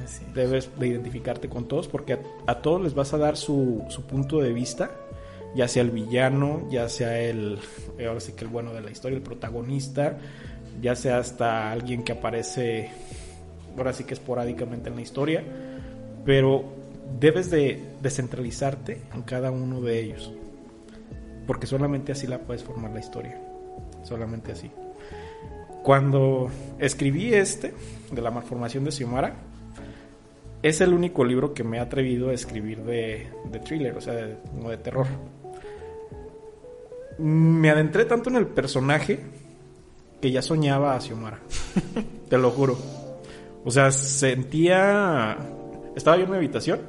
Así. 0.03 0.25
Debes 0.35 0.71
de 0.79 0.87
identificarte 0.87 1.49
con 1.49 1.67
todos 1.67 1.89
porque 1.89 2.15
a, 2.15 2.21
a 2.47 2.63
todos 2.63 2.81
les 2.81 2.95
vas 2.95 3.13
a 3.13 3.19
dar 3.19 3.37
su, 3.37 3.85
su 3.89 4.03
punto 4.07 4.41
de 4.41 4.53
vista, 4.53 4.91
ya 5.55 5.67
sea 5.67 5.83
el 5.83 5.91
villano, 5.91 6.69
ya 6.71 6.89
sea 6.89 7.19
el, 7.21 7.59
ahora 8.07 8.21
sí 8.21 8.33
que 8.33 8.45
el 8.45 8.51
bueno 8.51 8.73
de 8.73 8.81
la 8.81 8.91
historia, 8.91 9.17
el 9.17 9.23
protagonista, 9.23 10.19
ya 10.81 10.95
sea 10.95 11.19
hasta 11.19 11.73
alguien 11.73 12.05
que 12.05 12.13
aparece, 12.13 12.91
ahora 13.77 13.93
sí 13.93 14.05
que 14.05 14.15
esporádicamente 14.15 14.89
en 14.89 14.97
la 14.97 15.03
historia, 15.03 15.45
pero 16.29 16.63
debes 17.19 17.51
de 17.51 17.83
descentralizarte 18.03 19.01
en 19.15 19.23
cada 19.23 19.51
uno 19.51 19.81
de 19.81 19.99
ellos, 19.99 20.31
porque 21.47 21.67
solamente 21.67 22.13
así 22.13 22.27
la 22.27 22.41
puedes 22.41 22.63
formar 22.63 22.91
la 22.91 23.01
historia, 23.01 23.41
solamente 24.03 24.53
así. 24.53 24.71
Cuando 25.83 26.51
escribí 26.79 27.33
este, 27.33 27.73
de 28.13 28.21
la 28.21 28.31
malformación 28.31 28.85
de 28.85 28.93
Xiomara, 28.93 29.37
es 30.63 30.83
el 30.83 30.93
único 30.93 31.25
libro 31.25 31.55
que 31.55 31.65
me 31.65 31.79
he 31.79 31.81
atrevido 31.81 32.29
a 32.29 32.35
escribir 32.35 32.83
de, 32.83 33.29
de 33.51 33.59
thriller, 33.61 33.97
o 33.97 34.03
sea, 34.03 34.13
de, 34.13 34.37
como 34.51 34.69
de 34.69 34.77
terror. 34.77 35.07
Me 37.17 37.71
adentré 37.71 38.05
tanto 38.05 38.29
en 38.29 38.37
el 38.37 38.49
personaje 38.49 39.19
que 40.21 40.31
ya 40.31 40.43
soñaba 40.43 40.95
a 40.95 41.01
Xiomara. 41.01 41.41
Te 42.29 42.37
lo 42.37 42.51
juro. 42.51 42.77
O 43.65 43.71
sea, 43.71 43.91
sentía... 43.91 45.57
Estaba 45.99 46.17
yo 46.17 46.25
en 46.25 46.31
mi 46.31 46.37
habitación 46.37 46.81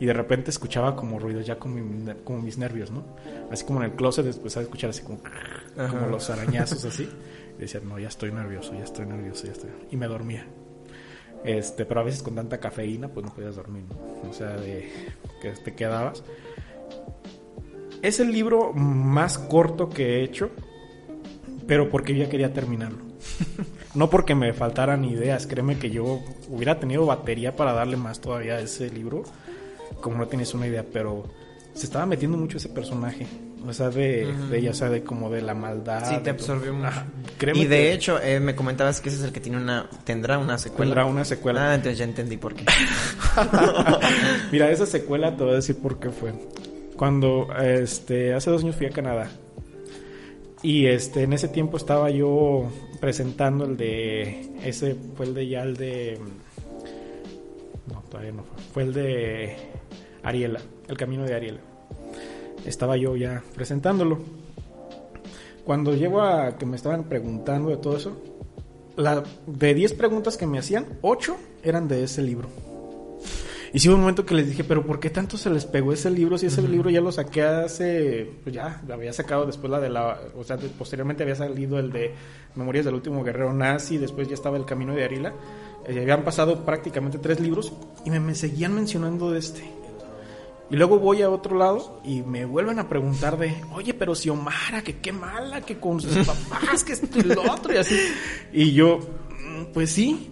y 0.00 0.06
de 0.06 0.12
repente 0.12 0.50
escuchaba 0.50 0.96
como 0.96 1.18
ruidos 1.18 1.46
ya 1.46 1.58
como, 1.58 1.76
mi- 1.76 2.12
como 2.24 2.40
mis 2.42 2.58
nervios, 2.58 2.90
¿no? 2.90 3.04
Así 3.50 3.64
como 3.64 3.80
en 3.82 3.90
el 3.90 3.96
closet 3.96 4.24
después 4.24 4.56
a 4.56 4.62
escuchar 4.62 4.90
así 4.90 5.02
como 5.02 5.20
los 6.10 6.28
arañazos 6.30 6.84
así. 6.84 7.08
Y 7.56 7.60
decía, 7.60 7.80
no, 7.84 7.98
ya 7.98 8.08
estoy 8.08 8.32
nervioso, 8.32 8.74
ya 8.74 8.84
estoy 8.84 9.06
nervioso, 9.06 9.46
ya 9.46 9.52
estoy... 9.52 9.70
Y 9.90 9.96
me 9.96 10.06
dormía. 10.08 10.44
Este, 11.44 11.86
pero 11.86 12.00
a 12.00 12.02
veces 12.04 12.22
con 12.22 12.34
tanta 12.34 12.58
cafeína, 12.58 13.08
pues 13.08 13.24
no 13.24 13.32
podías 13.32 13.56
dormir, 13.56 13.84
¿no? 13.88 14.28
O 14.28 14.32
sea, 14.32 14.56
de 14.56 14.90
que 15.40 15.50
te 15.52 15.74
quedabas. 15.74 16.22
Es 18.02 18.20
el 18.20 18.30
libro 18.32 18.72
más 18.74 19.38
corto 19.38 19.88
que 19.88 20.16
he 20.18 20.22
hecho, 20.24 20.50
pero 21.66 21.88
porque 21.88 22.14
yo 22.14 22.24
ya 22.24 22.30
quería 22.30 22.52
terminarlo. 22.52 23.05
No 23.94 24.10
porque 24.10 24.34
me 24.34 24.52
faltaran 24.52 25.06
ideas, 25.06 25.46
créeme 25.46 25.78
que 25.78 25.88
yo 25.88 26.20
hubiera 26.50 26.78
tenido 26.78 27.06
batería 27.06 27.56
para 27.56 27.72
darle 27.72 27.96
más 27.96 28.20
todavía 28.20 28.56
a 28.56 28.60
ese 28.60 28.90
libro, 28.90 29.22
como 30.02 30.18
no 30.18 30.26
tienes 30.26 30.52
una 30.52 30.66
idea, 30.66 30.84
pero 30.92 31.24
se 31.72 31.86
estaba 31.86 32.04
metiendo 32.04 32.36
mucho 32.36 32.58
ese 32.58 32.68
personaje, 32.68 33.26
o 33.66 33.72
sea, 33.72 33.88
de, 33.88 34.34
de 34.50 34.58
ella, 34.58 34.72
o 34.72 34.74
sea, 34.74 34.90
de 34.90 35.02
como 35.02 35.30
de 35.30 35.40
la 35.40 35.54
maldad. 35.54 36.08
Sí, 36.10 36.16
te 36.22 36.28
absorbió 36.28 36.74
mucho. 36.74 36.90
Créeme 37.38 37.60
Y 37.60 37.64
de 37.64 37.76
que 37.76 37.92
hecho, 37.94 38.20
eh, 38.20 38.38
me 38.38 38.54
comentabas 38.54 39.00
que 39.00 39.08
ese 39.08 39.16
es 39.18 39.24
el 39.24 39.32
que 39.32 39.40
tiene 39.40 39.56
una, 39.56 39.88
tendrá 40.04 40.36
una 40.36 40.58
secuela. 40.58 40.90
tendrá 40.90 41.04
una 41.06 41.24
secuela. 41.24 41.70
Ah, 41.70 41.74
entonces 41.74 41.98
ya 41.98 42.04
entendí 42.04 42.36
por 42.36 42.54
qué. 42.54 42.66
Mira, 44.52 44.70
esa 44.70 44.84
secuela 44.84 45.34
te 45.36 45.42
voy 45.42 45.52
a 45.52 45.56
decir 45.56 45.78
por 45.80 45.98
qué 45.98 46.10
fue. 46.10 46.34
Cuando 46.96 47.48
este 47.58 48.34
hace 48.34 48.50
dos 48.50 48.62
años 48.62 48.76
fui 48.76 48.86
a 48.86 48.90
Canadá. 48.90 49.30
Y 50.66 50.88
este 50.88 51.22
en 51.22 51.32
ese 51.32 51.46
tiempo 51.46 51.76
estaba 51.76 52.10
yo 52.10 52.64
presentando 52.98 53.66
el 53.66 53.76
de 53.76 54.50
ese 54.64 54.96
fue 55.14 55.26
el 55.26 55.32
de 55.32 55.46
ya 55.46 55.62
el 55.62 55.76
de 55.76 56.18
no, 57.86 58.02
todavía 58.10 58.32
no 58.32 58.42
fue. 58.42 58.64
Fue 58.72 58.82
el 58.82 58.92
de 58.92 59.56
Ariela, 60.24 60.58
El 60.88 60.96
camino 60.96 61.22
de 61.22 61.34
Ariela. 61.34 61.60
Estaba 62.64 62.96
yo 62.96 63.14
ya 63.14 63.44
presentándolo. 63.54 64.18
Cuando 65.64 65.94
llego 65.94 66.20
a 66.20 66.58
que 66.58 66.66
me 66.66 66.74
estaban 66.74 67.04
preguntando 67.04 67.70
de 67.70 67.76
todo 67.76 67.96
eso, 67.96 68.20
la, 68.96 69.22
de 69.46 69.72
10 69.72 69.92
preguntas 69.92 70.36
que 70.36 70.48
me 70.48 70.58
hacían, 70.58 70.84
8 71.00 71.36
eran 71.62 71.86
de 71.86 72.02
ese 72.02 72.22
libro. 72.22 72.48
Y 73.76 73.78
sí 73.78 73.88
hubo 73.90 73.96
un 73.96 74.00
momento 74.00 74.24
que 74.24 74.34
les 74.34 74.48
dije, 74.48 74.64
pero 74.64 74.86
¿por 74.86 74.98
qué 74.98 75.10
tanto 75.10 75.36
se 75.36 75.50
les 75.50 75.66
pegó 75.66 75.92
ese 75.92 76.08
libro? 76.08 76.38
Si 76.38 76.46
ese 76.46 76.62
libro 76.62 76.88
ya 76.88 77.02
lo 77.02 77.12
saqué 77.12 77.42
hace, 77.42 78.26
pues 78.42 78.54
ya, 78.54 78.80
lo 78.88 78.94
había 78.94 79.12
sacado 79.12 79.44
después 79.44 79.70
la 79.70 79.78
de 79.78 79.90
la, 79.90 80.18
o 80.34 80.42
sea, 80.44 80.56
posteriormente 80.78 81.24
había 81.24 81.34
salido 81.34 81.78
el 81.78 81.92
de 81.92 82.14
Memorias 82.54 82.86
del 82.86 82.94
último 82.94 83.22
guerrero 83.22 83.52
nazi, 83.52 83.98
después 83.98 84.28
ya 84.28 84.32
estaba 84.32 84.56
El 84.56 84.64
camino 84.64 84.94
de 84.94 85.04
Arila. 85.04 85.34
Eh, 85.86 86.00
habían 86.00 86.24
pasado 86.24 86.64
prácticamente 86.64 87.18
tres 87.18 87.38
libros 87.38 87.70
y 88.06 88.08
me, 88.08 88.18
me 88.18 88.34
seguían 88.34 88.74
mencionando 88.74 89.30
de 89.30 89.40
este. 89.40 89.70
Y 90.70 90.76
luego 90.76 90.98
voy 90.98 91.20
a 91.20 91.28
otro 91.28 91.58
lado 91.58 92.00
y 92.02 92.22
me 92.22 92.46
vuelven 92.46 92.78
a 92.78 92.88
preguntar 92.88 93.36
de, 93.36 93.62
oye, 93.74 93.92
pero 93.92 94.14
si 94.14 94.30
Omara, 94.30 94.80
que 94.82 95.00
qué 95.00 95.12
mala, 95.12 95.60
que 95.60 95.78
con 95.78 96.00
sus 96.00 96.16
papás, 96.26 96.82
que 96.82 96.94
esto 96.94 97.18
y 97.18 97.24
lo 97.24 97.42
otro 97.52 97.74
y 97.74 97.76
así. 97.76 97.94
Y 98.54 98.72
yo, 98.72 99.00
"Mm, 99.00 99.64
pues 99.74 99.90
sí. 99.90 100.30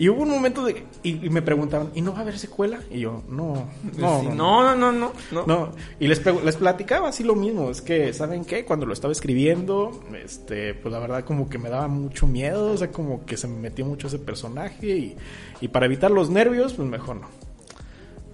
Y 0.00 0.08
hubo 0.08 0.22
un 0.22 0.30
momento 0.30 0.64
de, 0.64 0.84
y, 1.02 1.26
y 1.26 1.28
me 1.28 1.42
preguntaban, 1.42 1.90
¿y 1.92 2.02
no 2.02 2.12
va 2.12 2.18
a 2.18 2.20
haber 2.20 2.38
secuela? 2.38 2.78
Y 2.88 3.00
yo, 3.00 3.24
no, 3.28 3.68
no, 3.98 4.20
Sí, 4.20 4.28
no, 4.28 4.62
no, 4.62 4.76
no, 4.76 4.92
no, 4.92 5.12
no. 5.32 5.44
no, 5.44 5.72
y 5.98 6.06
les, 6.06 6.24
les 6.24 6.56
platicaba 6.56 7.08
así 7.08 7.24
lo 7.24 7.34
mismo, 7.34 7.68
es 7.68 7.82
que, 7.82 8.12
¿saben 8.12 8.44
qué? 8.44 8.64
Cuando 8.64 8.86
lo 8.86 8.92
estaba 8.92 9.10
escribiendo, 9.10 10.00
este, 10.22 10.74
pues 10.74 10.92
la 10.92 11.00
verdad 11.00 11.24
como 11.24 11.48
que 11.48 11.58
me 11.58 11.68
daba 11.68 11.88
mucho 11.88 12.28
miedo, 12.28 12.70
o 12.70 12.76
sea, 12.76 12.92
como 12.92 13.26
que 13.26 13.36
se 13.36 13.48
me 13.48 13.58
metió 13.58 13.84
mucho 13.84 14.06
ese 14.06 14.20
personaje 14.20 14.86
y, 14.86 15.16
y 15.60 15.66
para 15.66 15.86
evitar 15.86 16.12
los 16.12 16.30
nervios, 16.30 16.74
pues 16.74 16.88
mejor 16.88 17.16
no. 17.16 17.26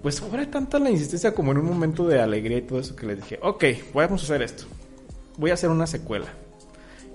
Pues 0.03 0.21
fue 0.21 0.45
tanta 0.45 0.77
la 0.77 0.91
insistencia 0.91 1.33
como 1.33 1.51
en 1.51 1.57
un 1.57 1.65
momento 1.65 2.07
de 2.07 2.21
alegría 2.21 2.59
y 2.59 2.61
todo 2.61 2.77
eso 2.77 2.95
que 2.95 3.07
les 3.07 3.17
dije, 3.17 3.39
ok, 3.41 3.63
vamos 3.91 4.21
a 4.21 4.25
hacer 4.25 4.43
esto, 4.43 4.65
voy 5.37 5.49
a 5.49 5.55
hacer 5.55 5.71
una 5.71 5.87
secuela 5.87 6.27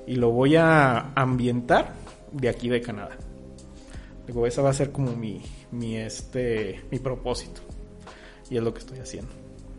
y 0.08 0.16
lo 0.16 0.32
voy 0.32 0.56
a 0.56 1.12
ambientar 1.14 1.94
de 2.32 2.48
aquí 2.48 2.68
de 2.68 2.80
Canadá. 2.80 3.16
Digo, 4.26 4.46
esa 4.46 4.62
va 4.62 4.70
a 4.70 4.74
ser 4.74 4.92
como 4.92 5.12
mi, 5.16 5.42
mi, 5.72 5.96
este, 5.96 6.80
mi 6.90 6.98
propósito. 6.98 7.60
Y 8.48 8.56
es 8.56 8.62
lo 8.62 8.72
que 8.72 8.80
estoy 8.80 8.98
haciendo. 8.98 9.30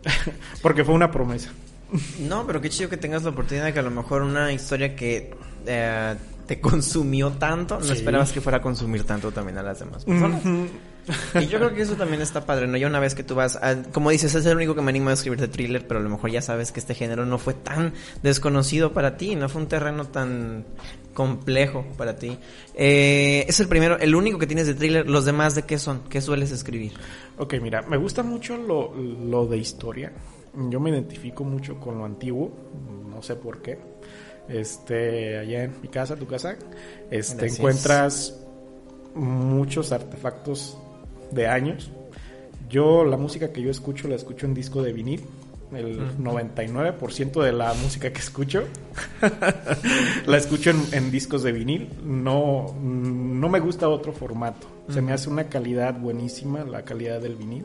Porque 0.62 0.84
fue 0.84 0.94
una 0.94 1.10
promesa. 1.10 1.50
No, 2.20 2.46
pero 2.46 2.60
qué 2.60 2.68
chido 2.70 2.88
que 2.88 2.96
tengas 2.96 3.22
la 3.22 3.30
oportunidad 3.30 3.66
de 3.66 3.72
que 3.72 3.78
a 3.78 3.82
lo 3.82 3.90
mejor 3.90 4.22
una 4.22 4.50
historia 4.52 4.96
que 4.96 5.34
eh, 5.66 6.14
te 6.46 6.60
consumió 6.60 7.32
tanto, 7.32 7.78
no 7.78 7.84
Sí. 7.84 7.92
esperabas 7.92 8.32
que 8.32 8.40
fuera 8.40 8.58
a 8.58 8.62
consumir 8.62 9.04
tanto 9.04 9.30
también 9.30 9.58
a 9.58 9.62
las 9.62 9.78
demás 9.80 10.04
personas. 10.04 10.42
Y 11.40 11.46
yo 11.46 11.58
creo 11.58 11.74
que 11.74 11.82
eso 11.82 11.94
también 11.94 12.22
está 12.22 12.46
padre, 12.46 12.66
¿no? 12.68 12.76
Ya 12.76 12.86
una 12.86 13.00
vez 13.00 13.14
que 13.14 13.22
tú 13.24 13.34
vas, 13.34 13.56
a- 13.56 13.82
como 13.92 14.10
dices, 14.10 14.34
es 14.34 14.46
el 14.46 14.56
único 14.56 14.74
que 14.74 14.82
me 14.82 14.90
anima 14.90 15.10
a 15.10 15.14
escribir 15.14 15.40
de 15.40 15.48
thriller, 15.48 15.86
pero 15.86 15.98
a 16.00 16.02
lo 16.02 16.08
mejor 16.08 16.30
ya 16.30 16.40
sabes 16.42 16.70
que 16.72 16.78
este 16.80 16.94
género 16.94 17.26
no 17.26 17.38
fue 17.38 17.54
tan 17.54 17.92
desconocido 18.22 18.92
para 18.92 19.16
ti, 19.16 19.34
no 19.34 19.48
fue 19.48 19.62
un 19.62 19.68
terreno 19.68 20.06
tan 20.06 20.64
complejo 21.14 21.84
para 21.96 22.16
ti. 22.16 22.38
Eh, 22.74 23.44
es 23.48 23.58
el 23.60 23.68
primero, 23.68 23.98
el 23.98 24.14
único 24.14 24.38
que 24.38 24.46
tienes 24.46 24.66
de 24.66 24.74
thriller, 24.74 25.08
los 25.08 25.24
demás 25.24 25.54
de 25.54 25.62
qué 25.62 25.78
son, 25.78 26.02
qué 26.08 26.20
sueles 26.20 26.52
escribir. 26.52 26.92
Ok, 27.36 27.54
mira, 27.60 27.82
me 27.82 27.96
gusta 27.96 28.22
mucho 28.22 28.56
lo, 28.56 28.94
lo 28.94 29.46
de 29.46 29.58
historia. 29.58 30.12
Yo 30.54 30.78
me 30.80 30.90
identifico 30.90 31.44
mucho 31.44 31.80
con 31.80 31.98
lo 31.98 32.04
antiguo, 32.04 32.52
no 33.10 33.22
sé 33.22 33.34
por 33.36 33.60
qué. 33.62 33.78
Este, 34.48 35.38
allá 35.38 35.64
en 35.64 35.80
mi 35.80 35.88
casa, 35.88 36.14
tu 36.16 36.26
casa, 36.26 36.56
este, 37.10 37.36
Gracias. 37.36 37.58
encuentras 37.58 38.38
muchos 39.14 39.92
artefactos 39.92 40.76
de 41.32 41.46
años. 41.46 41.90
Yo, 42.68 43.04
la 43.04 43.16
música 43.16 43.52
que 43.52 43.62
yo 43.62 43.70
escucho, 43.70 44.08
la 44.08 44.16
escucho 44.16 44.46
en 44.46 44.54
disco 44.54 44.82
de 44.82 44.92
vinil. 44.92 45.22
El 45.74 46.02
Ujú. 46.02 46.22
99% 46.22 47.42
de 47.42 47.52
la 47.52 47.72
música 47.72 48.12
que 48.12 48.18
escucho 48.18 48.64
la 50.26 50.36
escucho 50.36 50.68
en, 50.68 50.82
en 50.92 51.10
discos 51.10 51.42
de 51.42 51.52
vinil. 51.52 51.88
No, 52.04 52.74
no 52.82 53.48
me 53.48 53.58
gusta 53.58 53.88
otro 53.88 54.12
formato. 54.12 54.66
Se 54.90 55.00
me 55.00 55.12
hace 55.12 55.30
una 55.30 55.44
calidad 55.44 55.98
buenísima, 55.98 56.64
la 56.64 56.84
calidad 56.84 57.20
del 57.20 57.36
vinil. 57.36 57.64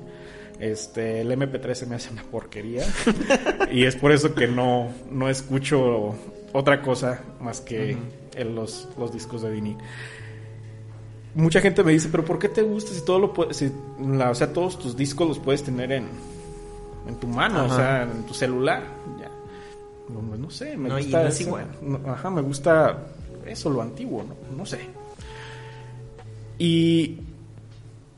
Este, 0.59 1.22
el 1.22 1.32
MP3 1.32 1.74
se 1.74 1.86
me 1.86 1.95
hace 1.95 2.11
una 2.11 2.24
porquería. 2.24 2.86
y 3.72 3.84
es 3.84 3.95
por 3.95 4.11
eso 4.11 4.34
que 4.34 4.47
no, 4.47 4.89
no 5.11 5.30
escucho 5.30 6.15
otra 6.53 6.82
cosa 6.82 7.22
más 7.41 7.61
que 7.61 7.97
en 8.36 8.55
los, 8.55 8.88
los 8.97 9.13
discos 9.13 9.41
de 9.41 9.51
vinil. 9.51 9.78
Mucha 11.38 11.62
gente 11.62 11.84
me 11.84 11.92
dice, 11.92 12.10
pero 12.12 12.26
¿por 12.26 12.40
qué 12.40 12.50
te 12.50 12.64
gusta 12.64 12.92
si 12.94 13.02
todo 13.06 13.20
lo 13.20 13.32
puedes, 13.34 13.58
si 13.58 13.72
la- 14.02 14.32
o 14.32 14.36
sea, 14.36 14.52
todos 14.52 14.78
tus 14.80 14.98
discos 14.98 15.28
los 15.28 15.40
puedes 15.40 15.64
tener 15.64 15.92
en, 15.92 16.08
en 17.08 17.16
tu 17.16 17.28
mano, 17.28 17.66
o 17.66 17.70
sea, 17.70 18.04
en 18.04 18.24
tu 18.24 18.34
celular? 18.34 18.84
Ya. 19.20 19.30
No, 20.38 20.50
sé, 20.50 20.76
me 20.78 20.90
No, 20.90 20.96
gusta 20.98 21.22
no 21.24 21.28
es 21.30 21.42
igual. 21.42 21.66
Ajá, 22.08 22.30
me 22.30 22.42
gusta 22.42 23.06
eso, 23.46 23.70
lo 23.70 23.82
antiguo, 23.82 24.24
no, 24.24 24.58
no 24.58 24.66
sé. 24.66 24.80
Y 26.58 27.20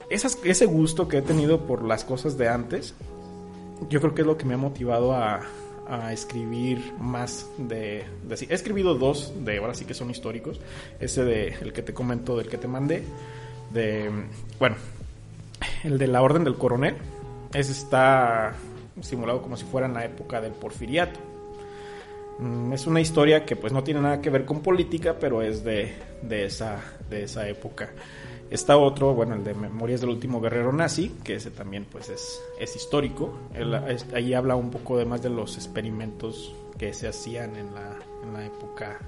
esas, 0.10 0.38
ese 0.44 0.66
gusto 0.66 1.08
que 1.08 1.18
he 1.18 1.22
tenido 1.22 1.66
por 1.68 1.84
las 1.84 2.04
cosas 2.06 2.38
de 2.38 2.48
antes, 2.48 2.94
yo 3.90 4.00
creo 4.00 4.16
que 4.16 4.22
es 4.22 4.28
lo 4.28 4.38
que 4.38 4.46
me 4.46 4.54
ha 4.54 4.58
motivado 4.58 5.14
a, 5.14 5.42
a 5.90 6.14
escribir 6.14 6.94
más 7.00 7.48
de, 7.58 8.06
de. 8.24 8.48
He 8.50 8.54
escribido 8.54 8.96
dos 8.96 9.34
de 9.44 9.58
ahora 9.58 9.74
sí 9.74 9.86
que 9.86 9.94
son 9.94 10.10
históricos. 10.12 10.60
Ese 11.00 11.24
de 11.24 11.48
el 11.62 11.74
que 11.74 11.82
te 11.82 11.94
comento, 11.94 12.38
del 12.38 12.48
que 12.48 12.58
te 12.58 12.68
mandé. 12.68 13.04
De 13.72 14.10
bueno, 14.60 14.76
el 15.84 15.98
de 15.98 16.08
la 16.08 16.22
Orden 16.22 16.44
del 16.44 16.56
Coronel. 16.56 16.96
Ese 17.54 17.72
está 17.72 18.54
simulado 19.02 19.42
como 19.42 19.58
si 19.58 19.66
fuera 19.66 19.88
en 19.88 19.94
la 19.94 20.06
época 20.06 20.42
del 20.42 20.52
Porfiriato. 20.52 21.20
Mm, 22.40 22.74
Es 22.74 22.88
una 22.88 23.02
historia 23.02 23.46
que 23.46 23.56
pues 23.56 23.74
no 23.74 23.84
tiene 23.84 24.02
nada 24.02 24.22
que 24.22 24.30
ver 24.30 24.46
con 24.46 24.62
política, 24.62 25.18
pero 25.20 25.42
es 25.42 25.64
de, 25.64 25.94
de, 26.22 26.46
esa, 26.46 26.80
de 27.10 27.24
esa 27.24 27.48
época. 27.48 27.90
Está 28.50 28.78
otro, 28.78 29.14
bueno, 29.14 29.36
el 29.36 29.44
de 29.44 29.54
Memorias 29.54 30.02
del 30.02 30.10
último 30.10 30.42
guerrero 30.42 30.72
nazi, 30.74 31.10
que 31.24 31.36
ese 31.36 31.52
también 31.52 31.86
pues 31.92 32.10
es, 32.10 32.42
es 32.60 32.76
histórico. 32.76 33.38
Él, 33.54 33.74
es- 33.90 34.08
ahí 34.14 34.34
habla 34.34 34.56
un 34.56 34.72
poco 34.72 34.96
además 34.96 35.22
de 35.22 35.30
los 35.30 35.56
experimentos 35.56 36.54
que 36.78 36.94
se 36.94 37.08
hacían 37.08 37.56
en 37.56 37.74
la, 37.76 37.98
en 38.24 38.34
la 38.34 38.46
época 38.46 39.00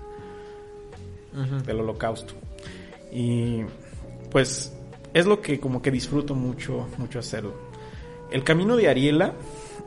del 1.65 1.79
holocausto. 1.79 2.33
Y 3.11 3.61
pues 4.29 4.73
es 5.13 5.25
lo 5.25 5.41
que 5.41 5.59
como 5.59 5.81
que 5.81 5.89
disfruto 5.91 6.35
mucho, 6.35 6.87
mucho 6.97 7.19
hacerlo. 7.19 7.53
El 8.31 8.43
camino 8.43 8.75
de 8.77 8.89
Ariela, 8.89 9.33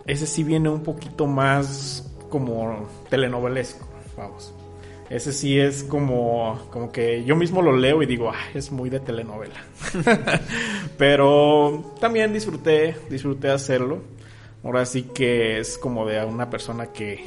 ese 0.07 0.27
sí 0.27 0.43
viene 0.43 0.69
un 0.69 0.83
poquito 0.83 1.27
más 1.27 2.11
como 2.29 2.89
telenovelesco, 3.09 3.87
vamos. 4.17 4.53
Ese 5.15 5.33
sí 5.33 5.61
es 5.61 5.85
como, 5.85 6.59
como 6.73 6.91
que 6.91 7.23
yo 7.23 7.37
mismo 7.37 7.63
lo 7.63 7.77
leo 7.77 8.03
y 8.03 8.07
digo, 8.07 8.31
ah, 8.31 8.51
es 8.53 8.73
muy 8.73 8.91
de 8.91 8.99
telenovela. 8.99 9.63
Pero 10.99 11.93
también 12.01 12.33
disfruté, 12.33 12.97
disfruté 13.09 13.49
hacerlo. 13.49 14.03
Ahora 14.65 14.85
sí 14.85 15.05
que 15.15 15.61
es 15.61 15.79
como 15.79 16.05
de 16.05 16.25
una 16.25 16.51
persona 16.51 16.87
que, 16.87 17.25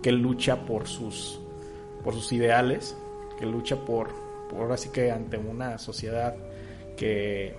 que 0.00 0.12
lucha 0.12 0.64
por 0.64 0.86
sus, 0.86 1.40
por 2.04 2.14
sus 2.14 2.30
ideales, 2.30 2.96
que 3.36 3.46
lucha 3.46 3.84
por, 3.84 4.10
por 4.48 4.60
ahora 4.60 4.76
sí 4.76 4.90
que 4.90 5.10
ante 5.10 5.36
una 5.36 5.76
sociedad 5.78 6.36
que 6.96 7.52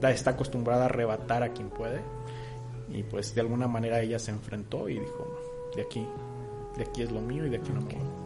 está 0.00 0.30
acostumbrada 0.30 0.82
a 0.82 0.86
arrebatar 0.86 1.42
a 1.42 1.48
quien 1.48 1.70
puede. 1.70 2.02
Y 2.88 3.02
pues 3.02 3.34
de 3.34 3.40
alguna 3.40 3.66
manera 3.66 4.00
ella 4.00 4.20
se 4.20 4.30
enfrentó 4.30 4.88
y 4.88 5.00
dijo, 5.00 5.26
"No, 5.28 5.74
de 5.76 5.82
aquí, 5.82 6.06
de 6.76 6.84
aquí 6.84 7.02
es 7.02 7.10
lo 7.10 7.20
mío 7.20 7.44
y 7.46 7.50
de 7.50 7.56
aquí 7.56 7.72
no 7.72 7.80
me 7.80 7.94
voy". 7.94 8.21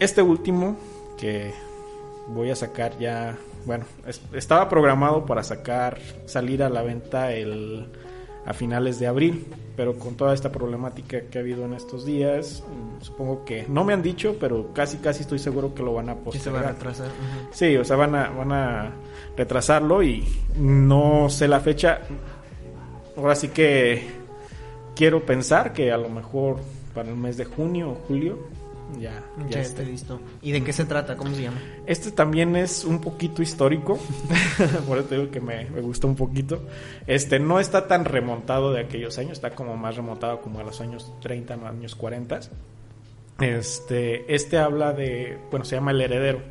Este 0.00 0.22
último 0.22 0.76
que 1.16 1.52
voy 2.28 2.50
a 2.50 2.56
sacar 2.56 2.98
ya, 2.98 3.36
bueno, 3.66 3.84
es- 4.06 4.20
estaba 4.32 4.68
programado 4.68 5.26
para 5.26 5.42
sacar, 5.42 5.98
salir 6.26 6.62
a 6.62 6.68
la 6.68 6.82
venta 6.82 7.32
el 7.32 7.86
a 8.46 8.54
finales 8.54 8.98
de 8.98 9.06
abril, 9.06 9.46
pero 9.76 9.98
con 9.98 10.14
toda 10.16 10.32
esta 10.32 10.50
problemática 10.50 11.20
que 11.30 11.36
ha 11.38 11.42
habido 11.42 11.66
en 11.66 11.74
estos 11.74 12.06
días, 12.06 12.64
mm, 12.66 13.02
supongo 13.04 13.44
que 13.44 13.66
no 13.68 13.84
me 13.84 13.92
han 13.92 14.00
dicho, 14.00 14.36
pero 14.40 14.72
casi 14.72 14.96
casi 14.96 15.20
estoy 15.22 15.38
seguro 15.38 15.74
que 15.74 15.82
lo 15.82 15.92
van 15.92 16.08
a 16.08 16.14
Que 16.14 16.38
se 16.38 16.50
va 16.50 16.60
a 16.60 16.62
postergar. 16.62 16.74
retrasar. 16.74 17.08
Sí, 17.52 17.76
o 17.76 17.84
sea, 17.84 17.96
van 17.96 18.14
a, 18.14 18.30
van 18.30 18.50
a 18.52 18.92
retrasarlo 19.36 20.02
y 20.02 20.24
no 20.56 21.28
sé 21.28 21.46
la 21.48 21.60
fecha. 21.60 22.00
Ahora 23.16 23.34
sí 23.34 23.48
que 23.48 24.08
quiero 24.96 25.24
pensar 25.26 25.74
que 25.74 25.92
a 25.92 25.98
lo 25.98 26.08
mejor 26.08 26.56
para 26.94 27.10
el 27.10 27.16
mes 27.16 27.36
de 27.36 27.44
junio 27.44 27.90
o 27.90 27.94
julio 28.08 28.38
ya, 28.98 29.22
ya 29.38 29.48
Ya 29.48 29.60
está 29.60 29.82
listo. 29.82 30.20
¿Y 30.42 30.52
de 30.52 30.62
qué 30.64 30.72
se 30.72 30.84
trata? 30.84 31.16
¿Cómo 31.16 31.34
se 31.34 31.42
llama? 31.42 31.58
Este 31.86 32.10
también 32.10 32.56
es 32.56 32.84
un 32.84 33.00
poquito 33.00 33.42
histórico, 33.42 33.98
por 34.86 34.98
eso 34.98 35.08
te 35.08 35.16
digo 35.16 35.30
que 35.30 35.40
me, 35.40 35.68
me 35.70 35.80
gusta 35.80 36.06
un 36.06 36.16
poquito. 36.16 36.62
Este 37.06 37.38
no 37.38 37.60
está 37.60 37.86
tan 37.86 38.04
remontado 38.04 38.72
de 38.72 38.80
aquellos 38.80 39.18
años, 39.18 39.32
está 39.32 39.50
como 39.50 39.76
más 39.76 39.96
remontado 39.96 40.40
como 40.40 40.60
a 40.60 40.62
los 40.62 40.80
años 40.80 41.12
30, 41.20 41.56
no, 41.56 41.66
años 41.66 41.94
40. 41.94 42.40
Este, 43.40 44.34
este 44.34 44.58
habla 44.58 44.92
de, 44.92 45.38
bueno, 45.50 45.64
se 45.64 45.76
llama 45.76 45.92
El 45.92 46.00
Heredero, 46.02 46.42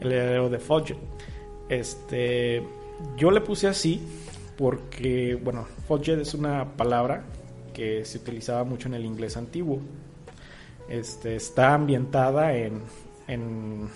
El 0.00 0.12
Heredero 0.12 0.48
de 0.48 0.58
Fudge. 0.58 0.96
Este, 1.68 2.62
yo 3.16 3.30
le 3.30 3.40
puse 3.40 3.68
así 3.68 4.00
porque, 4.56 5.38
bueno, 5.42 5.66
Fudge 5.86 6.20
es 6.20 6.34
una 6.34 6.76
palabra 6.76 7.24
que 7.74 8.04
se 8.06 8.18
utilizaba 8.18 8.64
mucho 8.64 8.88
en 8.88 8.94
el 8.94 9.04
inglés 9.04 9.36
antiguo. 9.36 9.80
Este, 10.88 11.36
está 11.36 11.74
ambientada 11.74 12.54
en, 12.54 12.82
en, 13.26 13.90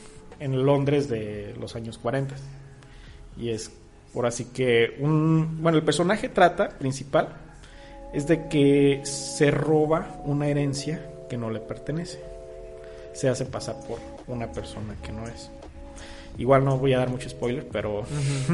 Londres 0.65 1.09
de 1.09 1.55
los 1.59 1.77
años 1.77 1.99
40. 1.99 2.35
Y 3.39 3.51
es 3.51 3.71
por 4.13 4.27
así 4.27 4.47
que 4.47 4.97
un... 4.99 5.63
Bueno, 5.63 5.79
el 5.79 5.85
personaje 5.85 6.29
trata, 6.29 6.71
principal, 6.71 7.29
es 8.13 8.27
de 8.27 8.49
que 8.49 9.01
se 9.05 9.51
roba 9.51 10.21
una 10.25 10.49
herencia 10.49 11.07
que 11.29 11.37
no 11.37 11.51
le 11.51 11.61
pertenece. 11.61 12.21
Se 13.13 13.29
hace 13.29 13.45
pasar 13.47 13.77
por 13.87 13.99
una 14.27 14.51
persona 14.51 14.97
que 15.03 15.13
no 15.13 15.27
es. 15.27 15.51
Igual 16.39 16.65
no 16.65 16.79
voy 16.79 16.95
a 16.95 16.99
dar 16.99 17.11
mucho 17.11 17.29
spoiler, 17.29 17.69
pero 17.71 18.03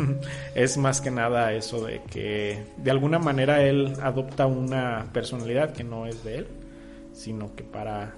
es 0.54 0.76
más 0.76 1.00
que 1.00 1.10
nada 1.10 1.52
eso 1.52 1.84
de 1.84 2.02
que 2.10 2.64
de 2.76 2.90
alguna 2.90 3.18
manera 3.18 3.62
él 3.62 3.94
adopta 4.02 4.46
una 4.46 5.06
personalidad 5.12 5.72
que 5.72 5.84
no 5.84 6.06
es 6.06 6.24
de 6.24 6.38
él, 6.38 6.46
sino 7.12 7.54
que 7.54 7.62
para 7.64 8.14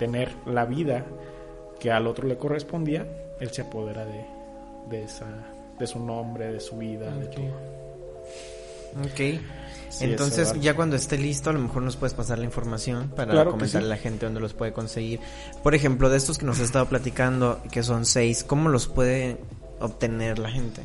tener 0.00 0.34
la 0.46 0.64
vida 0.64 1.04
que 1.78 1.92
al 1.92 2.06
otro 2.06 2.26
le 2.26 2.38
correspondía, 2.38 3.06
él 3.38 3.50
se 3.50 3.62
apodera 3.62 4.06
de, 4.06 4.24
de 4.88 5.04
esa 5.04 5.26
de 5.78 5.86
su 5.86 5.98
nombre, 6.00 6.52
de 6.52 6.60
su 6.60 6.76
vida, 6.76 7.14
de 7.14 7.26
todo. 7.26 7.80
Ok. 9.00 9.40
Sí, 9.90 10.04
Entonces, 10.04 10.54
ya 10.60 10.74
cuando 10.74 10.96
esté 10.96 11.18
listo, 11.18 11.50
a 11.50 11.52
lo 11.52 11.58
mejor 11.58 11.82
nos 11.82 11.96
puedes 11.96 12.14
pasar 12.14 12.38
la 12.38 12.44
información 12.44 13.10
para 13.14 13.32
Claro 13.32 13.50
comentarle 13.50 13.86
sí. 13.88 13.92
a 13.92 13.96
la 13.96 14.00
gente 14.00 14.26
dónde 14.26 14.40
los 14.40 14.54
puede 14.54 14.72
conseguir. 14.72 15.20
Por 15.62 15.74
ejemplo, 15.74 16.08
de 16.08 16.16
estos 16.16 16.38
que 16.38 16.46
nos 16.46 16.58
has 16.58 16.66
estado 16.66 16.86
platicando, 16.86 17.60
que 17.70 17.82
son 17.82 18.06
seis, 18.06 18.44
¿cómo 18.44 18.68
los 18.68 18.88
puede 18.88 19.38
obtener 19.80 20.38
la 20.38 20.50
gente? 20.50 20.82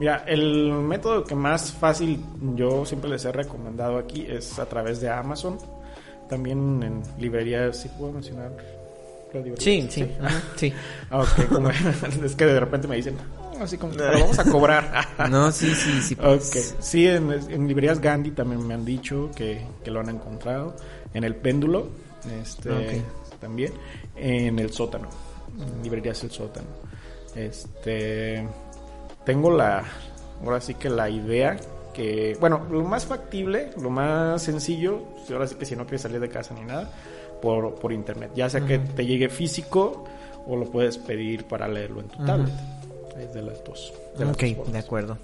Mira, 0.00 0.24
el 0.26 0.72
método 0.72 1.24
que 1.24 1.34
más 1.34 1.72
fácil 1.72 2.24
yo 2.54 2.86
siempre 2.86 3.10
les 3.10 3.24
he 3.24 3.32
recomendado 3.32 3.98
aquí 3.98 4.26
es 4.28 4.58
a 4.58 4.66
través 4.66 5.00
de 5.00 5.10
Amazon. 5.10 5.58
También 6.30 6.82
en 6.82 7.02
librerías, 7.18 7.76
¿sí 7.76 7.90
puedo 7.98 8.12
mencionar 8.12 8.50
librerías? 9.34 9.62
Sí, 9.62 9.86
sí, 9.90 10.10
ajá, 10.22 10.42
sí. 10.56 10.72
Ah, 11.10 11.24
como- 11.52 11.70
es 12.24 12.34
que 12.36 12.46
de 12.46 12.58
repente 12.60 12.88
me 12.88 12.96
dicen, 12.96 13.16
"Ah, 13.58 13.64
así 13.64 13.76
como, 13.76 13.92
pero 13.94 14.20
vamos 14.20 14.38
a 14.38 14.44
cobrar. 14.44 15.06
No, 15.30 15.52
sí, 15.52 15.74
sí, 15.74 16.00
sí. 16.02 16.14
Pues. 16.14 16.74
sí, 16.78 17.06
en, 17.06 17.30
en 17.32 17.68
librerías 17.68 18.00
Gandhi 18.00 18.30
también 18.30 18.66
me 18.66 18.74
han 18.74 18.84
dicho 18.84 19.30
que, 19.34 19.66
que 19.84 19.90
lo 19.90 20.00
han 20.00 20.08
encontrado. 20.08 20.74
En 21.12 21.24
el 21.24 21.34
péndulo, 21.36 21.88
este, 22.40 22.70
Ok. 22.70 23.38
también. 23.40 23.72
En 24.16 24.58
el 24.58 24.72
sótano. 24.72 25.08
librerías 25.82 26.22
El 26.24 26.30
Sótano. 26.30 26.68
Este, 27.34 28.46
tengo 29.24 29.50
la, 29.50 29.84
ahora 30.44 30.60
sí 30.60 30.74
que 30.74 30.88
la 30.90 31.08
idea 31.10 31.56
que, 31.92 32.36
bueno, 32.40 32.66
lo 32.70 32.82
más 32.84 33.04
factible, 33.06 33.70
lo 33.80 33.90
más 33.90 34.42
sencillo, 34.42 35.00
ahora 35.32 35.46
sí 35.46 35.54
que 35.56 35.66
si 35.66 35.76
no 35.76 35.84
quieres 35.84 36.02
salir 36.02 36.20
de 36.20 36.28
casa 36.28 36.54
ni 36.54 36.62
nada, 36.62 36.90
por, 37.42 37.74
por 37.76 37.92
internet, 37.92 38.30
ya 38.34 38.48
sea 38.50 38.60
que 38.62 38.78
te 38.78 39.06
llegue 39.06 39.28
físico 39.28 40.04
o 40.46 40.56
lo 40.56 40.66
puedes 40.70 40.98
pedir 40.98 41.44
para 41.44 41.68
leerlo 41.68 42.00
en 42.00 42.08
tu 42.08 42.24
tablet. 42.24 42.52
Es 43.18 43.34
de 43.34 43.42
las 43.42 43.62
dos. 43.64 43.92
De 44.18 44.24
las 44.24 44.34
ok, 44.34 44.42
dos 44.56 44.72
de 44.72 44.78
acuerdo. 44.78 45.18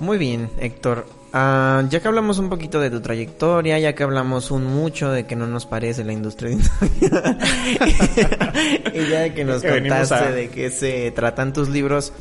Muy 0.00 0.18
bien, 0.18 0.50
Héctor. 0.58 1.06
Ah, 1.32 1.84
ya 1.88 2.00
que 2.00 2.08
hablamos 2.08 2.38
un 2.38 2.48
poquito 2.48 2.80
de 2.80 2.90
tu 2.90 3.00
trayectoria, 3.00 3.78
ya 3.78 3.94
que 3.94 4.02
hablamos 4.02 4.50
un 4.50 4.64
mucho 4.66 5.10
de 5.10 5.24
que 5.26 5.36
no 5.36 5.46
nos 5.46 5.66
parece 5.66 6.04
la 6.04 6.12
industria 6.12 6.50
de 6.50 6.56
y 8.94 9.08
ya 9.10 9.20
de 9.20 9.34
que 9.34 9.44
nos 9.44 9.62
Que 9.62 9.80
contaste 9.80 10.14
a- 10.14 10.30
de 10.30 10.48
qué 10.50 10.70
se 10.70 11.10
tratan 11.12 11.52
tus 11.52 11.68
libros, 11.68 12.12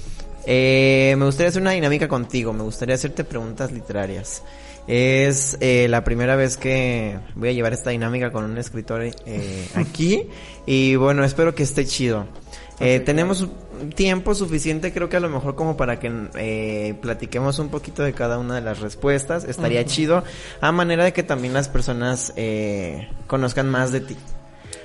eh, 0.46 1.16
me 1.18 1.26
gustaría 1.26 1.50
hacer 1.50 1.62
una 1.62 1.72
dinámica 1.72 2.08
contigo, 2.08 2.54
me 2.54 2.64
gustaría 2.64 2.96
hacerte 2.96 3.24
preguntas 3.24 3.72
literarias. 3.72 4.44
Es 4.86 5.58
eh, 5.62 5.88
la 5.90 6.04
primera 6.04 6.36
vez 6.36 6.58
que 6.58 7.18
voy 7.36 7.50
a 7.50 7.52
llevar 7.54 7.72
esta 7.72 7.92
dinámica 7.92 8.32
con 8.32 8.44
un 8.44 8.58
escritor 8.58 9.04
eh, 9.04 9.68
aquí 9.76 10.28
y 10.66 10.96
bueno, 10.98 11.24
espero 11.24 11.56
que 11.56 11.64
esté 11.64 11.86
chido. 11.86 12.28
Eh, 12.80 13.00
tenemos 13.00 13.48
tiempo 13.96 14.34
suficiente, 14.36 14.92
creo 14.92 15.10
que 15.10 15.18
a 15.18 15.20
lo 15.20 15.30
mejor 15.30 15.56
como 15.56 15.78
para 15.78 16.00
que 16.00 16.12
eh, 16.36 16.96
platiquemos 17.02 17.60
un 17.60 17.70
poquito 17.70 18.04
de 18.04 18.14
cada 18.14 18.40
una 18.40 18.56
de 18.56 18.62
las 18.62 18.80
respuestas. 18.80 19.44
Estaría 19.44 19.86
chido, 19.86 20.24
a 20.60 20.72
manera 20.72 21.04
de 21.04 21.14
que 21.14 21.24
también 21.24 21.54
las 21.54 21.70
personas 21.70 22.34
eh, 22.36 23.10
conozcan 23.28 23.70
más 23.70 23.92
de 23.92 24.02
ti. 24.02 24.18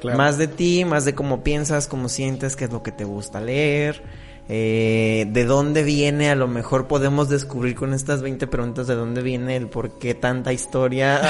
Claro. 0.01 0.17
Más 0.17 0.39
de 0.39 0.47
ti, 0.47 0.85
más 0.85 1.05
de 1.05 1.15
cómo 1.15 1.43
piensas, 1.43 1.89
cómo 1.89 2.09
sientes, 2.09 2.55
qué 2.55 2.67
es 2.67 2.73
lo 2.73 2.85
que 2.85 2.93
te 2.93 3.05
gusta 3.05 3.41
leer, 3.41 4.03
eh, 4.51 5.27
de 5.29 5.45
dónde 5.45 5.83
viene, 5.83 6.31
a 6.31 6.35
lo 6.35 6.49
mejor 6.49 6.87
podemos 6.87 7.29
descubrir 7.29 7.75
con 7.75 7.93
estas 7.93 8.23
20 8.23 8.47
preguntas 8.47 8.87
de 8.87 8.95
dónde 8.95 9.23
viene 9.23 9.57
el 9.57 9.67
por 9.69 9.99
qué 9.99 10.15
tanta 10.15 10.55
historia. 10.55 11.21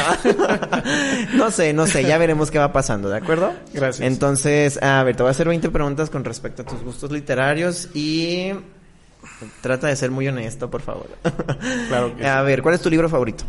no 1.34 1.50
sé, 1.50 1.72
no 1.72 1.86
sé, 1.88 2.04
ya 2.04 2.16
veremos 2.18 2.50
qué 2.50 2.58
va 2.58 2.72
pasando, 2.72 3.08
¿de 3.08 3.16
acuerdo? 3.16 3.52
Gracias. 3.72 4.06
Entonces, 4.06 4.80
a 4.82 5.02
ver, 5.02 5.16
te 5.16 5.24
voy 5.24 5.28
a 5.28 5.32
hacer 5.32 5.48
20 5.48 5.68
preguntas 5.70 6.10
con 6.10 6.24
respecto 6.24 6.62
a 6.62 6.64
tus 6.64 6.82
gustos 6.82 7.10
literarios 7.10 7.88
y 7.92 8.52
trata 9.62 9.88
de 9.88 9.96
ser 9.96 10.12
muy 10.12 10.28
honesto, 10.28 10.70
por 10.70 10.82
favor. 10.82 11.08
Claro 11.88 12.16
que 12.16 12.24
a 12.26 12.40
sí. 12.40 12.46
ver, 12.46 12.62
¿cuál 12.62 12.76
es 12.76 12.80
tu 12.80 12.88
libro 12.90 13.08
favorito? 13.08 13.44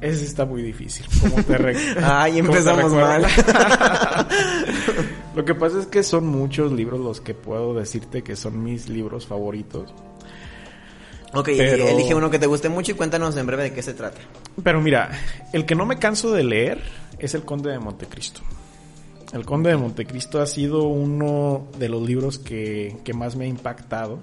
Ese 0.00 0.24
está 0.24 0.44
muy 0.44 0.62
difícil. 0.62 1.06
Como 1.20 1.42
te 1.42 1.56
Ay, 2.04 2.34
te 2.34 2.38
empezamos 2.40 2.92
mal. 2.92 3.24
Lo 5.34 5.44
que 5.44 5.54
pasa 5.54 5.80
es 5.80 5.86
que 5.86 6.02
son 6.02 6.26
muchos 6.26 6.72
libros 6.72 7.00
los 7.00 7.20
que 7.20 7.34
puedo 7.34 7.74
decirte 7.74 8.22
que 8.22 8.36
son 8.36 8.62
mis 8.62 8.88
libros 8.88 9.26
favoritos. 9.26 9.92
Ok, 11.32 11.50
Pero- 11.56 11.88
elige 11.88 12.14
uno 12.14 12.30
que 12.30 12.38
te 12.38 12.46
guste 12.46 12.68
mucho 12.68 12.92
y 12.92 12.94
cuéntanos 12.94 13.36
en 13.36 13.46
breve 13.46 13.64
de 13.64 13.72
qué 13.72 13.82
se 13.82 13.94
trata. 13.94 14.20
Pero 14.62 14.80
mira, 14.80 15.10
el 15.52 15.66
que 15.66 15.74
no 15.74 15.84
me 15.84 15.98
canso 15.98 16.32
de 16.32 16.44
leer 16.44 16.80
es 17.18 17.34
El 17.34 17.44
Conde 17.44 17.70
de 17.70 17.78
Montecristo. 17.78 18.40
El 19.32 19.44
Conde 19.44 19.70
de 19.70 19.76
Montecristo 19.76 20.40
ha 20.40 20.46
sido 20.46 20.84
uno 20.84 21.66
de 21.78 21.88
los 21.88 22.02
libros 22.02 22.38
que, 22.38 22.96
que 23.04 23.12
más 23.12 23.36
me 23.36 23.44
ha 23.44 23.48
impactado. 23.48 24.20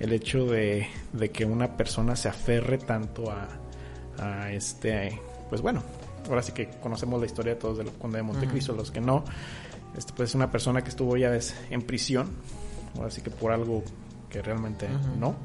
El 0.00 0.12
hecho 0.12 0.46
de, 0.46 0.88
de 1.12 1.30
que 1.30 1.44
una 1.44 1.76
persona 1.76 2.16
se 2.16 2.28
aferre 2.28 2.78
tanto 2.78 3.30
a, 3.30 3.46
a 4.22 4.52
este, 4.52 5.20
pues 5.48 5.60
bueno, 5.60 5.82
ahora 6.28 6.42
sí 6.42 6.52
que 6.52 6.68
conocemos 6.80 7.20
la 7.20 7.26
historia 7.26 7.54
de 7.54 7.60
todos 7.60 7.78
del 7.78 7.90
Conde 7.92 8.18
de 8.18 8.22
Montecristo, 8.22 8.74
los 8.74 8.90
que 8.90 9.00
no, 9.00 9.24
este 9.96 10.12
pues 10.14 10.30
es 10.30 10.34
una 10.34 10.50
persona 10.50 10.82
que 10.82 10.90
estuvo 10.90 11.16
ya 11.16 11.30
ves 11.30 11.54
en 11.70 11.82
prisión, 11.82 12.30
ahora 12.96 13.10
sí 13.10 13.20
que 13.20 13.30
por 13.30 13.52
algo 13.52 13.82
que 14.28 14.42
realmente 14.42 14.88
no. 15.18 15.36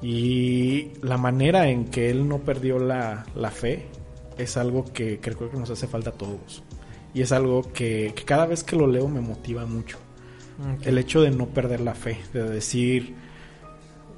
Y 0.00 0.90
la 1.02 1.16
manera 1.16 1.68
en 1.68 1.84
que 1.84 2.10
él 2.10 2.26
no 2.28 2.38
perdió 2.38 2.78
la, 2.78 3.24
la 3.36 3.50
fe 3.50 3.86
es 4.36 4.56
algo 4.56 4.84
que, 4.84 5.18
que 5.20 5.32
creo 5.32 5.50
que 5.50 5.56
nos 5.56 5.70
hace 5.70 5.86
falta 5.86 6.10
a 6.10 6.14
todos. 6.14 6.62
Y 7.14 7.20
es 7.20 7.30
algo 7.30 7.72
que, 7.72 8.12
que 8.16 8.24
cada 8.24 8.46
vez 8.46 8.64
que 8.64 8.74
lo 8.74 8.86
leo 8.86 9.06
me 9.08 9.20
motiva 9.20 9.66
mucho. 9.66 9.98
El 10.82 10.98
hecho 10.98 11.20
de 11.20 11.30
no 11.30 11.46
perder 11.46 11.80
la 11.80 11.94
fe, 11.94 12.18
de 12.32 12.48
decir, 12.48 13.14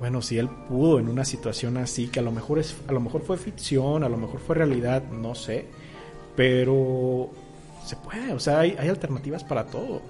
bueno, 0.05 0.21
si 0.21 0.37
él 0.37 0.51
pudo 0.51 0.99
en 0.99 1.09
una 1.09 1.25
situación 1.25 1.79
así, 1.79 2.09
que 2.09 2.21
a 2.21 2.23
lo 2.23 2.31
mejor 2.31 2.59
es, 2.59 2.77
a 2.87 2.93
lo 2.93 3.01
mejor 3.01 3.23
fue 3.23 3.39
ficción, 3.39 4.05
a 4.05 4.09
lo 4.11 4.19
mejor 4.19 4.39
fue 4.39 4.55
realidad, 4.55 5.03
no 5.05 5.35
sé, 5.35 5.65
pero 6.37 7.31
se 7.87 7.97
puede, 7.97 8.35
o 8.35 8.39
sea, 8.39 8.61
hay, 8.61 8.77
hay 8.79 8.91
alternativas 8.91 9.45
para 9.45 9.65
todo. 9.65 10.03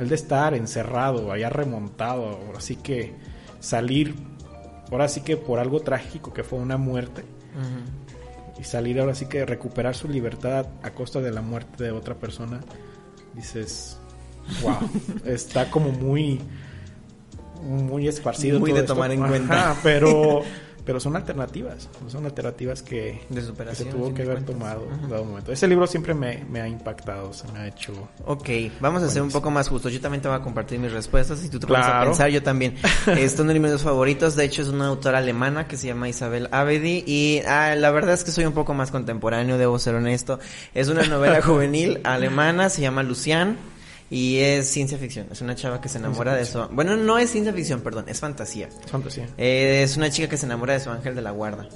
El 0.00 0.08
de 0.08 0.16
estar 0.16 0.52
encerrado, 0.54 1.30
allá 1.30 1.48
remontado, 1.48 2.40
ahora 2.44 2.60
sí 2.60 2.74
que 2.74 3.14
salir, 3.60 4.16
ahora 4.90 5.06
sí 5.06 5.20
que 5.20 5.36
por 5.36 5.60
algo 5.60 5.78
trágico 5.78 6.32
que 6.32 6.42
fue 6.42 6.58
una 6.58 6.76
muerte, 6.76 7.22
y 8.58 8.64
salir 8.64 8.98
ahora 8.98 9.14
sí 9.14 9.26
que 9.26 9.46
recuperar 9.46 9.94
su 9.94 10.08
libertad 10.08 10.66
a 10.82 10.90
costa 10.90 11.20
de 11.20 11.30
la 11.30 11.40
muerte 11.40 11.84
de 11.84 11.92
otra 11.92 12.16
persona, 12.16 12.62
dices, 13.36 13.96
wow, 14.64 14.90
está 15.24 15.70
como 15.70 15.92
muy, 15.92 16.40
muy 17.62 18.08
esparcido. 18.08 18.58
Muy 18.60 18.70
todo 18.70 18.76
de 18.78 18.82
esto. 18.84 18.94
tomar 18.94 19.10
en 19.12 19.20
Ajá, 19.22 19.28
cuenta. 19.28 19.76
pero, 19.82 20.42
pero 20.84 20.98
son 20.98 21.14
alternativas, 21.14 21.88
son 22.08 22.24
alternativas 22.24 22.82
que, 22.82 23.20
De 23.28 23.40
que 23.42 23.74
se 23.74 23.84
tuvo 23.84 24.12
que 24.14 24.22
haber 24.22 24.44
tomado 24.44 24.88
en 24.90 25.08
dado 25.10 25.24
momento. 25.24 25.52
Ese 25.52 25.68
libro 25.68 25.86
siempre 25.86 26.14
me, 26.14 26.42
me 26.50 26.60
ha 26.60 26.66
impactado, 26.66 27.32
se 27.32 27.46
me 27.52 27.60
ha 27.60 27.68
hecho... 27.68 27.92
Ok, 28.24 28.48
vamos 28.80 29.02
a 29.02 29.08
ser 29.08 29.22
un 29.22 29.30
poco 29.30 29.50
más 29.50 29.68
justos. 29.68 29.92
Yo 29.92 30.00
también 30.00 30.22
te 30.22 30.28
voy 30.28 30.36
a 30.38 30.40
compartir 30.40 30.78
mis 30.80 30.90
respuestas 30.90 31.44
y 31.44 31.48
tú 31.50 31.60
te 31.60 31.66
pones 31.66 31.84
a 31.84 31.90
Claro. 31.90 32.06
pensar, 32.10 32.30
yo 32.30 32.42
también. 32.42 32.74
Estos 33.06 33.32
son 33.36 33.48
de 33.48 33.60
mis 33.60 33.80
favoritos. 33.82 34.34
De 34.36 34.44
hecho, 34.46 34.62
es 34.62 34.68
una 34.68 34.86
autora 34.86 35.18
alemana 35.18 35.68
que 35.68 35.76
se 35.76 35.86
llama 35.86 36.08
Isabel 36.08 36.48
Abedi. 36.50 37.04
Y 37.06 37.42
ah, 37.46 37.74
la 37.76 37.90
verdad 37.90 38.14
es 38.14 38.24
que 38.24 38.32
soy 38.32 38.46
un 38.46 38.54
poco 38.54 38.74
más 38.74 38.90
contemporáneo, 38.90 39.58
debo 39.58 39.78
ser 39.78 39.94
honesto. 39.94 40.40
Es 40.74 40.88
una 40.88 41.02
novela 41.04 41.40
juvenil 41.42 42.00
alemana, 42.04 42.68
se 42.70 42.80
llama 42.80 43.02
Lucian. 43.02 43.58
Y 44.10 44.38
es 44.38 44.68
ciencia 44.68 44.98
ficción. 44.98 45.28
Es 45.30 45.40
una 45.40 45.54
chava 45.54 45.80
que 45.80 45.88
se 45.88 45.98
enamora 45.98 46.34
de 46.34 46.44
su. 46.44 46.60
Bueno, 46.72 46.96
no 46.96 47.16
es 47.18 47.30
ciencia 47.30 47.52
ficción, 47.52 47.80
perdón, 47.80 48.06
es 48.08 48.18
fantasía. 48.18 48.68
Es 48.84 48.90
fantasía. 48.90 49.28
Eh, 49.38 49.82
es 49.84 49.96
una 49.96 50.10
chica 50.10 50.28
que 50.28 50.36
se 50.36 50.46
enamora 50.46 50.74
de 50.74 50.80
su 50.80 50.90
ángel 50.90 51.14
de 51.14 51.22
la 51.22 51.30
guarda. 51.30 51.68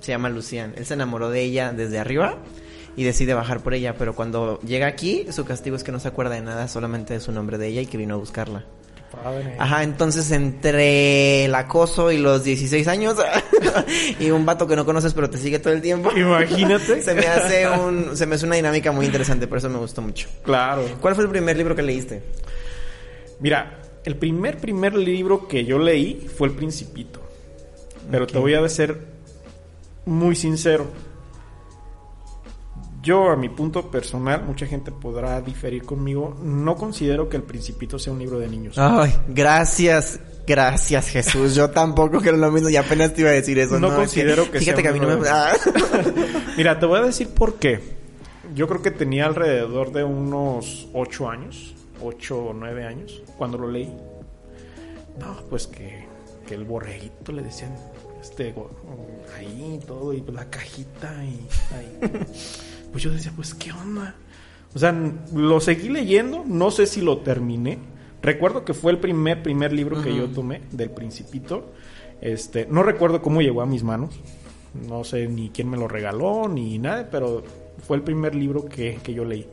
Se 0.00 0.12
llama 0.12 0.28
Lucian. 0.28 0.74
Él 0.76 0.86
se 0.86 0.94
enamoró 0.94 1.28
de 1.28 1.42
ella 1.42 1.72
desde 1.72 1.98
arriba 1.98 2.38
y 2.96 3.02
decide 3.02 3.34
bajar 3.34 3.60
por 3.60 3.74
ella, 3.74 3.96
pero 3.98 4.14
cuando 4.14 4.60
llega 4.60 4.86
aquí, 4.86 5.26
su 5.30 5.44
castigo 5.44 5.76
es 5.76 5.84
que 5.84 5.92
no 5.92 6.00
se 6.00 6.08
acuerda 6.08 6.34
de 6.36 6.40
nada, 6.40 6.68
solamente 6.68 7.14
de 7.14 7.20
su 7.20 7.32
nombre 7.32 7.58
de 7.58 7.66
ella 7.66 7.82
y 7.82 7.86
que 7.86 7.98
vino 7.98 8.14
a 8.14 8.18
buscarla. 8.18 8.64
Padre. 9.10 9.56
Ajá, 9.58 9.82
entonces 9.82 10.30
entre 10.30 11.44
el 11.44 11.54
acoso 11.54 12.10
y 12.12 12.18
los 12.18 12.44
16 12.44 12.86
años 12.88 13.16
y 14.20 14.30
un 14.30 14.44
vato 14.44 14.66
que 14.66 14.76
no 14.76 14.84
conoces 14.84 15.14
pero 15.14 15.30
te 15.30 15.38
sigue 15.38 15.58
todo 15.58 15.72
el 15.72 15.80
tiempo. 15.80 16.10
Imagínate. 16.16 17.02
Se 17.02 17.14
me 17.14 17.26
hace 17.26 17.68
un 17.68 18.16
se 18.16 18.26
me 18.26 18.34
hace 18.34 18.46
una 18.46 18.56
dinámica 18.56 18.92
muy 18.92 19.06
interesante, 19.06 19.46
por 19.46 19.58
eso 19.58 19.68
me 19.68 19.78
gustó 19.78 20.02
mucho. 20.02 20.28
Claro. 20.42 20.84
¿Cuál 21.00 21.14
fue 21.14 21.24
el 21.24 21.30
primer 21.30 21.56
libro 21.56 21.74
que 21.74 21.82
leíste? 21.82 22.22
Mira, 23.40 23.80
el 24.04 24.16
primer, 24.16 24.58
primer 24.58 24.94
libro 24.94 25.48
que 25.48 25.64
yo 25.64 25.78
leí 25.78 26.28
fue 26.36 26.48
El 26.48 26.54
Principito. 26.54 27.20
Pero 28.10 28.26
te 28.26 28.38
voy 28.38 28.54
a 28.54 28.68
ser 28.68 28.98
muy 30.04 30.36
sincero. 30.36 30.86
Yo, 33.06 33.30
a 33.30 33.36
mi 33.36 33.48
punto 33.48 33.88
personal, 33.88 34.42
mucha 34.42 34.66
gente 34.66 34.90
podrá 34.90 35.40
diferir 35.40 35.84
conmigo. 35.84 36.36
No 36.42 36.74
considero 36.74 37.28
que 37.28 37.36
El 37.36 37.44
Principito 37.44 38.00
sea 38.00 38.12
un 38.12 38.18
libro 38.18 38.40
de 38.40 38.48
niños. 38.48 38.76
Ay, 38.78 39.14
gracias. 39.28 40.18
Gracias, 40.44 41.10
Jesús. 41.10 41.54
Yo 41.54 41.70
tampoco 41.70 42.18
creo 42.18 42.36
lo 42.36 42.50
mismo 42.50 42.68
y 42.68 42.74
apenas 42.74 43.14
te 43.14 43.20
iba 43.20 43.30
a 43.30 43.34
decir 43.34 43.60
eso. 43.60 43.78
No 43.78 43.94
considero 43.94 44.50
que 44.50 44.58
Fíjate 44.58 44.82
sea 44.82 44.90
que 44.92 44.98
a 44.98 45.00
mí 45.00 45.06
no 45.06 45.20
me... 45.20 45.28
Ah. 45.28 45.52
Mira, 46.56 46.80
te 46.80 46.86
voy 46.86 46.98
a 46.98 47.02
decir 47.02 47.28
por 47.28 47.60
qué. 47.60 47.78
Yo 48.56 48.66
creo 48.66 48.82
que 48.82 48.90
tenía 48.90 49.26
alrededor 49.26 49.92
de 49.92 50.02
unos 50.02 50.88
8 50.92 51.30
años, 51.30 51.76
8 52.02 52.36
o 52.36 52.52
9 52.54 52.86
años, 52.86 53.22
cuando 53.38 53.56
lo 53.56 53.70
leí. 53.70 53.96
No, 55.20 55.36
pues 55.48 55.68
que, 55.68 56.06
que 56.44 56.54
el 56.54 56.64
borreguito 56.64 57.30
le 57.30 57.44
decían, 57.44 57.72
este, 58.20 58.52
ahí 59.36 59.80
todo, 59.86 60.12
y 60.12 60.24
la 60.32 60.50
cajita, 60.50 61.14
y 61.24 61.46
ahí. 61.72 62.10
Pues 62.96 63.04
yo 63.04 63.10
decía, 63.10 63.30
pues, 63.36 63.52
¿qué 63.52 63.72
onda? 63.72 64.14
O 64.74 64.78
sea, 64.78 64.98
lo 65.34 65.60
seguí 65.60 65.90
leyendo, 65.90 66.44
no 66.46 66.70
sé 66.70 66.86
si 66.86 67.02
lo 67.02 67.18
terminé. 67.18 67.76
Recuerdo 68.22 68.64
que 68.64 68.72
fue 68.72 68.90
el 68.90 68.98
primer, 69.00 69.42
primer 69.42 69.70
libro 69.70 70.00
que 70.00 70.16
yo 70.16 70.30
tomé 70.30 70.62
del 70.72 70.88
Principito. 70.88 71.74
Este, 72.22 72.64
no 72.64 72.82
recuerdo 72.82 73.20
cómo 73.20 73.42
llegó 73.42 73.60
a 73.60 73.66
mis 73.66 73.82
manos. 73.82 74.18
No 74.88 75.04
sé 75.04 75.28
ni 75.28 75.50
quién 75.50 75.68
me 75.68 75.76
lo 75.76 75.88
regaló, 75.88 76.48
ni 76.48 76.78
nada, 76.78 77.10
pero 77.10 77.44
fue 77.86 77.98
el 77.98 78.02
primer 78.02 78.34
libro 78.34 78.64
que, 78.64 78.98
que 79.02 79.12
yo 79.12 79.26
leí. 79.26 79.46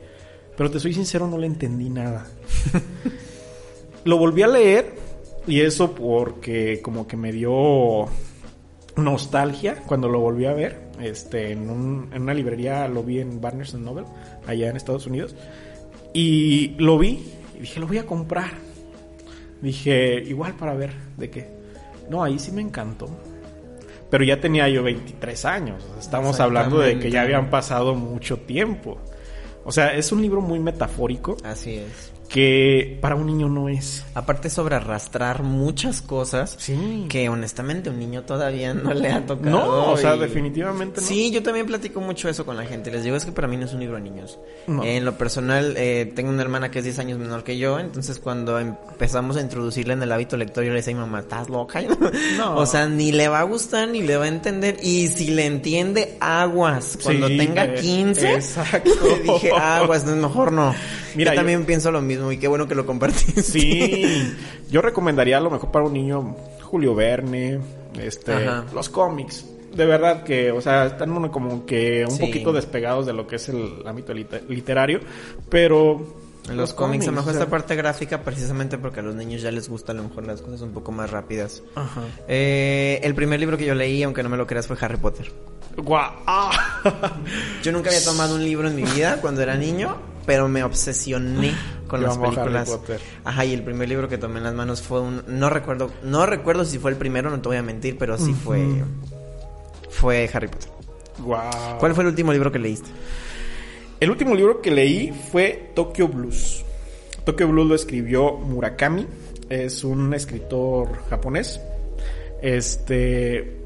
Pero 0.56 0.70
te 0.70 0.80
soy 0.80 0.94
sincero, 0.94 1.28
no 1.28 1.36
le 1.36 1.46
entendí 1.46 1.90
nada. 1.90 2.26
lo 4.04 4.16
volví 4.16 4.40
a 4.40 4.48
leer 4.48 4.94
y 5.46 5.60
eso 5.60 5.94
porque 5.94 6.80
como 6.80 7.06
que 7.06 7.18
me 7.18 7.30
dio 7.30 8.06
nostalgia 8.96 9.82
cuando 9.86 10.08
lo 10.08 10.20
volví 10.20 10.46
a 10.46 10.54
ver. 10.54 10.83
Este, 11.00 11.52
en, 11.52 11.68
un- 11.70 12.08
en 12.12 12.22
una 12.22 12.34
librería 12.34 12.86
lo 12.88 13.02
vi 13.02 13.20
en 13.20 13.40
Barnes 13.40 13.74
Noble, 13.74 14.04
allá 14.46 14.68
en 14.70 14.76
Estados 14.76 15.06
Unidos. 15.06 15.34
Y 16.12 16.74
lo 16.78 16.98
vi 16.98 17.24
Y 17.56 17.60
dije, 17.60 17.80
lo 17.80 17.86
voy 17.86 17.98
a 17.98 18.06
comprar. 18.06 18.50
Dije, 19.60 20.22
igual 20.26 20.54
para 20.54 20.74
ver 20.74 20.90
de 21.16 21.30
qué. 21.30 21.48
No, 22.10 22.22
ahí 22.22 22.38
sí 22.38 22.52
me 22.52 22.62
encantó. 22.62 23.08
Pero 24.10 24.24
ya 24.24 24.40
tenía 24.40 24.68
yo 24.68 24.82
23 24.82 25.44
años. 25.44 25.84
Estamos 25.98 26.38
hablando 26.40 26.78
de 26.78 26.98
que 26.98 27.10
ya 27.10 27.22
habían 27.22 27.50
pasado 27.50 27.94
mucho 27.94 28.36
tiempo. 28.38 28.98
O 29.64 29.72
sea, 29.72 29.94
es 29.96 30.12
un 30.12 30.20
libro 30.22 30.40
muy 30.40 30.58
metafórico. 30.60 31.36
Así 31.42 31.76
es 31.76 32.12
que 32.28 32.98
para 33.00 33.14
un 33.14 33.26
niño 33.26 33.48
no 33.48 33.68
es. 33.68 34.04
Aparte 34.14 34.50
sobre 34.50 34.76
arrastrar 34.76 35.42
muchas 35.42 36.02
cosas 36.02 36.56
sí. 36.58 37.06
que 37.08 37.28
honestamente 37.28 37.90
un 37.90 37.98
niño 37.98 38.22
todavía 38.22 38.74
no 38.74 38.92
le 38.94 39.12
ha 39.12 39.24
tocado. 39.24 39.50
No, 39.50 39.92
o 39.92 39.96
sea, 39.96 40.16
definitivamente 40.16 41.00
no. 41.00 41.06
Sí, 41.06 41.30
yo 41.30 41.42
también 41.42 41.66
platico 41.66 42.00
mucho 42.00 42.28
eso 42.28 42.44
con 42.44 42.56
la 42.56 42.64
gente. 42.64 42.90
Les 42.90 43.04
digo, 43.04 43.16
es 43.16 43.24
que 43.24 43.32
para 43.32 43.48
mí 43.48 43.56
no 43.56 43.66
es 43.66 43.72
un 43.72 43.80
libro 43.80 43.96
de 43.96 44.02
niños. 44.02 44.38
en 44.66 45.04
lo 45.04 45.16
personal, 45.16 45.74
eh, 45.76 46.12
tengo 46.14 46.30
una 46.30 46.42
hermana 46.42 46.70
que 46.70 46.78
es 46.78 46.84
10 46.84 46.98
años 46.98 47.18
menor 47.18 47.44
que 47.44 47.58
yo, 47.58 47.78
entonces 47.78 48.18
cuando 48.18 48.58
empezamos 48.58 49.36
a 49.36 49.40
introducirla 49.40 49.94
en 49.94 50.02
el 50.02 50.12
hábito 50.12 50.36
lector, 50.36 50.64
yo 50.64 50.70
le 50.70 50.76
decía, 50.76 50.94
mamá, 50.94 51.20
¿estás 51.20 51.48
loca? 51.48 51.80
No. 52.36 52.56
o 52.56 52.66
sea, 52.66 52.86
ni 52.86 53.12
le 53.12 53.28
va 53.28 53.40
a 53.40 53.44
gustar, 53.44 53.88
ni 53.88 54.02
le 54.02 54.16
va 54.16 54.24
a 54.24 54.28
entender. 54.28 54.76
Y 54.82 55.08
si 55.08 55.28
le 55.28 55.46
entiende, 55.46 56.16
aguas. 56.20 56.98
Cuando 57.02 57.26
tenga 57.28 57.74
15, 57.74 58.26
eh, 58.26 58.34
exacto. 58.34 58.90
dije, 59.22 59.50
aguas, 59.52 60.04
no 60.04 60.12
es 60.12 60.16
mejor 60.16 60.52
no. 60.52 60.74
Mira, 61.14 61.32
yo 61.32 61.36
también 61.36 61.64
pienso 61.64 61.90
lo 61.90 62.00
mismo 62.00 62.32
y 62.32 62.38
qué 62.38 62.48
bueno 62.48 62.66
que 62.66 62.74
lo 62.74 62.86
compartiste. 62.86 63.42
Sí, 63.42 64.34
yo 64.70 64.82
recomendaría 64.82 65.38
a 65.38 65.40
lo 65.40 65.50
mejor 65.50 65.70
para 65.70 65.84
un 65.84 65.92
niño 65.92 66.36
Julio 66.62 66.94
Verne, 66.94 67.60
este, 68.00 68.34
los 68.74 68.88
cómics. 68.88 69.46
De 69.74 69.86
verdad 69.86 70.22
que, 70.22 70.52
o 70.52 70.60
sea, 70.60 70.86
están 70.86 71.28
como 71.30 71.66
que 71.66 72.04
un 72.08 72.18
poquito 72.18 72.52
despegados 72.52 73.06
de 73.06 73.12
lo 73.12 73.26
que 73.26 73.36
es 73.36 73.48
el 73.48 73.82
ámbito 73.86 74.14
literario, 74.14 75.00
pero 75.48 76.16
los, 76.52 76.74
cómics, 76.74 77.08
a 77.08 77.10
lo 77.10 77.16
mejor 77.16 77.32
esta 77.32 77.46
parte 77.46 77.74
gráfica 77.74 78.22
precisamente 78.22 78.78
porque 78.78 79.00
a 79.00 79.02
los 79.02 79.14
niños 79.14 79.42
ya 79.42 79.50
les 79.50 79.68
gusta 79.68 79.92
a 79.92 79.94
lo 79.94 80.04
mejor 80.04 80.26
las 80.26 80.42
cosas 80.42 80.60
un 80.60 80.72
poco 80.72 80.92
más 80.92 81.10
rápidas. 81.10 81.62
Ajá. 81.74 82.02
Eh, 82.28 83.00
el 83.02 83.14
primer 83.14 83.40
libro 83.40 83.56
que 83.56 83.64
yo 83.64 83.74
leí, 83.74 84.02
aunque 84.02 84.22
no 84.22 84.28
me 84.28 84.36
lo 84.36 84.46
creas, 84.46 84.66
fue 84.66 84.76
Harry 84.80 84.98
Potter. 84.98 85.32
Guau. 85.76 86.12
yo 87.62 87.72
nunca 87.72 87.90
había 87.90 88.04
tomado 88.04 88.36
un 88.36 88.44
libro 88.44 88.68
en 88.68 88.76
mi 88.76 88.82
vida 88.82 89.18
cuando 89.20 89.42
era 89.42 89.56
niño 89.56 89.96
pero 90.26 90.48
me 90.48 90.62
obsesioné 90.64 91.54
con 91.86 92.02
las 92.02 92.18
películas. 92.18 92.78
Ajá, 93.24 93.44
y 93.44 93.52
el 93.52 93.62
primer 93.62 93.88
libro 93.88 94.08
que 94.08 94.18
tomé 94.18 94.38
en 94.38 94.44
las 94.44 94.54
manos 94.54 94.82
fue 94.82 95.00
un 95.00 95.22
no 95.26 95.50
recuerdo, 95.50 95.90
no 96.02 96.26
recuerdo 96.26 96.64
si 96.64 96.78
fue 96.78 96.90
el 96.90 96.96
primero, 96.96 97.30
no 97.30 97.40
te 97.40 97.48
voy 97.48 97.56
a 97.56 97.62
mentir, 97.62 97.96
pero 97.98 98.18
sí 98.18 98.32
fue 98.32 98.82
fue 99.90 100.28
Harry 100.32 100.48
Potter. 100.48 100.70
Wow. 101.18 101.78
¿Cuál 101.78 101.94
fue 101.94 102.02
el 102.02 102.08
último 102.08 102.32
libro 102.32 102.50
que 102.50 102.58
leíste? 102.58 102.90
El 104.00 104.10
último 104.10 104.34
libro 104.34 104.60
que 104.60 104.70
leí 104.70 105.12
fue 105.30 105.70
Tokyo 105.74 106.08
Blues. 106.08 106.64
Tokyo 107.24 107.48
Blues 107.48 107.68
lo 107.68 107.74
escribió 107.74 108.32
Murakami, 108.32 109.06
es 109.48 109.84
un 109.84 110.12
escritor 110.12 110.88
japonés. 111.08 111.60
Este, 112.42 113.56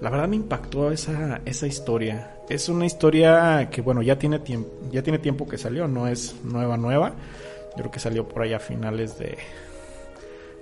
la 0.00 0.08
verdad 0.08 0.28
me 0.28 0.36
impactó 0.36 0.90
esa, 0.90 1.42
esa 1.44 1.66
historia. 1.66 2.35
Es 2.48 2.68
una 2.68 2.86
historia 2.86 3.68
que, 3.70 3.80
bueno, 3.80 4.02
ya 4.02 4.18
tiene, 4.18 4.38
tiempo, 4.38 4.70
ya 4.92 5.02
tiene 5.02 5.18
tiempo 5.18 5.48
que 5.48 5.58
salió, 5.58 5.88
no 5.88 6.06
es 6.06 6.36
nueva, 6.44 6.76
nueva. 6.76 7.12
Yo 7.70 7.82
creo 7.82 7.90
que 7.90 7.98
salió 7.98 8.28
por 8.28 8.42
allá 8.42 8.56
a 8.56 8.60
finales 8.60 9.18
de... 9.18 9.36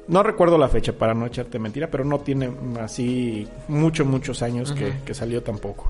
No 0.09 0.23
recuerdo 0.23 0.59
la 0.59 0.69
fecha 0.69 0.93
para 0.93 1.15
no 1.15 1.27
echarte 1.27 1.59
mentira, 1.59 1.91
pero 1.91 2.05
no 2.05 2.21
tiene 2.21 2.51
así 2.81 3.47
muchos, 3.69 4.07
muchos 4.07 4.43
años 4.43 4.73
que, 4.73 4.93
que 5.05 5.15
salió 5.15 5.43
tampoco. 5.43 5.89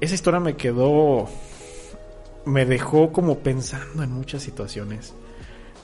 Esa 0.00 0.14
historia 0.14 0.40
me 0.40 0.56
quedó... 0.56 1.28
Me 2.46 2.66
dejó 2.66 3.10
como 3.10 3.38
pensando 3.38 4.02
en 4.02 4.10
muchas 4.10 4.42
situaciones. 4.42 5.14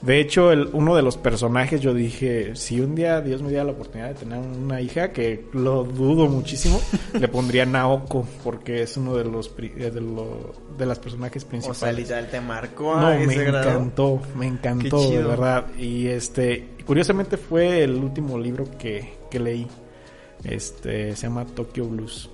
De 0.01 0.19
hecho, 0.19 0.51
el, 0.51 0.69
uno 0.73 0.95
de 0.95 1.03
los 1.03 1.17
personajes 1.17 1.79
yo 1.79 1.93
dije, 1.93 2.55
si 2.55 2.81
un 2.81 2.95
día 2.95 3.21
Dios 3.21 3.43
me 3.43 3.49
diera 3.49 3.63
la 3.63 3.73
oportunidad 3.73 4.09
de 4.09 4.15
tener 4.15 4.39
una 4.39 4.81
hija, 4.81 5.11
que 5.11 5.45
lo 5.53 5.83
dudo 5.83 6.27
muchísimo, 6.27 6.81
le 7.19 7.27
pondría 7.27 7.65
Naoko, 7.65 8.25
porque 8.43 8.81
es 8.81 8.97
uno 8.97 9.15
de 9.15 9.25
los 9.25 9.53
eh, 9.59 9.91
de, 9.91 10.01
de 10.77 10.85
las 10.85 10.97
personajes 10.97 11.45
principales. 11.45 11.81
O 11.81 11.85
sea, 11.85 11.93
literal 11.93 12.27
te 12.29 12.41
marcó 12.41 12.95
No, 12.95 13.09
me 13.19 13.35
encantó, 13.35 14.21
me 14.35 14.47
encantó, 14.47 15.09
de 15.09 15.23
verdad. 15.23 15.67
Y 15.77 16.07
este, 16.07 16.69
curiosamente 16.85 17.37
fue 17.37 17.83
el 17.83 17.95
último 17.95 18.39
libro 18.39 18.65
que, 18.79 19.13
que 19.29 19.39
leí. 19.39 19.67
Este, 20.43 21.15
se 21.15 21.27
llama 21.27 21.45
Tokyo 21.45 21.85
Blues. 21.85 22.29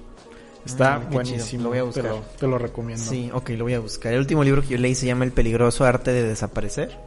Está 0.68 0.98
buenísimo. 0.98 1.64
Lo 1.64 1.70
voy 1.70 1.78
a 1.78 1.84
buscar. 1.84 2.14
Te 2.38 2.48
lo, 2.48 2.58
recomiendo. 2.58 3.04
Sí, 3.04 3.30
ok, 3.34 3.50
lo 3.52 3.64
voy 3.64 3.74
a 3.74 3.80
buscar. 3.80 4.14
El 4.14 4.20
último 4.20 4.44
libro 4.44 4.62
que 4.62 4.70
yo 4.70 4.78
leí 4.78 4.96
se 4.96 5.06
llama 5.06 5.24
El 5.24 5.32
peligroso 5.32 5.86
arte 5.86 6.12
de 6.12 6.24
desaparecer, 6.24 6.98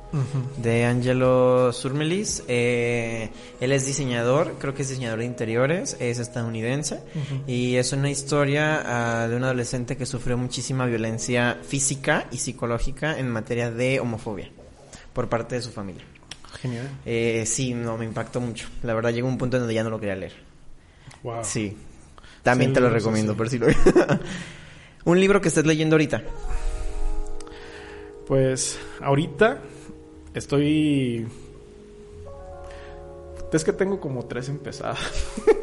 de 0.57 0.87
Angelo 0.87 1.73
Surmelis. 1.73 2.43
Eh, 2.49 3.31
él 3.61 3.73
es 3.73 3.87
diseñador, 3.87 4.55
creo 4.59 4.75
que 4.75 4.83
es 4.83 4.89
diseñador 4.89 5.21
de 5.21 5.27
interiores, 5.27 5.97
es 6.01 6.19
estadounidense 6.19 7.01
y 7.47 7.77
es 7.77 7.93
una 7.93 8.11
historia 8.11 8.83
ah, 9.23 9.29
de 9.29 9.37
un 9.37 9.45
adolescente 9.45 9.97
que 9.97 10.07
sufrió 10.07 10.39
muchísima 10.39 10.87
violencia 10.87 11.59
física 11.63 12.27
y 12.31 12.39
psicológica 12.39 13.19
en 13.19 13.29
materia 13.31 13.71
de 13.71 14.01
homofobia 14.01 14.51
por 15.13 15.29
parte 15.29 15.57
de 15.57 15.63
su 15.63 15.71
familia. 15.71 16.05
Genial. 16.61 16.89
Eh, 17.05 17.45
sí, 17.47 17.75
no, 17.75 17.97
me 17.97 18.05
impactó 18.05 18.41
mucho. 18.41 18.69
La 18.83 18.95
verdad 18.95 19.13
llegó 19.13 19.29
un 19.29 19.39
punto 19.39 19.57
en 19.57 19.63
donde 19.63 19.75
ya 19.75 19.85
no 19.85 19.91
lo 19.91 20.01
quería 20.01 20.17
leer. 20.17 20.33
Wow. 21.23 21.41
Sí, 21.43 21.77
también 22.43 22.72
te 22.72 22.80
lo 22.80 22.91
recomiendo, 22.91 23.36
por 23.36 23.49
si 23.49 23.59
lo... 23.59 23.66
Un 25.05 25.18
libro 25.18 25.41
que 25.41 25.49
estés 25.49 25.66
leyendo 25.66 25.95
ahorita. 25.95 26.22
Pues 28.26 28.78
ahorita 29.01 29.59
estoy... 30.34 31.26
Es 33.53 33.64
que 33.64 33.72
tengo 33.72 33.99
como 33.99 34.26
tres 34.26 34.49
empezadas. 34.49 35.01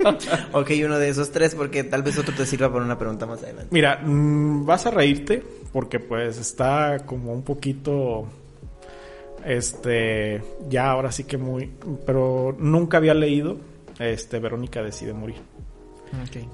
ok, 0.51 0.71
uno 0.83 0.99
de 0.99 1.07
esos 1.07 1.31
tres 1.31 1.55
porque 1.55 1.85
tal 1.85 2.03
vez 2.03 2.17
otro 2.17 2.35
te 2.35 2.45
sirva 2.45 2.71
para 2.71 2.83
una 2.83 2.99
pregunta 2.99 3.25
más 3.25 3.41
adelante. 3.41 3.69
Mira, 3.71 4.01
mm, 4.03 4.65
vas 4.65 4.85
a 4.85 4.91
reírte 4.91 5.41
porque 5.71 5.99
pues 5.99 6.37
está 6.37 7.05
como 7.05 7.31
un 7.31 7.43
poquito... 7.43 8.27
Este, 9.45 10.43
ya 10.67 10.91
ahora 10.91 11.11
sí 11.11 11.23
que 11.23 11.37
muy... 11.37 11.71
Pero 12.05 12.55
nunca 12.59 12.97
había 12.97 13.13
leído 13.13 13.57
este 13.99 14.39
Verónica 14.39 14.81
decide 14.81 15.13
morir. 15.13 15.37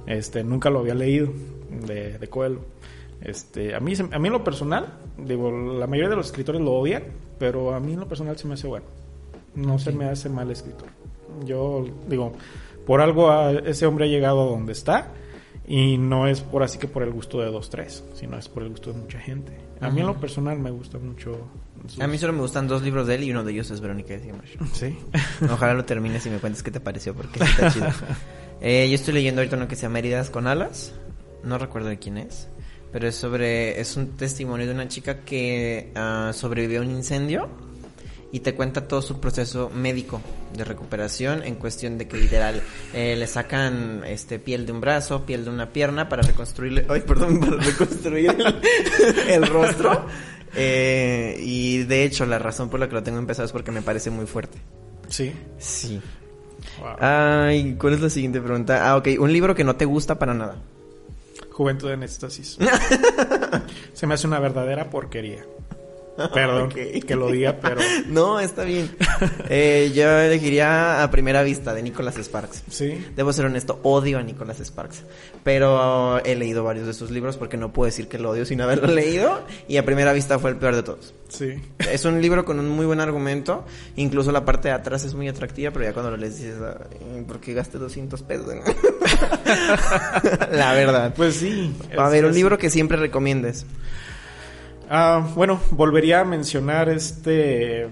Este, 0.06 0.44
nunca 0.44 0.70
lo 0.70 0.80
había 0.80 0.96
leído 0.96 1.30
de, 1.86 2.18
de 2.18 2.28
Coelho. 2.28 2.62
Este, 3.22 3.74
a 3.74 3.80
mí, 3.80 3.94
a 4.12 4.20
mí 4.20 4.28
en 4.28 4.34
lo 4.34 4.44
personal, 4.44 5.00
digo, 5.18 5.52
la 5.52 5.88
mayoría 5.88 6.10
de 6.10 6.16
los 6.18 6.28
escritores 6.28 6.62
lo 6.62 6.74
odian, 6.74 7.04
pero 7.40 7.74
a 7.74 7.80
mí 7.80 7.94
en 7.94 8.00
lo 8.00 8.08
personal 8.08 8.38
se 8.38 8.48
me 8.48 8.56
hace 8.56 8.68
bueno. 8.68 8.86
No 9.56 9.80
se 9.80 9.92
me 9.92 10.06
hace 10.06 10.30
mal 10.30 10.52
escritor. 10.52 10.90
Yo 11.46 11.86
digo, 12.08 12.34
por 12.86 13.02
algo 13.02 13.32
ese 13.50 13.86
hombre 13.86 14.06
ha 14.06 14.08
llegado 14.08 14.42
a 14.42 14.46
donde 14.46 14.74
está 14.74 15.12
y 15.68 15.98
no 15.98 16.28
es 16.28 16.42
por 16.42 16.64
así 16.64 16.78
que 16.78 16.88
por 16.88 17.04
el 17.04 17.12
gusto 17.12 17.40
de 17.40 17.48
dos, 17.50 17.70
tres, 17.70 18.04
sino 18.14 18.38
es 18.38 18.50
por 18.50 18.64
el 18.64 18.70
gusto 18.70 18.92
de 18.92 19.00
mucha 19.00 19.20
gente. 19.20 19.58
A 19.80 19.90
mí 19.90 20.02
en 20.02 20.08
lo 20.08 20.16
personal 20.20 20.60
me 20.60 20.72
gusta 20.72 20.98
mucho. 20.98 21.48
A 22.00 22.08
mí 22.08 22.18
solo 22.18 22.34
me 22.34 22.40
gustan 22.40 22.68
dos 22.68 22.82
libros 22.82 23.08
de 23.08 23.16
él 23.16 23.24
y 23.24 23.32
uno 23.32 23.44
de 23.44 23.52
ellos 23.52 23.70
es 23.72 23.82
Verónica 23.82 24.14
de 24.14 24.34
Sí. 24.74 24.98
Ojalá 25.50 25.74
lo 25.74 25.86
termines 25.86 26.26
y 26.26 26.30
me 26.30 26.38
cuentes 26.38 26.64
qué 26.64 26.72
te 26.72 26.80
pareció 26.80 27.14
porque 27.14 27.44
está 27.44 27.70
chido. 27.74 27.88
Eh, 28.66 28.88
yo 28.88 28.96
estoy 28.96 29.14
leyendo 29.14 29.42
ahorita 29.42 29.58
uno 29.58 29.68
que 29.68 29.76
se 29.76 29.84
llama 29.84 30.00
Heridas 30.00 30.30
con 30.30 30.48
alas. 30.48 30.94
No 31.44 31.58
recuerdo 31.58 31.90
de 31.90 32.00
quién 32.00 32.18
es. 32.18 32.48
Pero 32.94 33.08
es 33.10 33.16
sobre. 33.16 33.80
Es 33.80 33.98
un 33.98 34.16
testimonio 34.16 34.66
de 34.66 34.74
una 34.74 34.88
chica 34.88 35.20
que 35.26 35.92
uh, 35.96 36.32
sobrevivió 36.32 36.80
a 36.80 36.84
un 36.84 36.92
incendio. 36.92 37.50
Y 38.32 38.40
te 38.40 38.56
cuenta 38.56 38.88
todo 38.88 39.02
su 39.02 39.20
proceso 39.20 39.70
médico 39.70 40.22
de 40.58 40.64
recuperación 40.64 41.44
en 41.44 41.54
cuestión 41.54 42.00
de 42.00 42.08
que 42.08 42.18
literal 42.18 42.64
eh, 42.94 43.16
le 43.16 43.28
sacan 43.28 44.02
este 44.08 44.40
piel 44.40 44.66
de 44.66 44.72
un 44.72 44.82
brazo, 44.82 45.24
piel 45.24 45.44
de 45.44 45.52
una 45.52 45.72
pierna 45.72 46.10
para 46.10 46.24
reconstruirle, 46.24 46.88
ay 46.90 47.02
perdón, 47.02 47.40
para 47.42 47.58
reconstruir 47.58 48.36
el, 49.28 49.46
rostro. 49.46 50.08
Eh, 50.56 51.38
y 51.44 51.84
de 51.84 52.06
hecho 52.06 52.26
la 52.26 52.40
razón 52.40 52.72
por 52.72 52.80
la 52.80 52.88
que 52.88 52.96
lo 52.96 53.04
tengo 53.04 53.20
empezado 53.20 53.46
es 53.46 53.52
porque 53.52 53.70
me 53.70 53.84
parece 53.84 54.10
muy 54.10 54.26
fuerte. 54.26 54.58
Sí. 55.10 55.32
Sí. 55.60 56.02
Ay, 57.00 57.76
¿cuál 57.80 57.94
es 57.94 58.02
la 58.02 58.10
siguiente 58.10 58.42
pregunta? 58.42 58.90
Ah, 58.90 58.98
ok, 58.98 59.10
un 59.20 59.32
libro 59.32 59.56
que 59.56 59.64
no 59.64 59.76
te 59.76 59.86
gusta 59.86 60.18
para 60.20 60.34
nada. 60.34 60.56
Juventud 61.52 61.92
en 61.92 62.04
éxtasis. 62.04 62.58
Se 63.94 64.08
me 64.08 64.16
hace 64.16 64.28
una 64.28 64.40
verdadera 64.40 64.90
porquería. 64.90 65.46
Perdón 66.34 66.70
que 66.70 67.16
lo 67.16 67.28
diga, 67.32 67.58
pero... 67.62 67.82
No, 68.08 68.40
está 68.40 68.64
bien. 68.64 68.96
Eh, 69.50 69.92
yo 69.96 70.20
elegiría 70.20 71.04
A 71.04 71.12
Primera 71.12 71.44
Vista 71.44 71.74
de 71.74 71.82
Nicholas 71.82 72.16
Sparks. 72.18 72.64
Sí. 72.70 73.06
Debo 73.16 73.34
ser 73.34 73.46
honesto, 73.46 73.80
odio 73.84 74.20
a 74.20 74.24
Nicholas 74.24 74.60
Sparks. 74.60 75.04
Pero 75.44 76.24
he 76.24 76.36
leído 76.36 76.64
varios 76.64 76.88
de 76.88 76.94
sus 76.94 77.12
libros 77.12 77.38
porque 77.38 77.58
no 77.58 77.74
puedo 77.74 77.88
decir 77.88 78.08
que 78.08 78.20
lo 78.20 78.30
odio 78.30 78.46
sin 78.46 78.62
haberlo 78.62 78.88
leído. 78.94 79.42
Y 79.68 79.78
A 79.78 79.86
Primera 79.86 80.14
Vista 80.14 80.40
fue 80.40 80.52
el 80.52 80.58
peor 80.58 80.76
de 80.76 80.84
todos. 80.84 81.14
Sí. 81.30 81.62
Es 81.92 82.06
un 82.06 82.22
libro 82.22 82.46
con 82.46 82.60
un 82.60 82.70
muy 82.70 82.86
buen 82.86 83.00
argumento. 83.00 83.66
Incluso 83.96 84.32
la 84.32 84.46
parte 84.46 84.68
de 84.68 84.76
atrás 84.76 85.04
es 85.06 85.16
muy 85.16 85.28
atractiva, 85.28 85.72
pero 85.72 85.86
ya 85.86 85.94
cuando 85.94 86.12
lo 86.12 86.18
lees 86.18 86.38
dices, 86.38 86.56
¿por 87.28 87.40
qué 87.40 87.54
gasté 87.54 87.80
200 87.80 88.22
pesos? 88.24 88.54
la 90.52 90.74
verdad. 90.74 91.14
Pues 91.16 91.36
sí. 91.36 91.74
A 91.98 92.10
ver, 92.10 92.26
un 92.26 92.34
libro 92.34 92.58
que 92.58 92.70
siempre 92.70 92.98
recomiendes. 92.98 93.66
Ah, 94.90 95.28
bueno, 95.36 95.60
volvería 95.72 96.22
a 96.22 96.26
mencionar 96.26 96.90
este... 96.90 97.88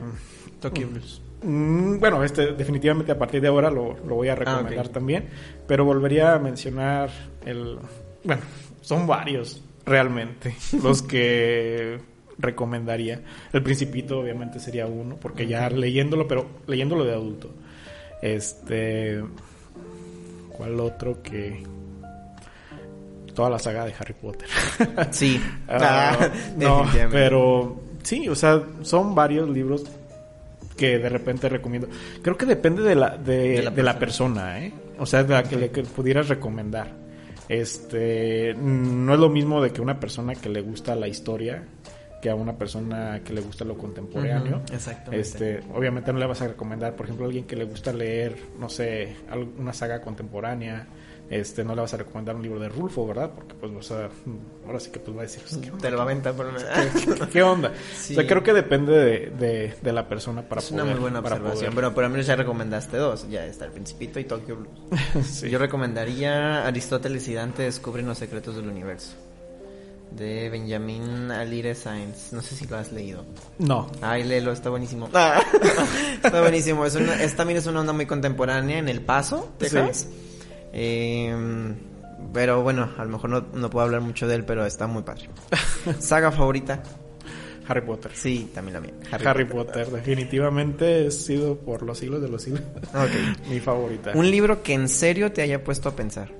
Tokyo 0.59 0.87
Blues. 0.87 1.21
Mm, 1.43 1.97
Bueno, 1.99 2.23
este 2.23 2.53
definitivamente 2.53 3.11
a 3.11 3.17
partir 3.17 3.41
de 3.41 3.47
ahora 3.47 3.71
lo, 3.71 3.97
lo 4.07 4.15
voy 4.15 4.27
a 4.29 4.35
recomendar 4.35 4.85
Ah, 4.85 4.87
ok. 4.87 4.91
también, 4.91 5.29
pero 5.67 5.85
volvería 5.85 6.33
a 6.33 6.39
mencionar 6.39 7.09
el... 7.45 7.77
Bueno, 8.23 8.41
son 8.81 9.07
varios 9.07 9.63
realmente 9.85 10.55
los 10.83 11.01
que 11.01 11.99
recomendaría. 12.37 13.21
El 13.53 13.63
Principito 13.63 14.19
obviamente 14.19 14.59
sería 14.59 14.85
uno, 14.85 15.15
porque 15.15 15.47
ya 15.47 15.69
leyéndolo, 15.69 16.27
pero 16.27 16.45
leyéndolo 16.67 17.03
de 17.05 17.13
adulto. 17.13 17.51
Este... 18.21 19.23
¿Cuál 20.51 20.79
otro 20.79 21.23
que... 21.23 21.63
Toda 23.33 23.49
la 23.49 23.59
saga 23.59 23.85
de 23.85 23.93
Harry 23.97 24.13
Potter. 24.13 24.47
Sí. 25.11 25.41
Ah, 25.67 26.17
Ah, 26.19 26.29
no, 26.57 26.85
pero 27.11 27.81
sí, 28.03 28.27
o 28.29 28.35
sea, 28.35 28.61
son 28.81 29.13
varios 29.15 29.49
libros 29.49 29.83
que 30.77 30.97
de 30.99 31.09
repente 31.09 31.49
recomiendo. 31.49 31.87
Creo 32.21 32.37
que 32.37 32.45
depende 32.45 32.81
de 32.81 32.95
la, 32.95 33.17
de, 33.17 33.37
De 33.37 33.63
la 33.63 33.71
de 33.71 33.83
la 33.83 33.99
persona, 33.99 34.63
¿eh? 34.63 34.73
O 34.99 35.05
sea, 35.05 35.23
de 35.23 35.33
la 35.33 35.43
que 35.43 35.55
le 35.55 35.69
que 35.71 35.83
pudieras 35.83 36.27
recomendar. 36.27 36.87
Este, 37.49 38.53
mm, 38.53 39.05
no 39.05 39.13
es 39.13 39.19
lo 39.19 39.29
mismo 39.29 39.61
de 39.61 39.71
que 39.71 39.81
una 39.81 39.99
persona 39.99 40.35
que 40.35 40.49
le 40.49 40.61
gusta 40.61 40.95
la 40.95 41.07
historia 41.07 41.63
que 42.21 42.29
a 42.29 42.35
una 42.35 42.55
persona 42.55 43.21
que 43.25 43.33
le 43.33 43.41
gusta 43.41 43.65
lo 43.65 43.77
contemporáneo. 43.77 44.61
Exactamente. 44.71 45.19
Este, 45.19 45.59
obviamente 45.73 46.13
no 46.13 46.19
le 46.19 46.27
vas 46.27 46.41
a 46.41 46.47
recomendar, 46.49 46.95
por 46.95 47.07
ejemplo, 47.07 47.25
a 47.25 47.27
alguien 47.27 47.45
que 47.45 47.55
le 47.55 47.65
gusta 47.65 47.91
leer, 47.91 48.35
no 48.59 48.69
sé, 48.69 49.15
una 49.57 49.73
saga 49.73 50.01
contemporánea, 50.01 50.87
este, 51.31 51.63
no 51.63 51.73
le 51.73 51.81
vas 51.81 51.93
a 51.93 51.97
recomendar 51.97 52.35
un 52.35 52.43
libro 52.43 52.59
de 52.59 52.69
Rulfo, 52.69 53.07
¿verdad? 53.07 53.31
Porque 53.33 53.53
pues, 53.55 53.71
o 53.73 53.81
sea, 53.81 54.09
ahora 54.67 54.79
sí 54.79 54.91
que 54.91 54.99
pues 54.99 55.15
va 55.17 55.21
a 55.21 55.23
decir, 55.23 55.41
pues, 55.49 55.57
¿qué, 55.61 55.71
Te 55.71 55.89
lo 55.89 55.97
va 55.97 56.03
a 56.03 56.05
aventar 56.05 56.33
por 56.35 56.45
una... 56.45 56.57
qué- 56.59 57.27
qué 57.31 57.41
onda? 57.41 57.71
Sí. 57.97 58.13
O 58.13 58.19
sea, 58.19 58.27
creo 58.27 58.43
que 58.43 58.53
depende 58.53 58.91
de, 58.93 59.29
de, 59.39 59.73
de 59.81 59.93
la 59.93 60.07
persona 60.07 60.41
para 60.43 60.59
Es 60.61 60.67
poder. 60.69 60.83
una 60.83 60.91
muy 60.91 61.01
buena 61.01 61.19
observación, 61.19 61.73
pero 61.73 61.93
por 61.93 62.03
lo 62.03 62.09
menos 62.09 62.27
ya 62.27 62.35
recomendaste 62.35 62.97
dos. 62.97 63.27
Ya 63.29 63.45
está 63.45 63.65
El 63.65 63.71
Principito 63.71 64.19
y 64.19 64.25
Tokyo 64.25 64.57
Blues. 64.57 65.25
Sí. 65.25 65.49
Yo 65.49 65.57
recomendaría 65.57 66.67
Aristóteles 66.67 67.27
y 67.27 67.33
Dante 67.33 67.63
descubren 67.63 68.05
los 68.07 68.17
secretos 68.17 68.55
del 68.55 68.67
universo. 68.67 69.13
De 70.11 70.49
Benjamin 70.49 71.31
Alire 71.31 71.73
Sainz. 71.73 72.33
No 72.33 72.41
sé 72.41 72.53
si 72.55 72.67
lo 72.67 72.75
has 72.75 72.91
leído. 72.91 73.23
No. 73.59 73.89
Ay, 74.01 74.25
léelo, 74.25 74.51
está 74.51 74.69
buenísimo. 74.69 75.07
está 76.23 76.41
buenísimo. 76.41 76.85
Es, 76.85 76.95
una- 76.95 77.23
es- 77.23 77.35
también 77.37 77.57
es 77.59 77.65
una 77.67 77.79
onda 77.79 77.93
muy 77.93 78.05
contemporánea 78.05 78.77
en 78.79 78.89
El 78.89 78.99
Paso, 79.01 79.53
Texas. 79.57 80.07
Eh, 80.73 81.75
pero 82.33 82.61
bueno, 82.61 82.89
a 82.97 83.03
lo 83.03 83.11
mejor 83.11 83.29
no, 83.29 83.45
no 83.53 83.69
puedo 83.69 83.85
hablar 83.85 84.01
mucho 84.01 84.27
de 84.27 84.35
él, 84.35 84.45
pero 84.45 84.65
está 84.65 84.87
muy 84.87 85.03
padre. 85.03 85.29
Saga 85.99 86.31
favorita. 86.31 86.83
Harry 87.67 87.81
Potter. 87.81 88.11
Sí, 88.13 88.51
también 88.53 88.73
la 88.73 88.81
mía. 88.81 88.93
Harry, 89.11 89.45
Potter. 89.45 89.87
definitivamente 89.87 91.07
he 91.07 91.11
sido 91.11 91.57
por 91.57 91.83
los 91.83 91.97
siglos 91.99 92.21
de 92.21 92.27
los 92.27 92.41
siglos 92.41 92.63
Ok. 92.93 93.47
mi 93.49 93.59
favorita. 93.59 94.11
Un 94.13 94.29
libro 94.29 94.61
que 94.63 94.73
en 94.73 94.89
serio 94.89 95.31
te 95.31 95.41
haya 95.41 95.63
puesto 95.63 95.89
a 95.89 95.95
pensar. 95.95 96.31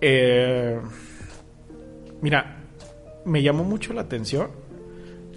Eh, 0.00 0.80
mira, 2.20 2.64
me 3.24 3.42
llamó 3.42 3.64
mucho 3.64 3.92
la 3.92 4.02
atención 4.02 4.50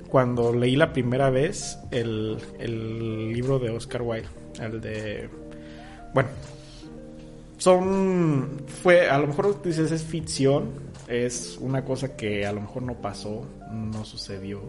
cuando 0.09 0.53
leí 0.53 0.75
la 0.75 0.91
primera 0.91 1.29
vez 1.29 1.77
el, 1.91 2.37
el 2.59 3.31
libro 3.31 3.59
de 3.59 3.69
Oscar 3.69 4.01
Wilde, 4.01 4.27
el 4.59 4.81
de... 4.81 5.29
Bueno, 6.13 6.29
son... 7.57 8.61
Fue, 8.81 9.09
a 9.09 9.17
lo 9.17 9.27
mejor 9.27 9.61
dices 9.61 9.91
es 9.91 10.03
ficción, 10.03 10.69
es 11.07 11.57
una 11.59 11.83
cosa 11.83 12.15
que 12.15 12.45
a 12.45 12.51
lo 12.53 12.61
mejor 12.61 12.83
no 12.83 12.95
pasó, 12.95 13.43
no 13.73 14.05
sucedió, 14.05 14.61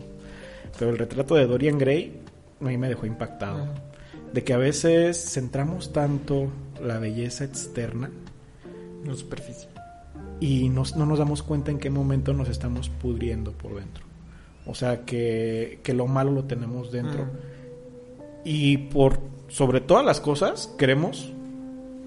pero 0.79 0.91
el 0.91 0.99
retrato 0.99 1.35
de 1.35 1.47
Dorian 1.47 1.79
Gray 1.79 2.21
a 2.61 2.65
mí 2.65 2.77
me 2.77 2.89
dejó 2.89 3.07
impactado. 3.07 3.69
De 4.33 4.45
que 4.45 4.53
a 4.53 4.59
veces 4.59 5.17
centramos 5.33 5.93
tanto 5.93 6.49
la 6.81 6.99
belleza 6.99 7.43
externa 7.45 8.11
La 9.05 9.15
superficie. 9.15 9.69
y 10.41 10.69
nos- 10.69 10.95
no 10.97 11.05
nos 11.05 11.19
damos 11.19 11.43
cuenta 11.43 11.71
en 11.73 11.79
qué 11.79 11.91
momento 11.91 12.33
nos 12.33 12.49
estamos 12.49 12.89
pudriendo 12.89 13.53
por 13.53 13.75
dentro. 13.77 14.05
O 14.67 14.75
sea, 14.75 15.05
que, 15.05 15.81
que 15.83 15.95
lo 15.95 16.07
malo 16.07 16.31
lo 16.33 16.45
tenemos 16.45 16.93
dentro. 16.93 17.27
Y 18.45 18.77
por 18.77 19.19
sobre 19.51 19.81
todas 19.83 20.05
las 20.07 20.21
cosas, 20.21 20.73
queremos 20.79 21.31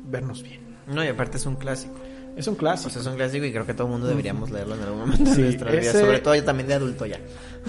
vernos 0.10 0.41
bien. 0.41 0.60
No, 0.88 1.04
y 1.04 1.08
aparte 1.08 1.38
es 1.38 1.46
un 1.46 1.56
clásico. 1.56 1.94
Es 2.36 2.48
un 2.48 2.56
O 2.56 2.58
clásico. 2.58 2.89
sea, 2.89 3.02
es 3.02 3.08
un 3.08 3.16
clásico 3.16 3.46
y 3.46 3.52
creo 3.52 3.66
que 3.66 3.76
todo 3.76 3.86
el 3.88 3.91
mundo 3.94 4.08
deberíamos 4.08 4.50
leerlo 4.50 4.74
en 4.74 4.82
algún 4.82 5.00
momento 5.02 5.26
Sí, 5.32 5.38
de 5.41 5.48
nuestra 5.50 5.70
vida. 5.72 5.82
ese- 5.82 6.00
Sobre 6.00 6.20
todo 6.20 6.34
yo 6.36 6.44
también 6.44 6.68
de 6.68 6.74
adulto 6.74 7.06
ya. 7.06 7.20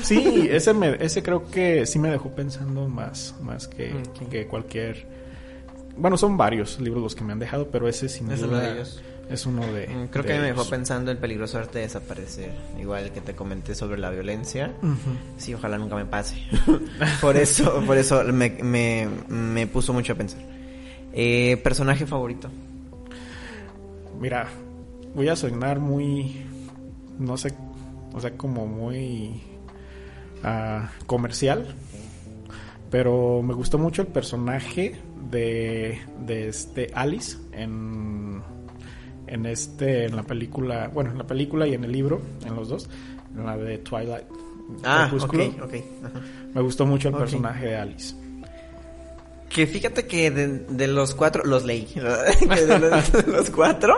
Sí, 0.02 0.48
ese, 0.50 0.72
me- 0.72 0.96
ese 1.04 1.22
creo 1.22 1.50
que 1.50 1.84
sí 1.86 1.98
me 1.98 2.08
dejó 2.10 2.30
pensando 2.30 2.88
más, 2.88 3.34
más 3.42 3.68
que, 3.68 3.92
Ok. 3.92 4.28
que 4.30 4.46
cualquier... 4.46 5.04
Bueno, 5.96 6.16
son 6.16 6.36
varios 6.36 6.80
libros 6.80 7.02
los 7.02 7.14
que 7.14 7.22
me 7.22 7.32
han 7.32 7.38
dejado, 7.38 7.68
pero 7.68 7.88
ese 7.88 8.08
sin 8.08 8.30
Es 8.32 8.40
uno 8.40 8.48
duda 8.52 8.60
de 8.62 8.72
ellos. 8.72 9.02
Es 9.28 9.46
uno 9.46 9.66
de... 9.72 9.88
Mm, 9.88 10.08
Creo 10.08 10.22
de 10.22 10.32
que 10.32 10.38
me 10.40 10.46
dejó 10.48 10.68
pensando 10.68 11.10
el 11.10 11.18
peligroso 11.18 11.58
arte 11.58 11.78
de 11.78 11.84
desaparecer. 11.84 12.52
Igual 12.78 13.12
que 13.12 13.20
te 13.20 13.34
comenté 13.34 13.74
sobre 13.74 13.98
la 13.98 14.10
violencia. 14.10 14.72
Sí, 15.36 15.54
ojalá 15.54 15.78
nunca 15.78 15.96
me 15.96 16.04
pase. 16.04 16.36
por 17.20 17.36
eso, 17.36 17.82
por 17.86 17.96
eso 17.96 18.22
me, 18.24 18.50
me, 18.50 19.08
me 19.28 19.66
puso 19.66 19.92
mucho 19.92 20.12
a 20.12 20.16
pensar. 20.16 20.40
Eh, 21.12 21.60
personaje 21.62 22.06
favorito. 22.06 22.50
Mira, 24.20 24.48
voy 25.14 25.28
a 25.28 25.36
sonar 25.36 25.80
muy, 25.80 26.44
no 27.18 27.36
sé, 27.36 27.54
o 28.12 28.20
sea, 28.20 28.36
como 28.36 28.66
muy 28.66 29.42
ah, 30.42 30.90
comercial, 31.06 31.74
pero 32.90 33.42
me 33.42 33.54
gustó 33.54 33.78
mucho 33.78 34.02
el 34.02 34.08
personaje 34.08 34.96
de, 35.30 36.00
de 36.26 36.48
este 36.48 36.90
Alice 36.94 37.36
en, 37.52 38.42
en 39.26 39.46
este, 39.46 40.04
en 40.06 40.16
la 40.16 40.22
película, 40.22 40.88
bueno, 40.92 41.10
en 41.10 41.18
la 41.18 41.26
película 41.26 41.66
y 41.66 41.74
en 41.74 41.84
el 41.84 41.92
libro, 41.92 42.20
en 42.44 42.54
los 42.54 42.68
dos, 42.68 42.88
en 43.36 43.44
la 43.46 43.56
de 43.56 43.78
Twilight. 43.78 44.24
Ah, 44.82 45.10
ok, 45.12 45.28
Crepúsculo. 45.28 45.64
ok. 45.64 45.74
ajá. 46.04 46.20
Me 46.54 46.60
gustó 46.62 46.86
mucho 46.86 47.08
el 47.08 47.14
personaje 47.16 47.66
de 47.66 47.76
Alice. 47.76 48.14
Que 49.48 49.66
fíjate 49.66 50.06
que 50.06 50.30
de, 50.30 50.48
de 50.68 50.88
los 50.88 51.14
cuatro, 51.14 51.44
los 51.44 51.64
leí, 51.64 51.84
que 51.94 52.00
de 52.00 52.78
los, 52.78 53.12
de 53.12 53.22
los 53.32 53.50
cuatro, 53.50 53.96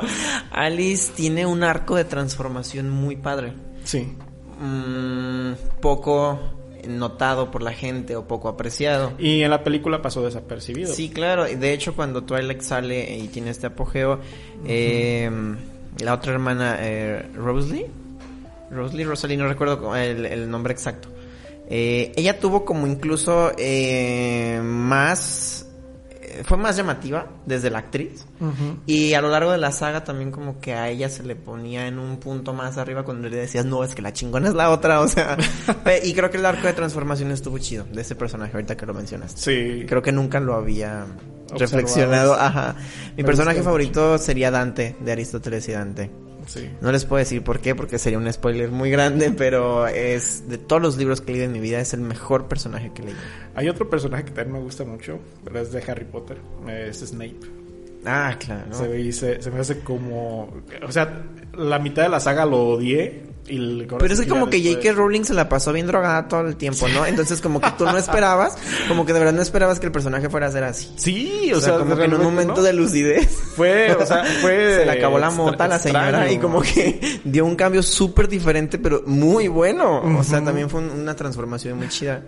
Alice 0.50 1.12
tiene 1.16 1.46
un 1.46 1.62
arco 1.62 1.96
de 1.96 2.04
transformación 2.04 2.90
muy 2.90 3.16
padre. 3.16 3.52
Sí, 3.84 4.12
Mm, 4.58 5.52
poco 5.82 6.38
notado 6.88 7.50
por 7.50 7.62
la 7.62 7.72
gente 7.72 8.16
o 8.16 8.26
poco 8.26 8.48
apreciado. 8.48 9.12
y 9.18 9.42
en 9.42 9.50
la 9.50 9.62
película 9.64 10.02
pasó 10.02 10.22
desapercibido. 10.24 10.92
Sí, 10.92 11.10
claro. 11.10 11.48
y 11.48 11.54
De 11.54 11.72
hecho, 11.72 11.94
cuando 11.94 12.24
Twilight 12.24 12.60
sale 12.60 13.16
y 13.16 13.28
tiene 13.28 13.50
este 13.50 13.66
apogeo, 13.68 14.20
eh, 14.66 15.30
la 16.00 16.14
otra 16.14 16.32
hermana, 16.32 16.78
eh, 16.80 17.26
Rosalie, 17.34 17.86
Rosalie, 18.70 19.04
Rosalie, 19.04 19.36
no 19.36 19.48
recuerdo 19.48 19.94
el, 19.96 20.26
el 20.26 20.50
nombre 20.50 20.72
exacto. 20.72 21.08
Eh, 21.68 22.12
ella 22.16 22.38
tuvo 22.38 22.64
como 22.64 22.86
incluso 22.86 23.52
eh, 23.58 24.60
más, 24.62 25.65
fue 26.44 26.56
más 26.56 26.76
llamativa 26.76 27.26
desde 27.46 27.70
la 27.70 27.78
actriz. 27.78 28.26
Y 28.86 29.14
a 29.14 29.20
lo 29.20 29.28
largo 29.30 29.52
de 29.52 29.58
la 29.58 29.72
saga 29.72 30.04
también 30.04 30.30
como 30.30 30.60
que 30.60 30.74
a 30.74 30.88
ella 30.88 31.08
se 31.08 31.22
le 31.22 31.36
ponía 31.36 31.86
en 31.86 31.98
un 31.98 32.18
punto 32.18 32.52
más 32.52 32.78
arriba 32.78 33.04
cuando 33.04 33.28
le 33.28 33.36
decías, 33.36 33.64
no, 33.64 33.82
es 33.84 33.94
que 33.94 34.02
la 34.02 34.12
chingona 34.12 34.48
es 34.48 34.54
la 34.54 34.70
otra, 34.70 35.00
o 35.00 35.08
sea. 35.08 35.36
y 36.04 36.12
creo 36.14 36.30
que 36.30 36.38
el 36.38 36.46
arco 36.46 36.66
de 36.66 36.72
transformación 36.72 37.30
estuvo 37.30 37.58
chido 37.58 37.84
de 37.92 38.02
ese 38.02 38.14
personaje 38.14 38.52
ahorita 38.54 38.76
que 38.76 38.86
lo 38.86 38.94
mencionaste. 38.94 39.40
Sí. 39.40 39.86
Creo 39.86 40.02
que 40.02 40.12
nunca 40.12 40.40
lo 40.40 40.54
había 40.54 41.02
Observado. 41.02 41.58
reflexionado. 41.58 42.34
Ajá. 42.34 42.76
Mi 43.16 43.22
personaje 43.24 43.62
favorito 43.62 44.18
sería 44.18 44.50
Dante, 44.50 44.96
de 45.00 45.12
Aristóteles 45.12 45.68
y 45.68 45.72
Dante. 45.72 46.10
Sí. 46.46 46.70
No 46.80 46.92
les 46.92 47.04
puedo 47.04 47.18
decir 47.18 47.42
por 47.42 47.60
qué, 47.60 47.74
porque 47.74 47.98
sería 47.98 48.18
un 48.18 48.32
spoiler 48.32 48.70
muy 48.70 48.90
grande, 48.90 49.32
pero 49.36 49.86
es 49.86 50.48
de 50.48 50.58
todos 50.58 50.80
los 50.80 50.96
libros 50.96 51.20
que 51.20 51.32
he 51.32 51.34
leído 51.34 51.46
en 51.46 51.52
mi 51.52 51.60
vida, 51.60 51.80
es 51.80 51.92
el 51.92 52.00
mejor 52.00 52.46
personaje 52.46 52.92
que 52.94 53.02
he 53.02 53.04
leído. 53.06 53.20
Hay 53.54 53.68
otro 53.68 53.90
personaje 53.90 54.24
que 54.24 54.30
también 54.30 54.52
me 54.54 54.60
gusta 54.60 54.84
mucho, 54.84 55.18
pero 55.44 55.60
es 55.60 55.72
de 55.72 55.82
Harry 55.86 56.04
Potter, 56.04 56.38
es 56.68 56.98
Snape. 57.00 57.36
Ah, 58.04 58.36
claro. 58.38 58.72
Se, 58.72 58.86
ve- 58.86 59.12
se, 59.12 59.42
se 59.42 59.50
me 59.50 59.58
hace 59.60 59.80
como... 59.80 60.54
O 60.86 60.92
sea, 60.92 61.24
la 61.54 61.78
mitad 61.80 62.04
de 62.04 62.08
la 62.08 62.20
saga 62.20 62.46
lo 62.46 62.58
odié 62.68 63.24
y... 63.48 63.86
Pero 63.86 64.12
es 64.14 64.20
que 64.20 64.26
como 64.28 64.48
que 64.48 64.62
J.K. 64.62 64.92
Rowling 64.92 65.24
se 65.24 65.34
la 65.34 65.48
pasó 65.48 65.72
bien 65.72 65.86
drogada 65.86 66.28
todo 66.28 66.42
el 66.42 66.56
tiempo, 66.56 66.88
¿no? 66.88 67.06
Entonces 67.06 67.40
como 67.40 67.60
que 67.60 67.70
tú 67.78 67.84
no 67.84 67.96
esperabas, 67.96 68.56
como 68.88 69.06
que 69.06 69.12
de 69.12 69.18
verdad 69.20 69.34
no 69.34 69.42
esperabas 69.42 69.80
que 69.80 69.86
el 69.86 69.92
personaje 69.92 70.28
fuera 70.28 70.46
a 70.46 70.50
ser 70.50 70.64
así. 70.64 70.92
Sí, 70.96 71.52
O, 71.54 71.60
sea, 71.60 71.78
como 71.78 71.96
que 71.96 72.04
en 72.04 72.14
un 72.14 72.22
momento 72.22 72.56
¿no? 72.56 72.62
de 72.62 72.72
lucidez 72.72 73.28
Fue, 73.54 73.92
o 73.94 74.04
sea, 74.06 74.24
fue... 74.40 74.76
se 74.78 74.84
le 74.86 74.90
acabó 74.92 75.18
la 75.18 75.30
mota 75.30 75.64
a 75.64 75.68
la 75.68 75.78
señora 75.78 76.08
extraño. 76.08 76.32
y 76.32 76.38
como 76.38 76.62
que 76.62 77.20
dio 77.24 77.44
un 77.44 77.56
cambio 77.56 77.82
súper 77.82 78.28
diferente, 78.28 78.78
pero 78.78 79.02
muy 79.06 79.48
bueno. 79.48 80.02
O 80.18 80.22
sea, 80.24 80.42
también 80.44 80.68
fue 80.70 80.80
un- 80.80 80.90
una 80.90 81.14
transformación 81.16 81.78
muy 81.78 81.88
chida. 81.88 82.22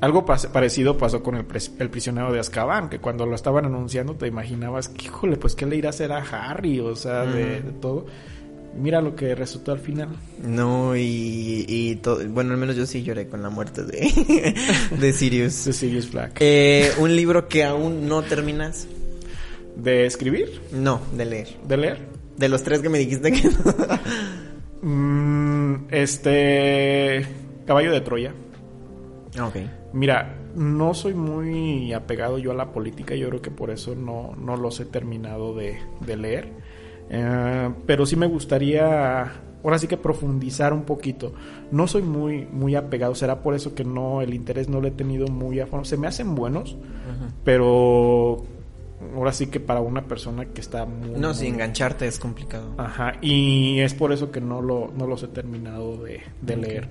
Algo 0.00 0.24
parecido 0.24 0.96
pasó 0.96 1.22
con 1.22 1.34
el, 1.36 1.44
prisionero 1.44 2.32
de 2.32 2.40
Azkaban, 2.40 2.88
que 2.88 3.00
cuando 3.00 3.26
lo 3.26 3.34
estaban 3.34 3.66
anunciando 3.66 4.14
te 4.14 4.26
imaginabas 4.26 4.88
que, 4.88 5.04
híjole, 5.06 5.36
pues 5.36 5.54
qué 5.54 5.66
le 5.66 5.76
irá 5.76 5.88
a 5.88 5.90
hacer 5.90 6.10
a 6.10 6.18
Harry, 6.22 6.80
o 6.80 6.96
sea, 6.96 7.26
de, 7.26 7.60
de 7.60 7.72
todo. 7.72 8.06
Mira 8.74 9.00
lo 9.00 9.16
que 9.16 9.34
resultó 9.34 9.72
al 9.72 9.80
final. 9.80 10.08
No, 10.42 10.96
y, 10.96 11.64
y 11.66 11.96
todo, 11.96 12.26
bueno, 12.28 12.52
al 12.52 12.58
menos 12.58 12.76
yo 12.76 12.86
sí 12.86 13.02
lloré 13.02 13.28
con 13.28 13.42
la 13.42 13.50
muerte 13.50 13.82
de, 13.82 14.54
de 14.98 15.12
Sirius. 15.12 15.64
De 15.64 15.72
Sirius 15.72 16.12
Black. 16.12 16.36
Eh, 16.40 16.92
un 16.98 17.14
libro 17.14 17.48
que 17.48 17.64
aún 17.64 18.08
no 18.08 18.22
terminas. 18.22 18.86
¿De 19.76 20.06
escribir? 20.06 20.60
No, 20.72 21.00
de 21.16 21.24
leer. 21.24 21.48
¿De 21.66 21.76
leer? 21.76 21.98
De 22.36 22.48
los 22.48 22.62
tres 22.62 22.80
que 22.80 22.88
me 22.88 22.98
dijiste 22.98 23.32
que 23.32 23.48
no. 23.48 23.58
Mm, 24.82 25.88
este. 25.90 27.26
Caballo 27.66 27.92
de 27.92 28.00
Troya. 28.00 28.32
Ok. 29.38 29.56
Mira, 29.92 30.36
no 30.54 30.94
soy 30.94 31.12
muy 31.12 31.92
apegado 31.92 32.38
yo 32.38 32.52
a 32.52 32.54
la 32.54 32.72
política, 32.72 33.14
yo 33.14 33.28
creo 33.28 33.42
que 33.42 33.50
por 33.50 33.70
eso 33.70 33.94
no, 33.94 34.34
no 34.36 34.56
los 34.56 34.80
he 34.80 34.86
terminado 34.86 35.54
de, 35.54 35.78
de 36.00 36.16
leer. 36.16 36.48
Eh, 37.10 37.70
pero 37.86 38.06
sí 38.06 38.14
me 38.16 38.26
gustaría, 38.26 39.22
ahora 39.64 39.78
sí 39.78 39.88
que 39.88 39.96
profundizar 39.96 40.72
un 40.72 40.82
poquito. 40.82 41.32
No 41.72 41.86
soy 41.86 42.02
muy, 42.02 42.46
muy 42.46 42.76
apegado, 42.76 43.14
será 43.14 43.42
por 43.42 43.54
eso 43.54 43.74
que 43.74 43.84
no, 43.84 44.22
el 44.22 44.32
interés 44.32 44.68
no 44.68 44.80
lo 44.80 44.86
he 44.88 44.92
tenido 44.92 45.26
muy 45.26 45.58
a 45.60 45.66
fondo. 45.66 45.84
Se 45.84 45.96
me 45.96 46.06
hacen 46.06 46.34
buenos, 46.34 46.76
pero 47.44 48.44
ahora 49.14 49.32
sí 49.32 49.46
que 49.46 49.60
para 49.60 49.80
una 49.80 50.04
persona 50.06 50.46
que 50.46 50.60
está 50.60 50.84
muy... 50.86 51.10
No, 51.10 51.28
muy- 51.28 51.34
si 51.34 51.46
engancharte 51.46 52.06
es 52.06 52.18
complicado. 52.18 52.74
Ajá, 52.78 53.14
y 53.20 53.80
es 53.80 53.94
por 53.94 54.12
eso 54.12 54.30
que 54.30 54.40
no, 54.40 54.60
lo, 54.62 54.92
no 54.96 55.06
los 55.06 55.22
he 55.22 55.28
terminado 55.28 55.96
de, 56.04 56.22
leer. 56.56 56.88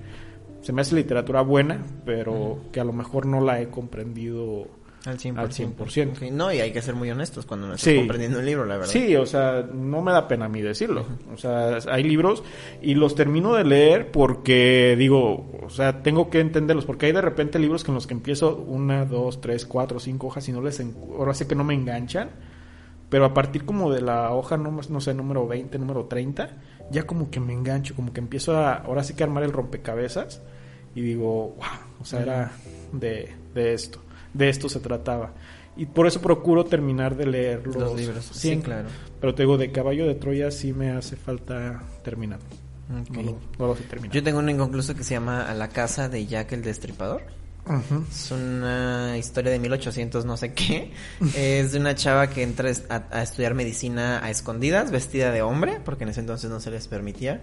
Se 0.60 0.74
me 0.74 0.82
hace 0.82 0.94
literatura 0.94 1.40
buena, 1.40 1.82
pero 2.04 2.58
que 2.72 2.80
a 2.80 2.84
lo 2.84 2.92
mejor 2.92 3.24
no 3.24 3.40
la 3.40 3.62
he 3.62 3.68
comprendido 3.68 4.66
Al 5.06 5.18
100%. 5.18 5.38
al 5.38 5.50
100%. 5.50 6.10
Ok, 6.26 6.30
No, 6.32 6.52
y 6.52 6.60
hay 6.60 6.72
que 6.72 6.82
ser 6.82 6.94
muy 6.94 7.10
honestos 7.10 7.46
cuando 7.46 7.66
no 7.66 7.74
estás 7.74 7.90
Sí. 7.92 7.96
comprendiendo 7.98 8.38
un 8.38 8.44
libro, 8.44 8.66
la 8.66 8.76
verdad. 8.76 8.90
Sí, 8.92 9.16
o 9.16 9.24
sea, 9.24 9.66
no 9.72 10.02
me 10.02 10.12
da 10.12 10.28
pena 10.28 10.44
a 10.44 10.48
mí 10.48 10.60
decirlo. 10.60 11.06
O 11.32 11.38
sea, 11.38 11.78
hay 11.90 12.02
libros 12.02 12.42
y 12.82 12.94
los 12.94 13.14
termino 13.14 13.54
de 13.54 13.64
leer 13.64 14.10
porque 14.10 14.96
digo, 14.98 15.50
o 15.62 15.70
sea, 15.70 16.02
tengo 16.02 16.28
que 16.28 16.40
entenderlos. 16.40 16.84
Porque 16.84 17.06
hay 17.06 17.12
de 17.12 17.22
repente 17.22 17.58
libros 17.58 17.82
con 17.84 17.94
los 17.94 18.06
que 18.06 18.12
empiezo 18.14 18.56
una, 18.56 19.06
dos, 19.06 19.40
tres, 19.40 19.64
cuatro, 19.64 19.98
cinco 20.00 20.26
hojas 20.26 20.46
y 20.48 20.52
no 20.52 20.60
les... 20.60 20.80
en- 20.80 20.94
Ahora 21.18 21.32
sí 21.34 21.46
que 21.46 21.54
no 21.54 21.64
me 21.64 21.72
enganchan. 21.74 22.30
Pero 23.08 23.24
a 23.24 23.34
partir 23.34 23.64
como 23.64 23.90
de 23.90 24.02
la 24.02 24.32
hoja, 24.34 24.56
no, 24.56 24.70
no 24.88 25.00
sé, 25.00 25.14
número 25.14 25.44
20, 25.48 25.78
número 25.80 26.04
30, 26.04 26.50
ya 26.92 27.04
como 27.04 27.28
que 27.28 27.40
me 27.40 27.52
engancho, 27.52 27.96
como 27.96 28.12
que 28.12 28.20
empiezo 28.20 28.56
a, 28.56 28.74
ahora 28.74 29.02
sí 29.02 29.14
que 29.14 29.24
armar 29.24 29.42
el 29.42 29.50
rompecabezas 29.52 30.40
y 30.94 31.00
digo, 31.00 31.56
wow, 31.56 32.00
o 32.00 32.04
sea, 32.04 32.20
era 32.22 32.52
de, 32.92 33.32
de 33.52 33.72
esto, 33.74 34.00
de 34.34 34.48
esto 34.48 34.68
se 34.68 34.80
trataba. 34.80 35.32
Y 35.76 35.86
por 35.86 36.06
eso 36.06 36.20
procuro 36.20 36.64
terminar 36.64 37.16
de 37.16 37.26
leer 37.26 37.66
los, 37.66 37.76
Los 37.76 37.96
libros. 37.96 38.28
Sí, 38.32 38.58
claro. 38.58 38.88
Pero 39.20 39.34
te 39.34 39.42
digo, 39.44 39.56
de 39.56 39.70
Caballo 39.70 40.06
de 40.06 40.14
Troya 40.14 40.50
sí 40.50 40.72
me 40.72 40.90
hace 40.90 41.16
falta 41.16 41.82
terminar. 42.02 42.38
Ok. 43.00 43.10
No, 43.10 43.22
lo, 43.22 43.38
no 43.58 43.66
lo 43.68 43.76
sé 43.76 43.84
terminar. 43.84 44.14
Yo 44.14 44.22
tengo 44.22 44.40
un 44.40 44.50
inconcluso 44.50 44.94
que 44.94 45.04
se 45.04 45.14
llama 45.14 45.48
A 45.48 45.54
la 45.54 45.68
casa 45.68 46.08
de 46.08 46.26
Jack 46.26 46.52
el 46.52 46.62
Destripador. 46.62 47.22
Es 48.10 48.30
una 48.30 49.16
historia 49.18 49.52
de 49.52 49.58
1800 49.58 50.24
no 50.24 50.36
sé 50.36 50.52
qué. 50.54 50.92
es 51.36 51.72
de 51.72 51.78
una 51.78 51.94
chava 51.94 52.28
que 52.28 52.42
entra 52.42 52.70
a, 52.88 53.04
a 53.10 53.22
estudiar 53.22 53.54
medicina 53.54 54.24
a 54.24 54.30
escondidas, 54.30 54.90
vestida 54.90 55.30
de 55.30 55.42
hombre, 55.42 55.80
porque 55.84 56.04
en 56.04 56.10
ese 56.10 56.20
entonces 56.20 56.50
no 56.50 56.60
se 56.60 56.70
les 56.70 56.88
permitía. 56.88 57.42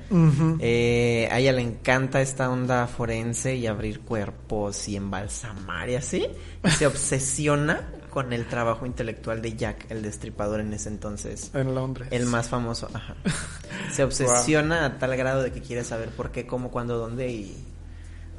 Eh, 0.59 1.29
a 1.31 1.39
ella 1.39 1.53
le 1.53 1.61
encanta 1.61 2.21
esta 2.21 2.49
onda 2.49 2.87
forense 2.87 3.55
y 3.55 3.67
abrir 3.67 4.01
cuerpos 4.01 4.87
y 4.87 4.95
embalsamar 4.95 5.89
y 5.89 5.95
así. 5.95 6.27
Y 6.63 6.69
se 6.71 6.87
obsesiona 6.87 7.87
con 8.09 8.33
el 8.33 8.47
trabajo 8.47 8.85
intelectual 8.85 9.41
de 9.41 9.55
Jack, 9.55 9.85
el 9.89 10.01
destripador 10.01 10.59
en 10.59 10.73
ese 10.73 10.89
entonces. 10.89 11.51
En 11.53 11.75
Londres. 11.75 12.07
El 12.11 12.25
más 12.25 12.49
famoso, 12.49 12.89
ajá. 12.91 13.15
Se 13.91 14.03
obsesiona 14.03 14.85
a 14.85 14.97
tal 14.97 15.15
grado 15.15 15.43
de 15.43 15.51
que 15.51 15.61
quiere 15.61 15.83
saber 15.83 16.09
por 16.09 16.31
qué, 16.31 16.47
cómo, 16.47 16.71
cuándo, 16.71 16.97
dónde 16.97 17.29
y... 17.29 17.63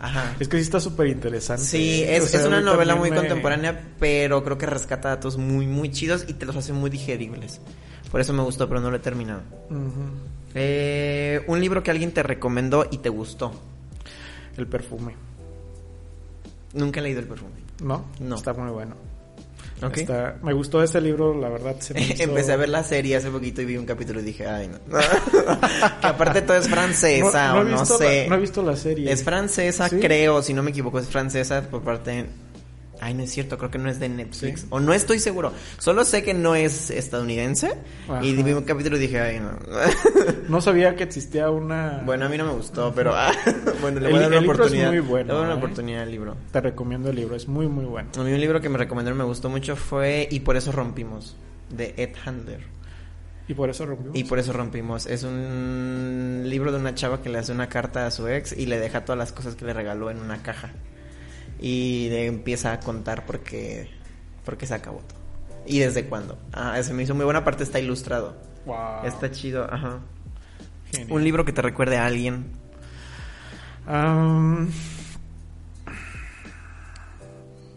Ajá. 0.01 0.37
Es 0.39 0.47
que 0.49 0.57
sí 0.59 0.63
está 0.63 0.79
súper 0.81 1.09
interesante. 1.09 1.65
Sí, 1.65 2.05
O 2.07 2.11
es, 2.11 2.31
sea, 2.31 2.41
es 2.41 2.47
una 2.47 2.61
novela 2.61 2.95
muy 2.95 3.11
me- 3.11 3.17
contemporánea, 3.17 3.81
pero 3.99 4.45
creo 4.45 4.57
que 4.57 4.67
rescata 4.67 5.09
datos 5.09 5.37
muy, 5.39 5.67
muy 5.67 5.91
chidos 5.91 6.25
y 6.29 6.35
te 6.35 6.47
los 6.47 6.55
hace 6.57 6.73
muy 6.73 6.89
digeribles. 6.91 7.61
Por 8.11 8.21
eso 8.21 8.33
me 8.33 8.43
gustó, 8.43 8.69
pero 8.69 8.81
no 8.81 8.91
lo 8.91 8.97
he 8.97 9.01
terminado. 9.01 9.43
Eh, 10.55 11.45
un 11.47 11.61
libro 11.61 11.83
que 11.83 11.91
alguien 11.91 12.13
te 12.13 12.23
recomendó 12.23 12.87
y 12.91 12.99
te 12.99 13.09
gustó. 13.09 13.53
El 14.57 14.67
perfume. 14.67 15.15
Nunca 16.75 17.01
he 17.01 17.03
leído 17.03 17.21
el 17.21 17.27
perfume. 17.27 17.53
¿No? 17.83 18.05
No. 18.21 18.37
Está 18.37 18.53
muy 18.55 18.71
bueno. 18.71 18.95
Está- 20.01 20.37
me 20.43 20.53
gustó 20.53 20.83
este 20.83 21.01
libro, 21.01 21.39
la 21.41 21.49
verdad. 21.49 21.77
Se 21.79 21.95
me 21.95 22.01
hizo- 22.03 22.23
Empecé 22.25 22.53
a 22.53 22.57
ver 22.57 22.69
la 22.69 22.83
serie 22.83 23.17
hace 23.17 23.31
poquito 23.31 23.63
y 23.63 23.65
vi 23.65 23.77
un 23.77 23.87
capítulo 23.87 24.21
y 24.21 24.25
dije, 24.25 24.47
ay, 24.47 24.69
no. 24.69 24.79
que 26.01 26.07
aparte 26.07 26.43
todo 26.43 26.57
es 26.57 26.69
francesa 26.69 27.57
he 27.57 27.61
o 27.61 27.65
no 27.65 27.85
sé. 27.85 28.23
la- 28.25 28.29
no 28.31 28.35
he 28.37 28.41
visto 28.41 28.63
la 28.63 28.77
serie. 28.77 29.13
Es 29.13 29.23
francesa, 29.23 29.89
¿Sí? 29.89 29.99
creo, 30.01 30.43
si 30.43 30.53
no 30.55 30.63
me 30.63 30.71
equivoco, 30.71 30.99
es 30.99 31.07
francesa 31.07 31.63
por 31.63 31.83
parte... 31.83 32.27
Ay, 33.01 33.15
no 33.15 33.23
es 33.23 33.31
cierto, 33.31 33.59
creo 33.59 33.71
que 33.71 33.79
no 33.79 33.89
es 33.89 33.99
de 34.01 34.09
Netflix. 34.09 34.61
Sí. 34.63 34.67
O 34.71 34.81
no 34.81 34.93
estoy 34.93 35.19
seguro. 35.19 35.53
Solo 35.79 36.05
sé 36.05 36.23
que 36.23 36.35
no 36.35 36.55
es 36.55 36.91
estadounidense. 36.91 37.73
Ajá. 38.09 38.25
Y 38.25 38.35
vi 38.43 38.53
un 38.53 38.65
capítulo 38.65 38.97
y 38.97 39.01
dije, 39.01 39.21
ay, 39.21 39.41
no. 39.41 39.53
No 40.49 40.61
sabía 40.61 40.97
que 40.97 41.05
existía 41.05 41.51
una... 41.51 42.03
bueno, 42.05 42.27
a 42.27 42.29
mí 42.29 42.39
no 42.39 42.47
me 42.47 42.53
gustó, 42.53 42.93
pero... 42.95 43.13
ah, 43.15 43.33
bueno, 43.81 44.01
le 44.01 44.09
voy 44.11 44.19
a 44.19 44.21
dar 44.23 44.29
una 44.31 44.37
el 44.39 44.43
libro 44.43 44.55
es 44.55 44.61
oportunidad. 44.61 44.89
muy 44.91 45.01
bueno, 45.01 45.27
Le 45.27 45.33
voy 45.33 45.43
a 45.43 45.47
dar 45.47 45.53
una 45.53 45.55
¿eh? 45.61 45.65
oportunidad 45.65 46.03
al 46.03 46.11
libro. 46.11 46.37
Te 46.53 46.61
recomiendo 46.61 47.11
el 47.11 47.17
libro, 47.17 47.37
es 47.37 47.49
muy, 47.49 47.69
muy 47.69 47.85
bueno. 47.85 48.11
A 48.17 48.23
mí 48.23 48.33
un 48.33 48.41
libro 48.41 48.61
que 48.61 48.69
me 48.69 48.79
recomendaron 48.79 49.19
me 49.19 49.25
gustó 49.25 49.49
mucho 49.51 49.77
fue 49.77 50.27
Y 50.31 50.41
por 50.41 50.57
eso 50.57 50.73
rompimos, 50.73 51.37
de 51.71 51.95
Ed 51.97 52.15
Handler. 52.25 52.61
Y 53.49 53.55
por 53.55 53.71
eso 53.71 53.87
rompimos. 53.87 54.17
Y 54.17 54.25
por 54.25 54.39
eso 54.39 54.53
rompimos. 54.53 55.07
Es 55.07 55.23
un 55.25 56.43
libro 56.47 56.71
de 56.71 56.79
una 56.79 56.95
chava 56.95 57.23
que 57.23 57.31
le 57.31 57.39
hace 57.39 57.53
una 57.53 57.69
carta 57.69 58.07
a 58.07 58.11
su 58.11 58.29
ex 58.29 58.53
y 58.53 58.67
le 58.67 58.79
deja 58.79 59.05
todas 59.05 59.19
las 59.19 59.33
cosas 59.33 59.55
que 59.55 59.65
le 59.65 59.73
regaló 59.73 60.11
en 60.11 60.19
una 60.19 60.43
caja. 60.43 60.71
Y 61.61 62.09
empieza 62.13 62.73
a 62.73 62.81
contar 62.81 63.27
por 63.27 63.41
qué, 63.41 63.91
por 64.45 64.57
qué 64.57 64.67
se 64.67 64.75
acabó 64.75 64.99
todo. 65.01 65.19
Y 65.67 65.81
desde 65.81 66.07
cuándo. 66.07 66.39
Ah, 66.53 66.81
se 66.83 66.95
me 66.95 67.03
hizo 67.03 67.15
muy 67.15 67.25
buena 67.25 67.45
parte, 67.45 67.63
está 67.63 67.79
ilustrado. 67.79 68.37
Wow. 68.65 69.05
Está 69.05 69.31
chido, 69.31 69.65
ajá. 69.65 70.01
Genial. 70.91 71.13
Un 71.13 71.25
libro 71.25 71.45
que 71.45 71.53
te 71.53 71.63
recuerde 71.63 71.99
a 71.99 72.07
alguien. 72.07 72.47
Am, 73.87 74.69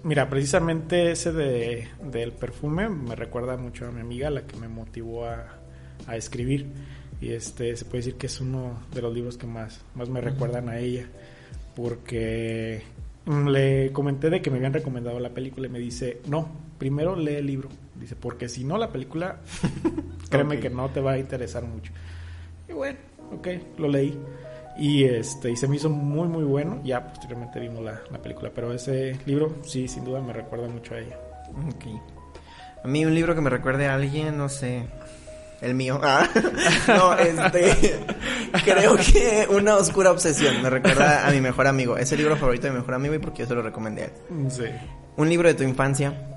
mira, 0.03 0.29
precisamente 0.29 1.11
ese 1.11 1.32
de, 1.32 1.88
del 2.03 2.32
perfume 2.34 2.89
me 2.89 3.15
recuerda 3.15 3.57
mucho 3.57 3.88
a 3.88 3.91
mi 3.91 4.01
amiga, 4.01 4.29
la 4.29 4.43
que 4.43 4.57
me 4.57 4.67
motivó 4.67 5.25
a, 5.25 5.47
a 6.07 6.15
escribir. 6.15 6.67
Y 7.21 7.34
este 7.34 7.75
se 7.77 7.86
puede 7.86 7.97
decir 7.97 8.15
que 8.15 8.27
es 8.27 8.41
uno 8.41 8.79
de 8.93 9.01
los 9.01 9.13
libros 9.13 9.38
que 9.38 9.47
más, 9.47 9.82
más 9.95 10.09
me 10.09 10.21
recuerdan 10.21 10.69
a 10.69 10.79
ella. 10.79 11.07
Porque 11.75 12.84
le 13.26 13.91
comenté 13.91 14.30
de 14.30 14.41
que 14.41 14.49
me 14.49 14.57
habían 14.57 14.74
recomendado 14.74 15.19
la 15.19 15.30
película 15.30 15.67
y 15.67 15.69
me 15.69 15.80
dice, 15.80 16.22
no, 16.28 16.49
primero 16.78 17.15
lee 17.15 17.36
el 17.36 17.45
libro. 17.45 17.69
Dice, 17.95 18.15
porque 18.15 18.49
si 18.49 18.63
no 18.63 18.78
la 18.78 18.91
película, 18.91 19.38
créeme 20.30 20.59
que 20.59 20.69
no 20.69 20.89
te 20.89 21.01
va 21.01 21.13
a 21.13 21.17
interesar 21.19 21.63
mucho. 21.63 21.91
Y 22.67 22.74
bueno, 22.74 22.97
ok, 23.32 23.47
lo 23.78 23.88
leí. 23.88 24.17
Y 24.78 25.03
este 25.03 25.51
y 25.51 25.55
se 25.55 25.67
me 25.67 25.76
hizo 25.76 25.89
muy 25.89 26.28
muy 26.28 26.43
bueno. 26.43 26.82
Ya 26.84 27.05
posteriormente 27.05 27.59
vimos 27.59 27.84
la, 27.84 28.01
la 28.09 28.22
película. 28.22 28.51
Pero 28.53 28.74
ese 28.74 29.17
libro, 29.26 29.57
sí, 29.63 29.88
sin 29.88 30.05
duda 30.05 30.22
me 30.22 30.34
recuerda 30.34 30.67
mucho 30.67 30.95
a 30.95 30.99
ella. 30.99 31.19
Ok. 31.67 31.86
A 32.84 32.88
mí 32.88 33.05
un 33.05 33.13
libro 33.13 33.36
que 33.36 33.41
me 33.41 33.51
recuerde 33.51 33.88
a 33.88 33.93
alguien, 33.93 34.38
no 34.38 34.49
sé. 34.49 34.88
El 35.62 35.76
mío. 35.76 35.99
Ah. 36.03 36.28
No, 36.88 37.14
este. 37.18 37.99
Creo 38.66 38.95
que 38.97 39.47
una 39.49 39.76
oscura 39.78 40.12
obsesión. 40.12 40.62
Me 40.62 40.70
recuerda 40.70 41.28
a 41.28 41.32
mi 41.32 41.39
mejor 41.41 41.68
amigo. 41.68 41.97
Es 41.97 42.12
el 42.12 42.18
libro 42.20 42.36
favorito 42.36 42.64
de 42.68 42.72
mi 42.74 42.80
mejor 42.80 42.95
amigo 42.95 43.14
y 43.14 43.20
porque 43.20 43.43
yo 43.43 43.47
se 43.47 43.55
lo 43.55 43.62
recomendé 43.62 44.01
a 44.01 44.05
él. 44.05 44.12
Sí. 44.49 44.64
Un 45.18 45.30
libro 45.30 45.47
de 45.47 45.53
tu 45.53 45.64
infancia. 45.64 46.28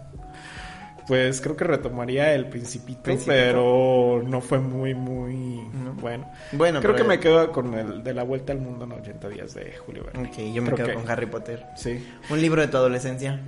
Pues 1.07 1.43
creo 1.43 1.55
que 1.55 1.65
retomaría 1.65 2.33
el 2.35 2.47
Principito, 2.49 3.03
Principito. 3.03 3.35
pero 3.37 4.23
no 4.27 4.41
fue 4.41 4.59
muy, 4.59 4.95
muy 4.95 5.61
No. 5.75 5.93
bueno. 5.95 6.31
Bueno, 6.53 6.81
creo 6.81 6.93
pero- 6.95 7.05
que 7.05 7.09
me 7.09 7.21
quedo 7.21 7.53
con 7.53 7.75
el 7.75 8.03
de 8.03 8.15
la 8.15 8.23
vuelta 8.23 8.53
al 8.55 8.61
mundo 8.61 8.87
en 8.87 8.93
80 8.93 9.29
días 9.29 9.53
de 9.55 9.75
Julio 9.85 10.05
Verne. 10.05 10.29
Ok, 10.31 10.37
yo 10.55 10.63
me 10.63 10.69
Creo 10.73 10.77
quedo 10.77 10.87
que- 10.87 10.95
con 10.95 11.11
Harry 11.11 11.27
Potter. 11.27 11.67
Sí. 11.77 12.03
Un 12.31 12.41
libro 12.41 12.63
de 12.63 12.69
tu 12.69 12.79
adolescencia. 12.79 13.39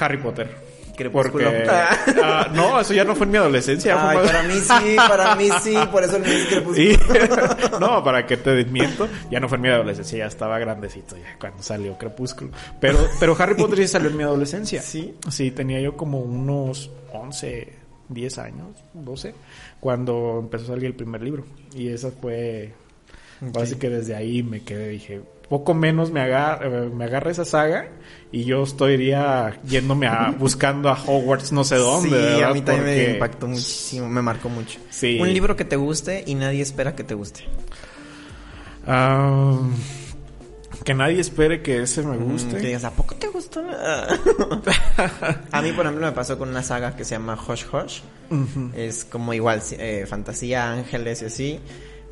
Harry 0.00 0.16
Potter. 0.16 0.48
Crepúsculo. 0.96 1.50
Porque 1.50 1.66
ah, 2.22 2.48
no, 2.52 2.80
eso 2.80 2.92
ya 2.94 3.04
no 3.04 3.14
fue 3.14 3.26
en 3.26 3.32
mi 3.32 3.38
adolescencia. 3.38 4.10
Ay, 4.10 4.18
para 4.26 4.42
mí 4.42 4.54
sí, 4.54 4.96
para 4.96 5.36
mí 5.36 5.48
sí, 5.62 5.74
por 5.90 6.04
eso 6.04 6.16
el 6.16 6.22
mío 6.22 6.32
es 6.32 6.46
Crepúsculo. 6.46 6.80
Y- 6.82 6.98
no, 7.80 8.04
para 8.04 8.26
que 8.26 8.36
te 8.36 8.50
desmiento, 8.50 9.08
ya 9.30 9.40
no 9.40 9.48
fue 9.48 9.56
en 9.56 9.62
mi 9.62 9.68
adolescencia, 9.68 10.18
ya 10.18 10.26
estaba 10.26 10.58
grandecito 10.58 11.16
ya 11.16 11.36
cuando 11.38 11.62
salió 11.62 11.96
Crepúsculo. 11.98 12.50
Pero, 12.80 12.98
pero 13.18 13.36
Harry 13.38 13.54
Potter 13.54 13.78
sí 13.78 13.88
salió 13.88 14.10
en 14.10 14.16
mi 14.16 14.22
adolescencia. 14.22 14.82
Sí. 14.82 15.14
Sí, 15.30 15.50
tenía 15.50 15.80
yo 15.80 15.96
como 15.96 16.20
unos 16.20 16.90
11, 17.12 17.72
10 18.08 18.38
años, 18.38 18.68
12, 18.94 19.34
cuando 19.80 20.38
empezó 20.40 20.64
a 20.64 20.68
salir 20.68 20.86
el 20.86 20.94
primer 20.94 21.22
libro. 21.22 21.44
Y 21.74 21.88
esa 21.88 22.10
fue. 22.10 22.74
Así 23.60 23.74
que 23.76 23.88
desde 23.88 24.14
ahí 24.14 24.42
me 24.42 24.62
quedé, 24.62 24.88
dije, 24.88 25.20
poco 25.52 25.74
menos 25.74 26.10
me 26.10 26.22
agarra, 26.22 26.66
me 26.88 27.04
agarra 27.04 27.30
esa 27.30 27.44
saga 27.44 27.88
y 28.30 28.44
yo 28.44 28.62
estaría 28.62 29.60
yéndome 29.68 30.06
a 30.06 30.30
buscando 30.38 30.88
a 30.88 30.94
Hogwarts 30.94 31.52
no 31.52 31.62
sé 31.62 31.76
dónde. 31.76 32.08
Sí, 32.08 32.14
¿verdad? 32.14 32.50
a 32.50 32.54
mí 32.54 32.62
también 32.62 32.86
Porque- 32.86 33.06
me 33.08 33.12
impactó 33.12 33.48
muchísimo, 33.48 34.08
me 34.08 34.22
marcó 34.22 34.48
mucho. 34.48 34.80
Sí. 34.88 35.18
Un 35.20 35.30
libro 35.30 35.54
que 35.54 35.66
te 35.66 35.76
guste 35.76 36.24
y 36.26 36.36
nadie 36.36 36.62
espera 36.62 36.94
que 36.96 37.04
te 37.04 37.12
guste. 37.12 37.44
Ah, 38.86 39.60
que 40.84 40.94
nadie 40.94 41.20
espere 41.20 41.60
que 41.60 41.82
ese 41.82 42.02
me 42.02 42.16
guste. 42.16 42.56
Mm, 42.56 42.60
que 42.60 42.66
digas, 42.68 42.84
¿a 42.84 42.90
poco 42.92 43.14
te 43.16 43.28
gustó? 43.28 43.60
a 45.52 45.62
mí, 45.62 45.72
por 45.72 45.84
ejemplo, 45.84 46.06
me 46.06 46.12
pasó 46.12 46.38
con 46.38 46.48
una 46.48 46.62
saga 46.62 46.96
que 46.96 47.04
se 47.04 47.14
llama 47.14 47.38
Hush 47.46 47.64
Hush. 47.70 48.00
Es 48.74 49.04
como 49.04 49.34
igual, 49.34 49.60
eh, 49.72 50.06
fantasía, 50.08 50.72
ángeles 50.72 51.20
y 51.20 51.24
así. 51.26 51.60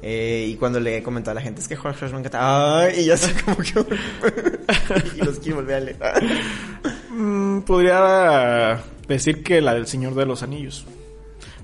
Eh, 0.03 0.47
y 0.49 0.55
cuando 0.57 0.81
le 0.81 0.99
he 0.99 1.03
comentado 1.03 1.33
a 1.33 1.35
la 1.35 1.43
gente, 1.43 1.61
es 1.61 1.69
que 1.69 1.75
Hush 1.75 2.11
me 2.13 2.19
encanta. 2.21 2.81
Ay, 2.83 3.01
y 3.01 3.05
ya 3.07 3.17
sé 3.17 3.35
como 3.45 3.59
que... 3.59 3.71
y 5.17 5.25
los 5.25 5.39
quiero 5.39 5.57
volver 5.57 5.75
a 5.77 5.81
leer. 5.81 5.97
Mm, 7.11 7.61
podría 7.61 8.83
decir 9.07 9.43
que 9.43 9.61
la 9.61 9.75
del 9.75 9.87
Señor 9.87 10.15
de 10.15 10.25
los 10.27 10.43
Anillos. 10.43 10.87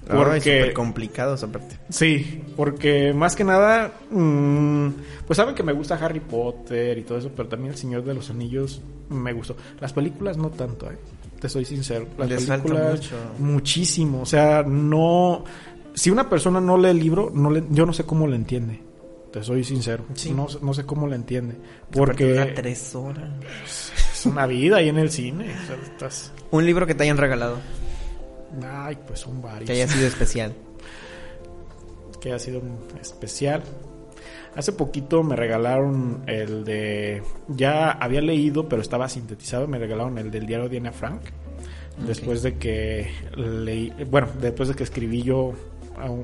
Porque... 0.09 0.72
Complicado 0.72 1.34
esa 1.34 1.49
parte. 1.49 1.78
Sí, 1.89 2.43
porque 2.57 3.12
más 3.12 3.34
que 3.34 3.43
nada, 3.43 3.93
mm, 4.11 4.89
pues 5.26 5.37
saben 5.37 5.55
que 5.55 5.62
me 5.62 5.72
gusta 5.72 5.97
Harry 5.97 6.20
Potter 6.20 6.99
y 6.99 7.03
todo 7.03 7.18
eso, 7.18 7.30
pero 7.34 7.49
también 7.49 7.72
El 7.72 7.78
Señor 7.78 8.05
de 8.05 8.14
los 8.14 8.30
Anillos 8.30 8.80
me 9.09 9.32
gustó. 9.32 9.57
Las 9.80 9.93
películas 9.93 10.37
no 10.37 10.51
tanto, 10.51 10.91
eh. 10.91 10.97
Te 11.41 11.49
soy 11.49 11.64
sincero. 11.64 12.07
Las 12.16 12.28
Les 12.28 12.47
películas 12.47 12.93
mucho. 12.95 13.16
muchísimo. 13.39 14.22
O 14.22 14.26
sea, 14.26 14.62
no. 14.62 15.45
Si 15.97 16.11
una 16.11 16.29
persona 16.29 16.61
no 16.61 16.77
lee 16.79 16.91
el 16.91 16.99
libro, 17.01 17.31
no 17.35 17.51
le- 17.51 17.65
yo 17.71 17.85
no 17.87 17.93
sé 17.93 18.05
cómo 18.05 18.27
le 18.29 18.37
entiende. 18.37 18.81
Te 19.33 19.43
soy 19.43 19.65
sincero. 19.65 20.05
Sí. 20.15 20.31
No, 20.33 20.47
no 20.63 20.73
sé 20.75 20.85
cómo 20.85 21.07
le 21.09 21.17
entiende. 21.17 21.57
Porque 21.91 22.53
tres 22.55 22.95
horas. 22.95 23.29
es 24.13 24.27
una 24.27 24.47
vida 24.47 24.77
ahí 24.77 24.89
en 24.91 24.99
el 24.99 25.11
cine. 25.11 25.47
O 25.53 25.67
sea, 25.67 25.77
estás. 25.83 26.33
Un 26.53 26.65
libro 26.65 26.87
que 26.87 26.95
te 26.95 27.03
hayan 27.05 27.17
regalado, 27.17 27.57
Ay, 28.63 28.97
pues 29.07 29.21
son 29.21 29.43
varios. 29.43 29.65
que 29.67 29.73
haya 29.73 29.89
sido 29.89 30.07
especial. 30.07 30.55
que 32.21 32.33
ha 32.33 32.39
sido 32.39 32.63
especial. 33.01 33.63
Hace 34.55 34.73
poquito 34.73 35.23
me 35.23 35.37
regalaron 35.37 36.23
el 36.27 36.65
de... 36.65 37.23
Ya 37.49 37.91
había 37.91 38.23
leído, 38.23 38.69
pero 38.69 38.81
estaba 38.81 39.09
sintetizado. 39.09 39.67
Me 39.69 39.79
regalaron 39.79 40.17
el 40.19 40.31
del 40.31 40.47
diario 40.47 40.69
de 40.69 40.79
Ana 40.79 40.93
Frank. 40.93 41.21
Después 42.07 42.43
de 42.43 42.57
que 42.57 43.11
leí... 43.37 43.93
Bueno, 44.11 44.29
después 44.41 44.69
de 44.71 44.75
que 44.75 44.83
escribí 44.85 45.23
yo 45.23 45.53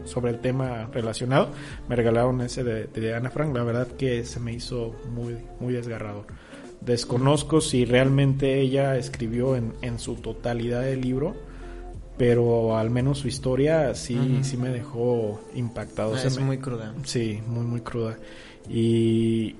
sobre 0.05 0.31
el 0.33 0.41
tema 0.41 0.89
relacionado, 0.93 1.51
me 1.89 1.97
regalaron 1.97 2.41
ese 2.43 2.62
de, 2.64 2.85
de 2.87 3.14
Ana 3.14 3.31
Frank. 3.31 3.55
La 3.57 3.64
verdad 3.64 3.87
que 3.89 4.25
se 4.25 4.41
me 4.41 4.53
hizo 4.53 4.95
muy, 5.14 5.37
muy 5.61 5.73
desgarrador. 5.75 6.25
Desconozco 6.81 7.61
si 7.61 7.85
realmente 7.85 8.61
ella 8.61 8.97
escribió 8.97 9.55
en, 9.57 9.73
en 9.83 9.99
su 9.99 10.16
totalidad 10.16 10.89
el 10.89 11.01
libro, 11.01 11.35
pero 12.18 12.77
al 12.77 12.91
menos 12.91 13.18
su 13.18 13.29
historia 13.29 13.95
sí, 13.95 14.16
Ujú. 14.16 14.45
sí 14.45 14.57
me 14.57 14.68
dejó 14.70 15.41
impactado. 15.55 16.14
Ah, 16.14 16.18
Se 16.18 16.29
es 16.29 16.39
me- 16.39 16.45
muy 16.45 16.59
cruda. 16.59 16.93
Sí, 17.05 17.41
muy, 17.47 17.64
muy 17.64 17.81
cruda. 17.81 18.18
Y 18.68 19.55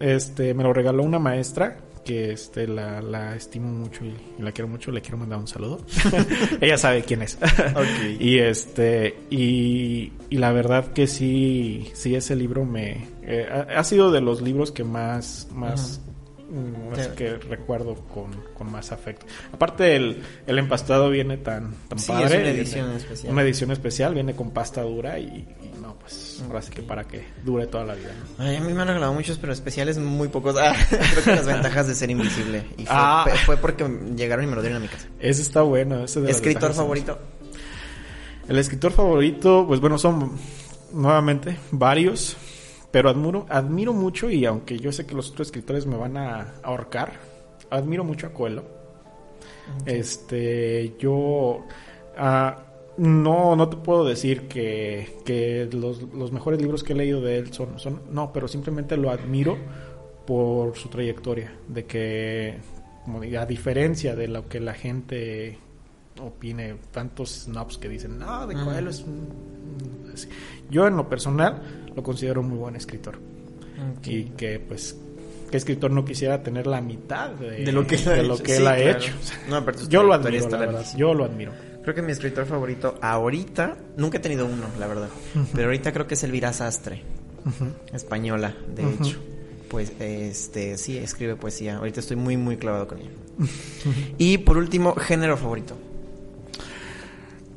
este 0.00 0.54
me 0.54 0.62
lo 0.62 0.72
regaló 0.72 1.02
una 1.02 1.18
maestra 1.18 1.78
que 2.08 2.32
este 2.32 2.66
la, 2.66 3.02
la 3.02 3.36
estimo 3.36 3.68
mucho 3.68 4.02
y, 4.04 4.14
y 4.38 4.42
la 4.42 4.50
quiero 4.52 4.66
mucho, 4.68 4.90
le 4.90 5.02
quiero 5.02 5.18
mandar 5.18 5.38
un 5.38 5.46
saludo. 5.46 5.84
Ella 6.60 6.78
sabe 6.78 7.02
quién 7.02 7.20
es. 7.22 7.36
Y 8.18 8.38
este 8.38 9.14
y, 9.30 10.12
y 10.30 10.38
la 10.38 10.52
verdad 10.52 10.92
que 10.92 11.06
sí 11.06 11.90
sí 11.94 12.14
ese 12.14 12.34
libro 12.34 12.64
me 12.64 13.06
eh, 13.22 13.46
ha, 13.50 13.78
ha 13.80 13.84
sido 13.84 14.10
de 14.10 14.20
los 14.22 14.40
libros 14.40 14.72
que 14.72 14.84
más 14.84 15.48
más 15.52 16.00
mm, 16.50 17.14
que 17.16 17.36
recuerdo 17.36 17.94
con, 18.06 18.30
con 18.54 18.72
más 18.72 18.90
afecto. 18.92 19.26
Aparte 19.52 19.94
el, 19.96 20.22
el 20.46 20.58
empastado 20.58 21.10
viene 21.10 21.36
tan, 21.36 21.74
tan 21.88 21.98
Sí, 21.98 22.08
padre. 22.08 22.24
es 22.24 22.30
una 22.32 22.42
viene- 22.42 22.58
edición 22.58 22.92
especial. 22.92 23.32
Una 23.32 23.42
edición 23.42 23.70
especial, 23.70 24.14
viene 24.14 24.34
con 24.34 24.50
pasta 24.50 24.82
dura 24.82 25.18
y, 25.18 25.24
y 25.26 25.77
no, 26.40 26.48
pues 26.48 26.50
ahora 26.50 26.62
sí 26.62 26.70
que 26.72 26.82
para 26.82 27.04
que 27.04 27.26
dure 27.44 27.66
toda 27.66 27.84
la 27.84 27.94
vida. 27.94 28.10
¿no? 28.38 28.44
Ay, 28.44 28.56
a 28.56 28.60
mí 28.60 28.72
me 28.72 28.82
han 28.82 28.88
regalado 28.88 29.12
muchos, 29.12 29.38
pero 29.38 29.52
especiales 29.52 29.98
muy 29.98 30.28
pocos. 30.28 30.56
Ah, 30.58 30.74
creo 30.88 31.24
que 31.24 31.30
las 31.36 31.46
ventajas 31.46 31.86
de 31.88 31.94
ser 31.94 32.10
invisible. 32.10 32.64
Y 32.76 32.84
fue, 32.86 32.94
Ah. 32.96 33.26
fue- 33.46 33.56
porque 33.56 33.84
llegaron 34.16 34.44
y 34.44 34.48
me 34.48 34.54
lo 34.56 34.62
dieron 34.62 34.78
a 34.78 34.80
mi 34.80 34.88
casa. 34.88 35.06
Ese 35.20 35.42
está 35.42 35.62
bueno. 35.62 36.04
Ese 36.04 36.20
de 36.20 36.30
¿Escritor 36.30 36.72
favorito? 36.74 37.18
El 38.48 38.58
escritor 38.58 38.92
favorito, 38.92 39.64
pues 39.66 39.78
bueno, 39.80 39.98
son 39.98 40.32
nuevamente 40.92 41.58
varios, 41.70 42.36
pero 42.90 43.10
admiro, 43.10 43.44
admiro 43.50 43.92
mucho 43.92 44.30
y 44.30 44.46
aunque 44.46 44.78
yo 44.78 44.90
sé 44.90 45.04
que 45.04 45.14
los 45.14 45.30
otros 45.30 45.48
escritores 45.48 45.84
me 45.84 45.96
van 45.98 46.16
a 46.16 46.54
ahorcar, 46.62 47.12
admiro 47.70 48.04
mucho 48.04 48.26
a 48.26 48.30
Coelho. 48.32 48.64
Este, 49.84 50.94
yo 50.98 51.66
ah, 52.16 52.56
no, 52.98 53.56
no 53.56 53.68
te 53.68 53.76
puedo 53.76 54.04
decir 54.04 54.48
que, 54.48 55.18
que 55.24 55.68
los, 55.72 56.02
los 56.12 56.32
mejores 56.32 56.60
libros 56.60 56.82
que 56.82 56.92
he 56.92 56.96
leído 56.96 57.20
de 57.20 57.38
él 57.38 57.52
son, 57.52 57.78
son, 57.78 58.02
no, 58.10 58.32
pero 58.32 58.48
simplemente 58.48 58.96
lo 58.96 59.10
admiro 59.10 59.56
por 60.26 60.76
su 60.76 60.88
trayectoria, 60.88 61.52
de 61.68 61.84
que, 61.86 62.58
como 63.04 63.20
diga, 63.20 63.42
a 63.42 63.46
diferencia 63.46 64.14
de 64.14 64.28
lo 64.28 64.48
que 64.48 64.60
la 64.60 64.74
gente 64.74 65.58
opine, 66.20 66.74
tantos 66.90 67.44
snobs 67.44 67.78
que 67.78 67.88
dicen, 67.88 68.18
no, 68.18 68.46
de. 68.46 68.54
Coelho 68.54 68.90
es 68.90 69.00
un... 69.00 70.10
así". 70.12 70.28
Yo 70.68 70.86
en 70.86 70.96
lo 70.96 71.08
personal 71.08 71.62
lo 71.94 72.02
considero 72.02 72.40
un 72.40 72.50
muy 72.50 72.58
buen 72.58 72.76
escritor 72.76 73.18
y 74.04 74.24
que 74.30 74.58
pues 74.58 74.98
qué 75.50 75.56
escritor 75.56 75.90
no 75.92 76.04
quisiera 76.04 76.42
tener 76.42 76.66
la 76.66 76.80
mitad 76.80 77.30
de, 77.30 77.64
De 77.64 77.72
lo 77.72 77.86
que 77.86 77.94
él 77.94 78.08
ha 78.08 78.12
de 78.12 78.22
lo 78.24 78.34
hecho. 78.34 78.42
que 78.42 78.56
Sí, 78.56 78.60
él 78.62 78.66
ha 78.68 78.74
claro. 78.74 78.98
hecho. 78.98 79.12
No, 79.48 79.64
pero 79.64 79.78
su 79.78 79.88
yo 79.88 80.02
lo 80.02 80.12
admiro, 80.14 80.48
la 80.48 80.58
verdad. 80.58 80.84
Yo 80.96 81.14
lo 81.14 81.24
admiro. 81.24 81.52
Creo 81.88 81.96
que 81.96 82.02
mi 82.02 82.12
escritor 82.12 82.44
favorito 82.44 82.98
ahorita, 83.00 83.78
nunca 83.96 84.18
he 84.18 84.20
tenido 84.20 84.44
uno, 84.44 84.66
la 84.78 84.86
verdad. 84.86 85.08
Pero 85.54 85.68
ahorita 85.68 85.90
creo 85.90 86.06
que 86.06 86.12
es 86.16 86.22
Elvira 86.22 86.52
Sastre, 86.52 87.02
española, 87.94 88.54
de 88.76 88.92
hecho. 88.92 89.18
Pues, 89.70 89.94
este, 89.98 90.76
sí, 90.76 90.98
escribe 90.98 91.36
poesía. 91.36 91.78
Ahorita 91.78 92.00
estoy 92.00 92.18
muy, 92.18 92.36
muy 92.36 92.58
clavado 92.58 92.86
con 92.88 92.98
ella. 92.98 93.08
y 94.18 94.36
por 94.36 94.58
último, 94.58 94.94
género 94.96 95.38
favorito. 95.38 95.78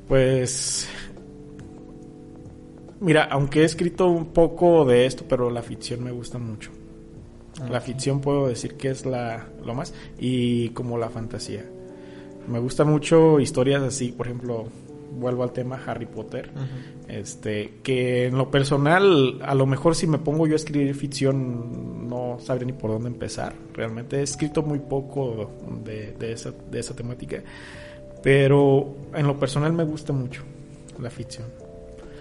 Pues 0.08 0.88
mira, 3.02 3.26
aunque 3.26 3.64
he 3.64 3.66
escrito 3.66 4.08
un 4.08 4.28
poco 4.28 4.86
de 4.86 5.08
esto, 5.08 5.26
pero 5.28 5.50
la 5.50 5.62
ficción 5.62 6.06
me 6.06 6.12
gusta 6.12 6.38
mucho. 6.38 6.72
La 7.70 7.82
ficción 7.82 8.22
puedo 8.22 8.48
decir 8.48 8.76
que 8.76 8.92
es 8.92 9.06
la 9.06 9.50
lo 9.66 9.74
más 9.74 9.94
y 10.18 10.70
como 10.70 10.98
la 10.98 11.10
fantasía. 11.10 11.66
Me 12.52 12.60
gusta 12.60 12.84
mucho 12.84 13.40
historias 13.40 13.82
así, 13.82 14.12
por 14.12 14.28
ejemplo, 14.28 14.68
vuelvo 15.18 15.44
al 15.44 15.54
tema 15.54 15.82
Harry 15.86 16.06
Potter. 16.06 16.52
Este, 17.08 17.76
que 17.84 18.28
en 18.28 18.38
lo 18.38 18.52
personal, 18.52 19.40
a 19.42 19.56
lo 19.56 19.66
mejor 19.66 19.96
si 19.96 20.08
me 20.08 20.18
pongo 20.18 20.48
yo 20.48 20.54
a 20.54 20.56
escribir 20.58 20.94
ficción, 20.96 22.10
no 22.10 22.38
sabré 22.40 22.66
ni 22.66 22.74
por 22.74 22.92
dónde 22.92 23.10
empezar. 23.10 23.54
Realmente 23.74 24.18
he 24.20 24.24
escrito 24.24 24.64
muy 24.64 24.80
poco 24.80 25.52
de, 25.84 26.14
de 26.14 26.32
esa, 26.34 26.52
de 26.70 26.80
esa 26.80 26.96
temática. 26.96 27.42
Pero 28.22 28.96
en 29.14 29.28
lo 29.28 29.40
personal 29.40 29.74
me 29.74 29.84
gusta 29.84 30.14
mucho 30.14 30.44
la 31.00 31.10
ficción. 31.10 31.48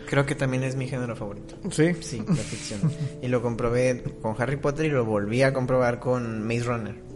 Creo 0.08 0.26
que 0.26 0.34
también 0.34 0.64
es 0.64 0.74
mi 0.74 0.88
género 0.88 1.14
favorito. 1.14 1.54
Sí. 1.70 1.94
Sí, 2.00 2.22
la 2.26 2.34
ficción. 2.34 2.80
y 3.22 3.28
lo 3.28 3.42
comprobé 3.42 4.02
con 4.20 4.34
Harry 4.38 4.56
Potter 4.56 4.86
y 4.86 4.88
lo 4.90 5.04
volví 5.04 5.42
a 5.42 5.52
comprobar 5.52 6.00
con 6.00 6.42
Maze 6.46 6.64
Runner. 6.64 7.09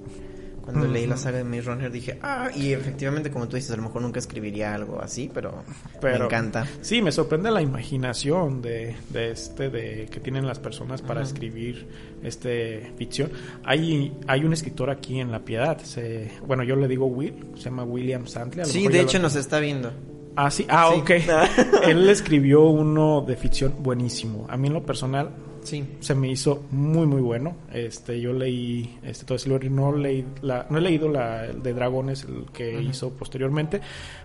Cuando 0.65 0.87
leí 0.87 1.07
la 1.07 1.17
saga 1.19 1.39
de 1.39 1.45
Maze 1.45 1.63
Runner 1.63 1.91
dije, 1.93 2.19
ah, 2.23 2.49
y 2.55 2.73
efectivamente, 2.73 3.31
como 3.31 3.47
tú 3.49 3.57
dices, 3.57 3.71
a 3.73 3.77
lo 3.77 3.83
mejor 3.83 4.01
nunca 4.03 4.19
escribiría 4.19 4.75
algo 4.75 5.01
así, 5.01 5.31
pero, 5.33 5.63
Pero- 6.01 6.21
me 6.21 6.25
encanta. 6.25 6.67
Sí, 6.81 7.03
me 7.03 7.13
sorprende 7.13 7.51
la 7.51 7.61
imaginación 7.61 8.63
de, 8.63 8.97
de 9.11 9.31
este 9.31 9.69
de 9.69 10.09
que 10.11 10.21
tienen 10.21 10.47
las 10.47 10.59
personas 10.59 11.03
para 11.03 11.23
escribir 11.23 11.87
este 12.23 12.93
ficción. 12.97 13.31
Hay 13.65 14.13
hay 14.27 14.45
un 14.45 14.53
escritor 14.53 14.91
aquí 14.91 15.21
en 15.21 15.31
La 15.31 15.41
Piedad, 15.41 15.79
se, 15.83 16.31
bueno, 16.47 16.65
yo 16.65 16.77
le 16.77 16.89
digo 16.89 17.07
Will, 17.07 17.35
se 17.57 17.65
llama 17.65 17.85
William 17.85 18.27
Santley. 18.27 18.65
Sí, 18.65 18.89
de 18.89 19.01
hecho 19.01 19.19
lo- 19.19 19.25
nos 19.25 19.37
está 19.37 19.61
viendo. 19.61 19.93
Ah, 20.37 20.51
sí, 20.51 20.67
ah, 20.69 20.91
Sí. 20.95 21.01
ok. 21.01 21.11
Él 21.89 22.09
escribió 22.09 22.63
uno 22.63 23.21
de 23.21 23.37
ficción 23.37 23.75
buenísimo. 23.81 24.47
A 24.49 24.57
mí 24.57 24.67
en 24.69 24.75
lo 24.75 24.83
personal 24.85 25.31
Sí. 25.65 25.85
se 26.01 26.15
me 26.15 26.29
hizo 26.31 26.65
muy 26.71 27.07
muy 27.07 27.21
bueno. 27.21 27.57
Este, 27.73 28.21
yo 28.21 28.33
leí 28.33 28.99
este 29.03 29.25
todo 29.25 29.39
y 29.63 29.69
no 29.71 29.97
leí 29.97 30.25
la, 30.43 30.67
no 30.71 30.79
he 30.79 30.81
leído 30.81 31.09
la 31.09 31.47
el 31.47 31.63
de 31.63 31.73
dragones 31.75 32.25
el 32.25 32.47
que 32.53 32.81
hizo 32.83 33.11
posteriormente, 33.11 33.81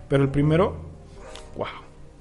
pero 0.08 0.22
el 0.22 0.30
primero, 0.30 0.76
wow. 1.56 1.66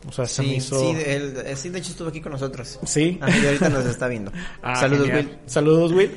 O 0.07 0.13
sea, 0.13 0.25
se 0.25 0.41
me 0.43 0.55
hizo 0.55 0.79
sí, 0.79 0.93
de, 0.95 1.15
él- 1.17 1.33
eh, 1.45 1.55
sí, 1.57 1.67
de 1.67 1.79
hecho 1.79 1.91
estuvo 1.91 2.07
aquí 2.07 2.21
con 2.21 2.31
nosotros. 2.31 2.79
Sí. 2.85 3.19
Ah, 3.21 3.29
y 3.29 3.45
ahorita 3.45 3.67
nos 3.67 3.85
está 3.85 4.07
viendo. 4.07 4.31
Ah, 4.63 4.77
Saludos, 4.77 5.07
genial. 5.07 5.39
Saludos, 5.45 5.91
Will. 5.91 6.11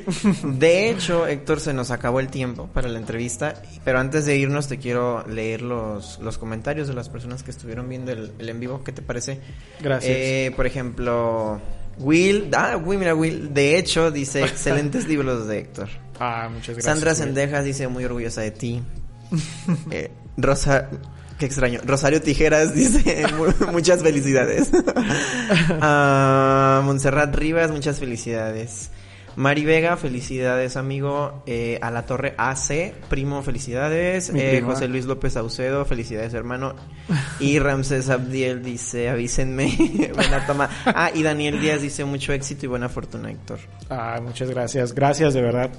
Will. 0.45 0.59
De 0.61 0.89
hecho, 0.91 1.27
Héctor, 1.27 1.59
se 1.59 1.73
nos 1.75 1.91
acabó 1.91 2.21
el 2.21 2.29
tiempo 2.29 2.69
para 2.73 2.89
la 2.89 3.01
entrevista, 3.01 3.61
pero 3.85 3.99
antes 3.99 4.25
de 4.25 4.37
irnos 4.37 4.69
te 4.69 4.79
quiero 4.79 5.27
leer 5.27 5.63
los, 5.63 6.21
los 6.21 6.39
comentarios 6.39 6.87
de 6.87 6.95
las 6.95 7.09
personas 7.09 7.43
que 7.43 7.51
estuvieron 7.51 7.89
viendo 7.89 8.13
el, 8.13 8.31
el 8.39 8.49
en 8.49 8.61
vivo. 8.61 8.85
¿Qué 8.85 8.93
te 8.93 9.03
parece? 9.03 9.41
Gracias. 9.81 10.13
Eh, 10.17 10.53
por 10.55 10.67
ejemplo, 10.69 11.61
Will, 12.03 12.51
ah, 12.57 12.77
Will, 12.77 12.99
mira, 12.99 13.15
Will, 13.15 13.53
de 13.55 13.79
hecho, 13.79 14.11
dice, 14.11 14.43
excelentes 14.45 15.07
libros 15.09 15.47
de 15.47 15.59
Héctor. 15.59 15.89
Ah, 16.21 16.49
muchas 16.53 16.75
gracias. 16.75 16.85
Sandra. 16.85 17.15
Sendejas 17.15 17.65
dice, 17.65 17.89
muy 17.89 18.05
orgullosa 18.05 18.41
de 18.43 18.51
ti. 18.51 18.83
Eh, 19.91 20.11
Rosa, 20.37 20.89
qué 21.39 21.47
extraño. 21.47 21.81
Rosario 21.85 22.21
Tijeras 22.21 22.75
dice, 22.77 23.25
mu- 23.37 23.73
muchas 23.73 24.03
felicidades. 24.03 24.71
Ah, 25.81 26.83
Montserrat 26.85 27.35
Rivas, 27.35 27.71
muchas 27.71 27.99
felicidades. 27.99 28.91
Mari 29.37 29.65
Vega, 29.65 29.97
felicidades 29.97 30.77
amigo. 30.77 31.43
Eh, 31.47 31.79
a 31.81 31.91
la 31.91 32.07
Torre 32.07 32.35
AC, 32.37 32.95
primo, 33.09 33.43
felicidades. 33.43 34.31
Eh. 34.35 34.63
José 34.65 34.89
Luis 34.89 35.07
López 35.07 35.35
Saucedo, 35.35 35.85
felicidades 35.85 36.35
hermano. 36.35 36.75
Y 37.41 37.59
Ramsés 37.61 38.11
Abdiel 38.11 38.63
dice, 38.63 39.09
avísenme. 39.09 39.77
buena 40.15 40.47
toma. 40.47 40.69
Ah, 40.87 41.11
y 41.15 41.23
Daniel 41.23 41.61
Díaz 41.61 41.83
dice, 41.83 42.05
mucho 42.05 42.33
éxito 42.33 42.67
y 42.67 42.69
buena 42.69 42.89
fortuna 42.89 43.31
Héctor. 43.31 43.59
Ah, 43.89 44.21
muchas 44.23 44.51
gracias. 44.51 44.95
Gracias, 44.95 45.35
de 45.35 45.43
verdad. 45.43 45.71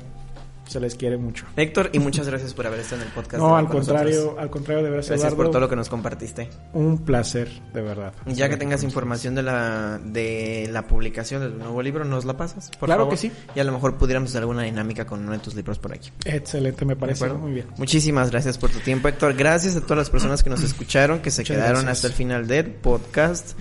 Se 0.73 0.79
les 0.79 0.95
quiere 0.95 1.17
mucho. 1.17 1.45
Héctor, 1.55 1.91
y 1.93 1.99
muchas 1.99 2.27
gracias 2.27 2.53
por 2.55 2.65
haber 2.65 2.79
estado 2.79 3.01
en 3.03 3.07
el 3.09 3.13
podcast. 3.13 3.37
No, 3.37 3.55
al 3.55 3.65
con 3.67 3.77
contrario, 3.77 4.15
nosotros. 4.15 4.39
al 4.39 4.49
contrario, 4.49 4.83
de 4.83 4.89
verdad, 4.89 5.05
Gracias 5.07 5.19
Eduardo, 5.19 5.37
por 5.37 5.47
todo 5.51 5.59
lo 5.61 5.69
que 5.69 5.75
nos 5.75 5.87
compartiste. 5.89 6.49
Un 6.73 6.97
placer, 7.05 7.49
de 7.73 7.81
verdad. 7.81 8.13
Ya 8.25 8.49
que 8.49 8.57
tengas 8.57 8.81
información 8.83 9.35
de 9.35 9.43
la 9.43 9.99
de 10.03 10.67
la 10.71 10.87
publicación 10.87 11.41
del 11.41 11.57
nuevo 11.59 11.81
libro, 11.83 12.05
¿nos 12.05 12.25
la 12.25 12.35
pasas? 12.37 12.71
Por 12.79 12.87
Claro 12.87 13.01
favor? 13.03 13.13
que 13.13 13.17
sí. 13.17 13.31
Y 13.55 13.59
a 13.59 13.63
lo 13.63 13.71
mejor 13.71 13.97
pudiéramos 13.97 14.31
hacer 14.31 14.41
alguna 14.41 14.63
dinámica 14.63 15.05
con 15.05 15.19
uno 15.21 15.31
de 15.33 15.39
tus 15.39 15.53
libros 15.55 15.77
por 15.77 15.93
aquí. 15.93 16.09
Excelente, 16.25 16.85
me 16.85 16.95
¿De 16.95 16.99
parece 16.99 17.27
muy 17.33 17.51
bien. 17.53 17.67
Muchísimas 17.77 18.31
gracias 18.31 18.57
por 18.57 18.71
tu 18.71 18.79
tiempo, 18.79 19.07
Héctor. 19.07 19.35
Gracias 19.35 19.75
a 19.75 19.81
todas 19.81 19.97
las 19.99 20.09
personas 20.09 20.41
que 20.43 20.49
nos 20.49 20.63
escucharon, 20.63 21.19
que 21.19 21.29
se 21.29 21.41
Muchas 21.43 21.55
quedaron 21.57 21.83
gracias. 21.83 21.97
hasta 21.97 22.07
el 22.07 22.13
final 22.13 22.47
del 22.47 22.65
podcast. 22.71 23.51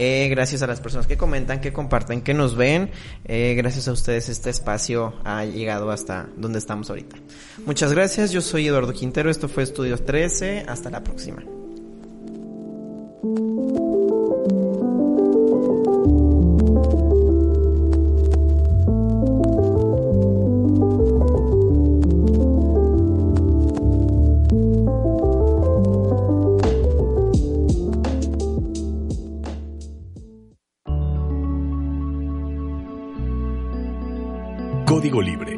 Eh, 0.00 0.28
gracias 0.28 0.62
a 0.62 0.68
las 0.68 0.80
personas 0.80 1.08
que 1.08 1.16
comentan, 1.16 1.60
que 1.60 1.72
comparten, 1.72 2.22
que 2.22 2.32
nos 2.32 2.54
ven. 2.54 2.92
Eh, 3.24 3.54
gracias 3.56 3.88
a 3.88 3.92
ustedes 3.92 4.28
este 4.28 4.48
espacio 4.48 5.12
ha 5.24 5.44
llegado 5.44 5.90
hasta 5.90 6.28
donde 6.36 6.60
estamos 6.60 6.88
ahorita. 6.88 7.16
Muchas 7.66 7.92
gracias. 7.92 8.30
Yo 8.30 8.40
soy 8.40 8.68
Eduardo 8.68 8.92
Quintero. 8.92 9.28
Esto 9.28 9.48
fue 9.48 9.64
Estudios 9.64 10.06
13. 10.06 10.66
Hasta 10.68 10.88
la 10.90 11.02
próxima. 11.02 11.42
Código 34.98 35.20
Libre 35.22 35.57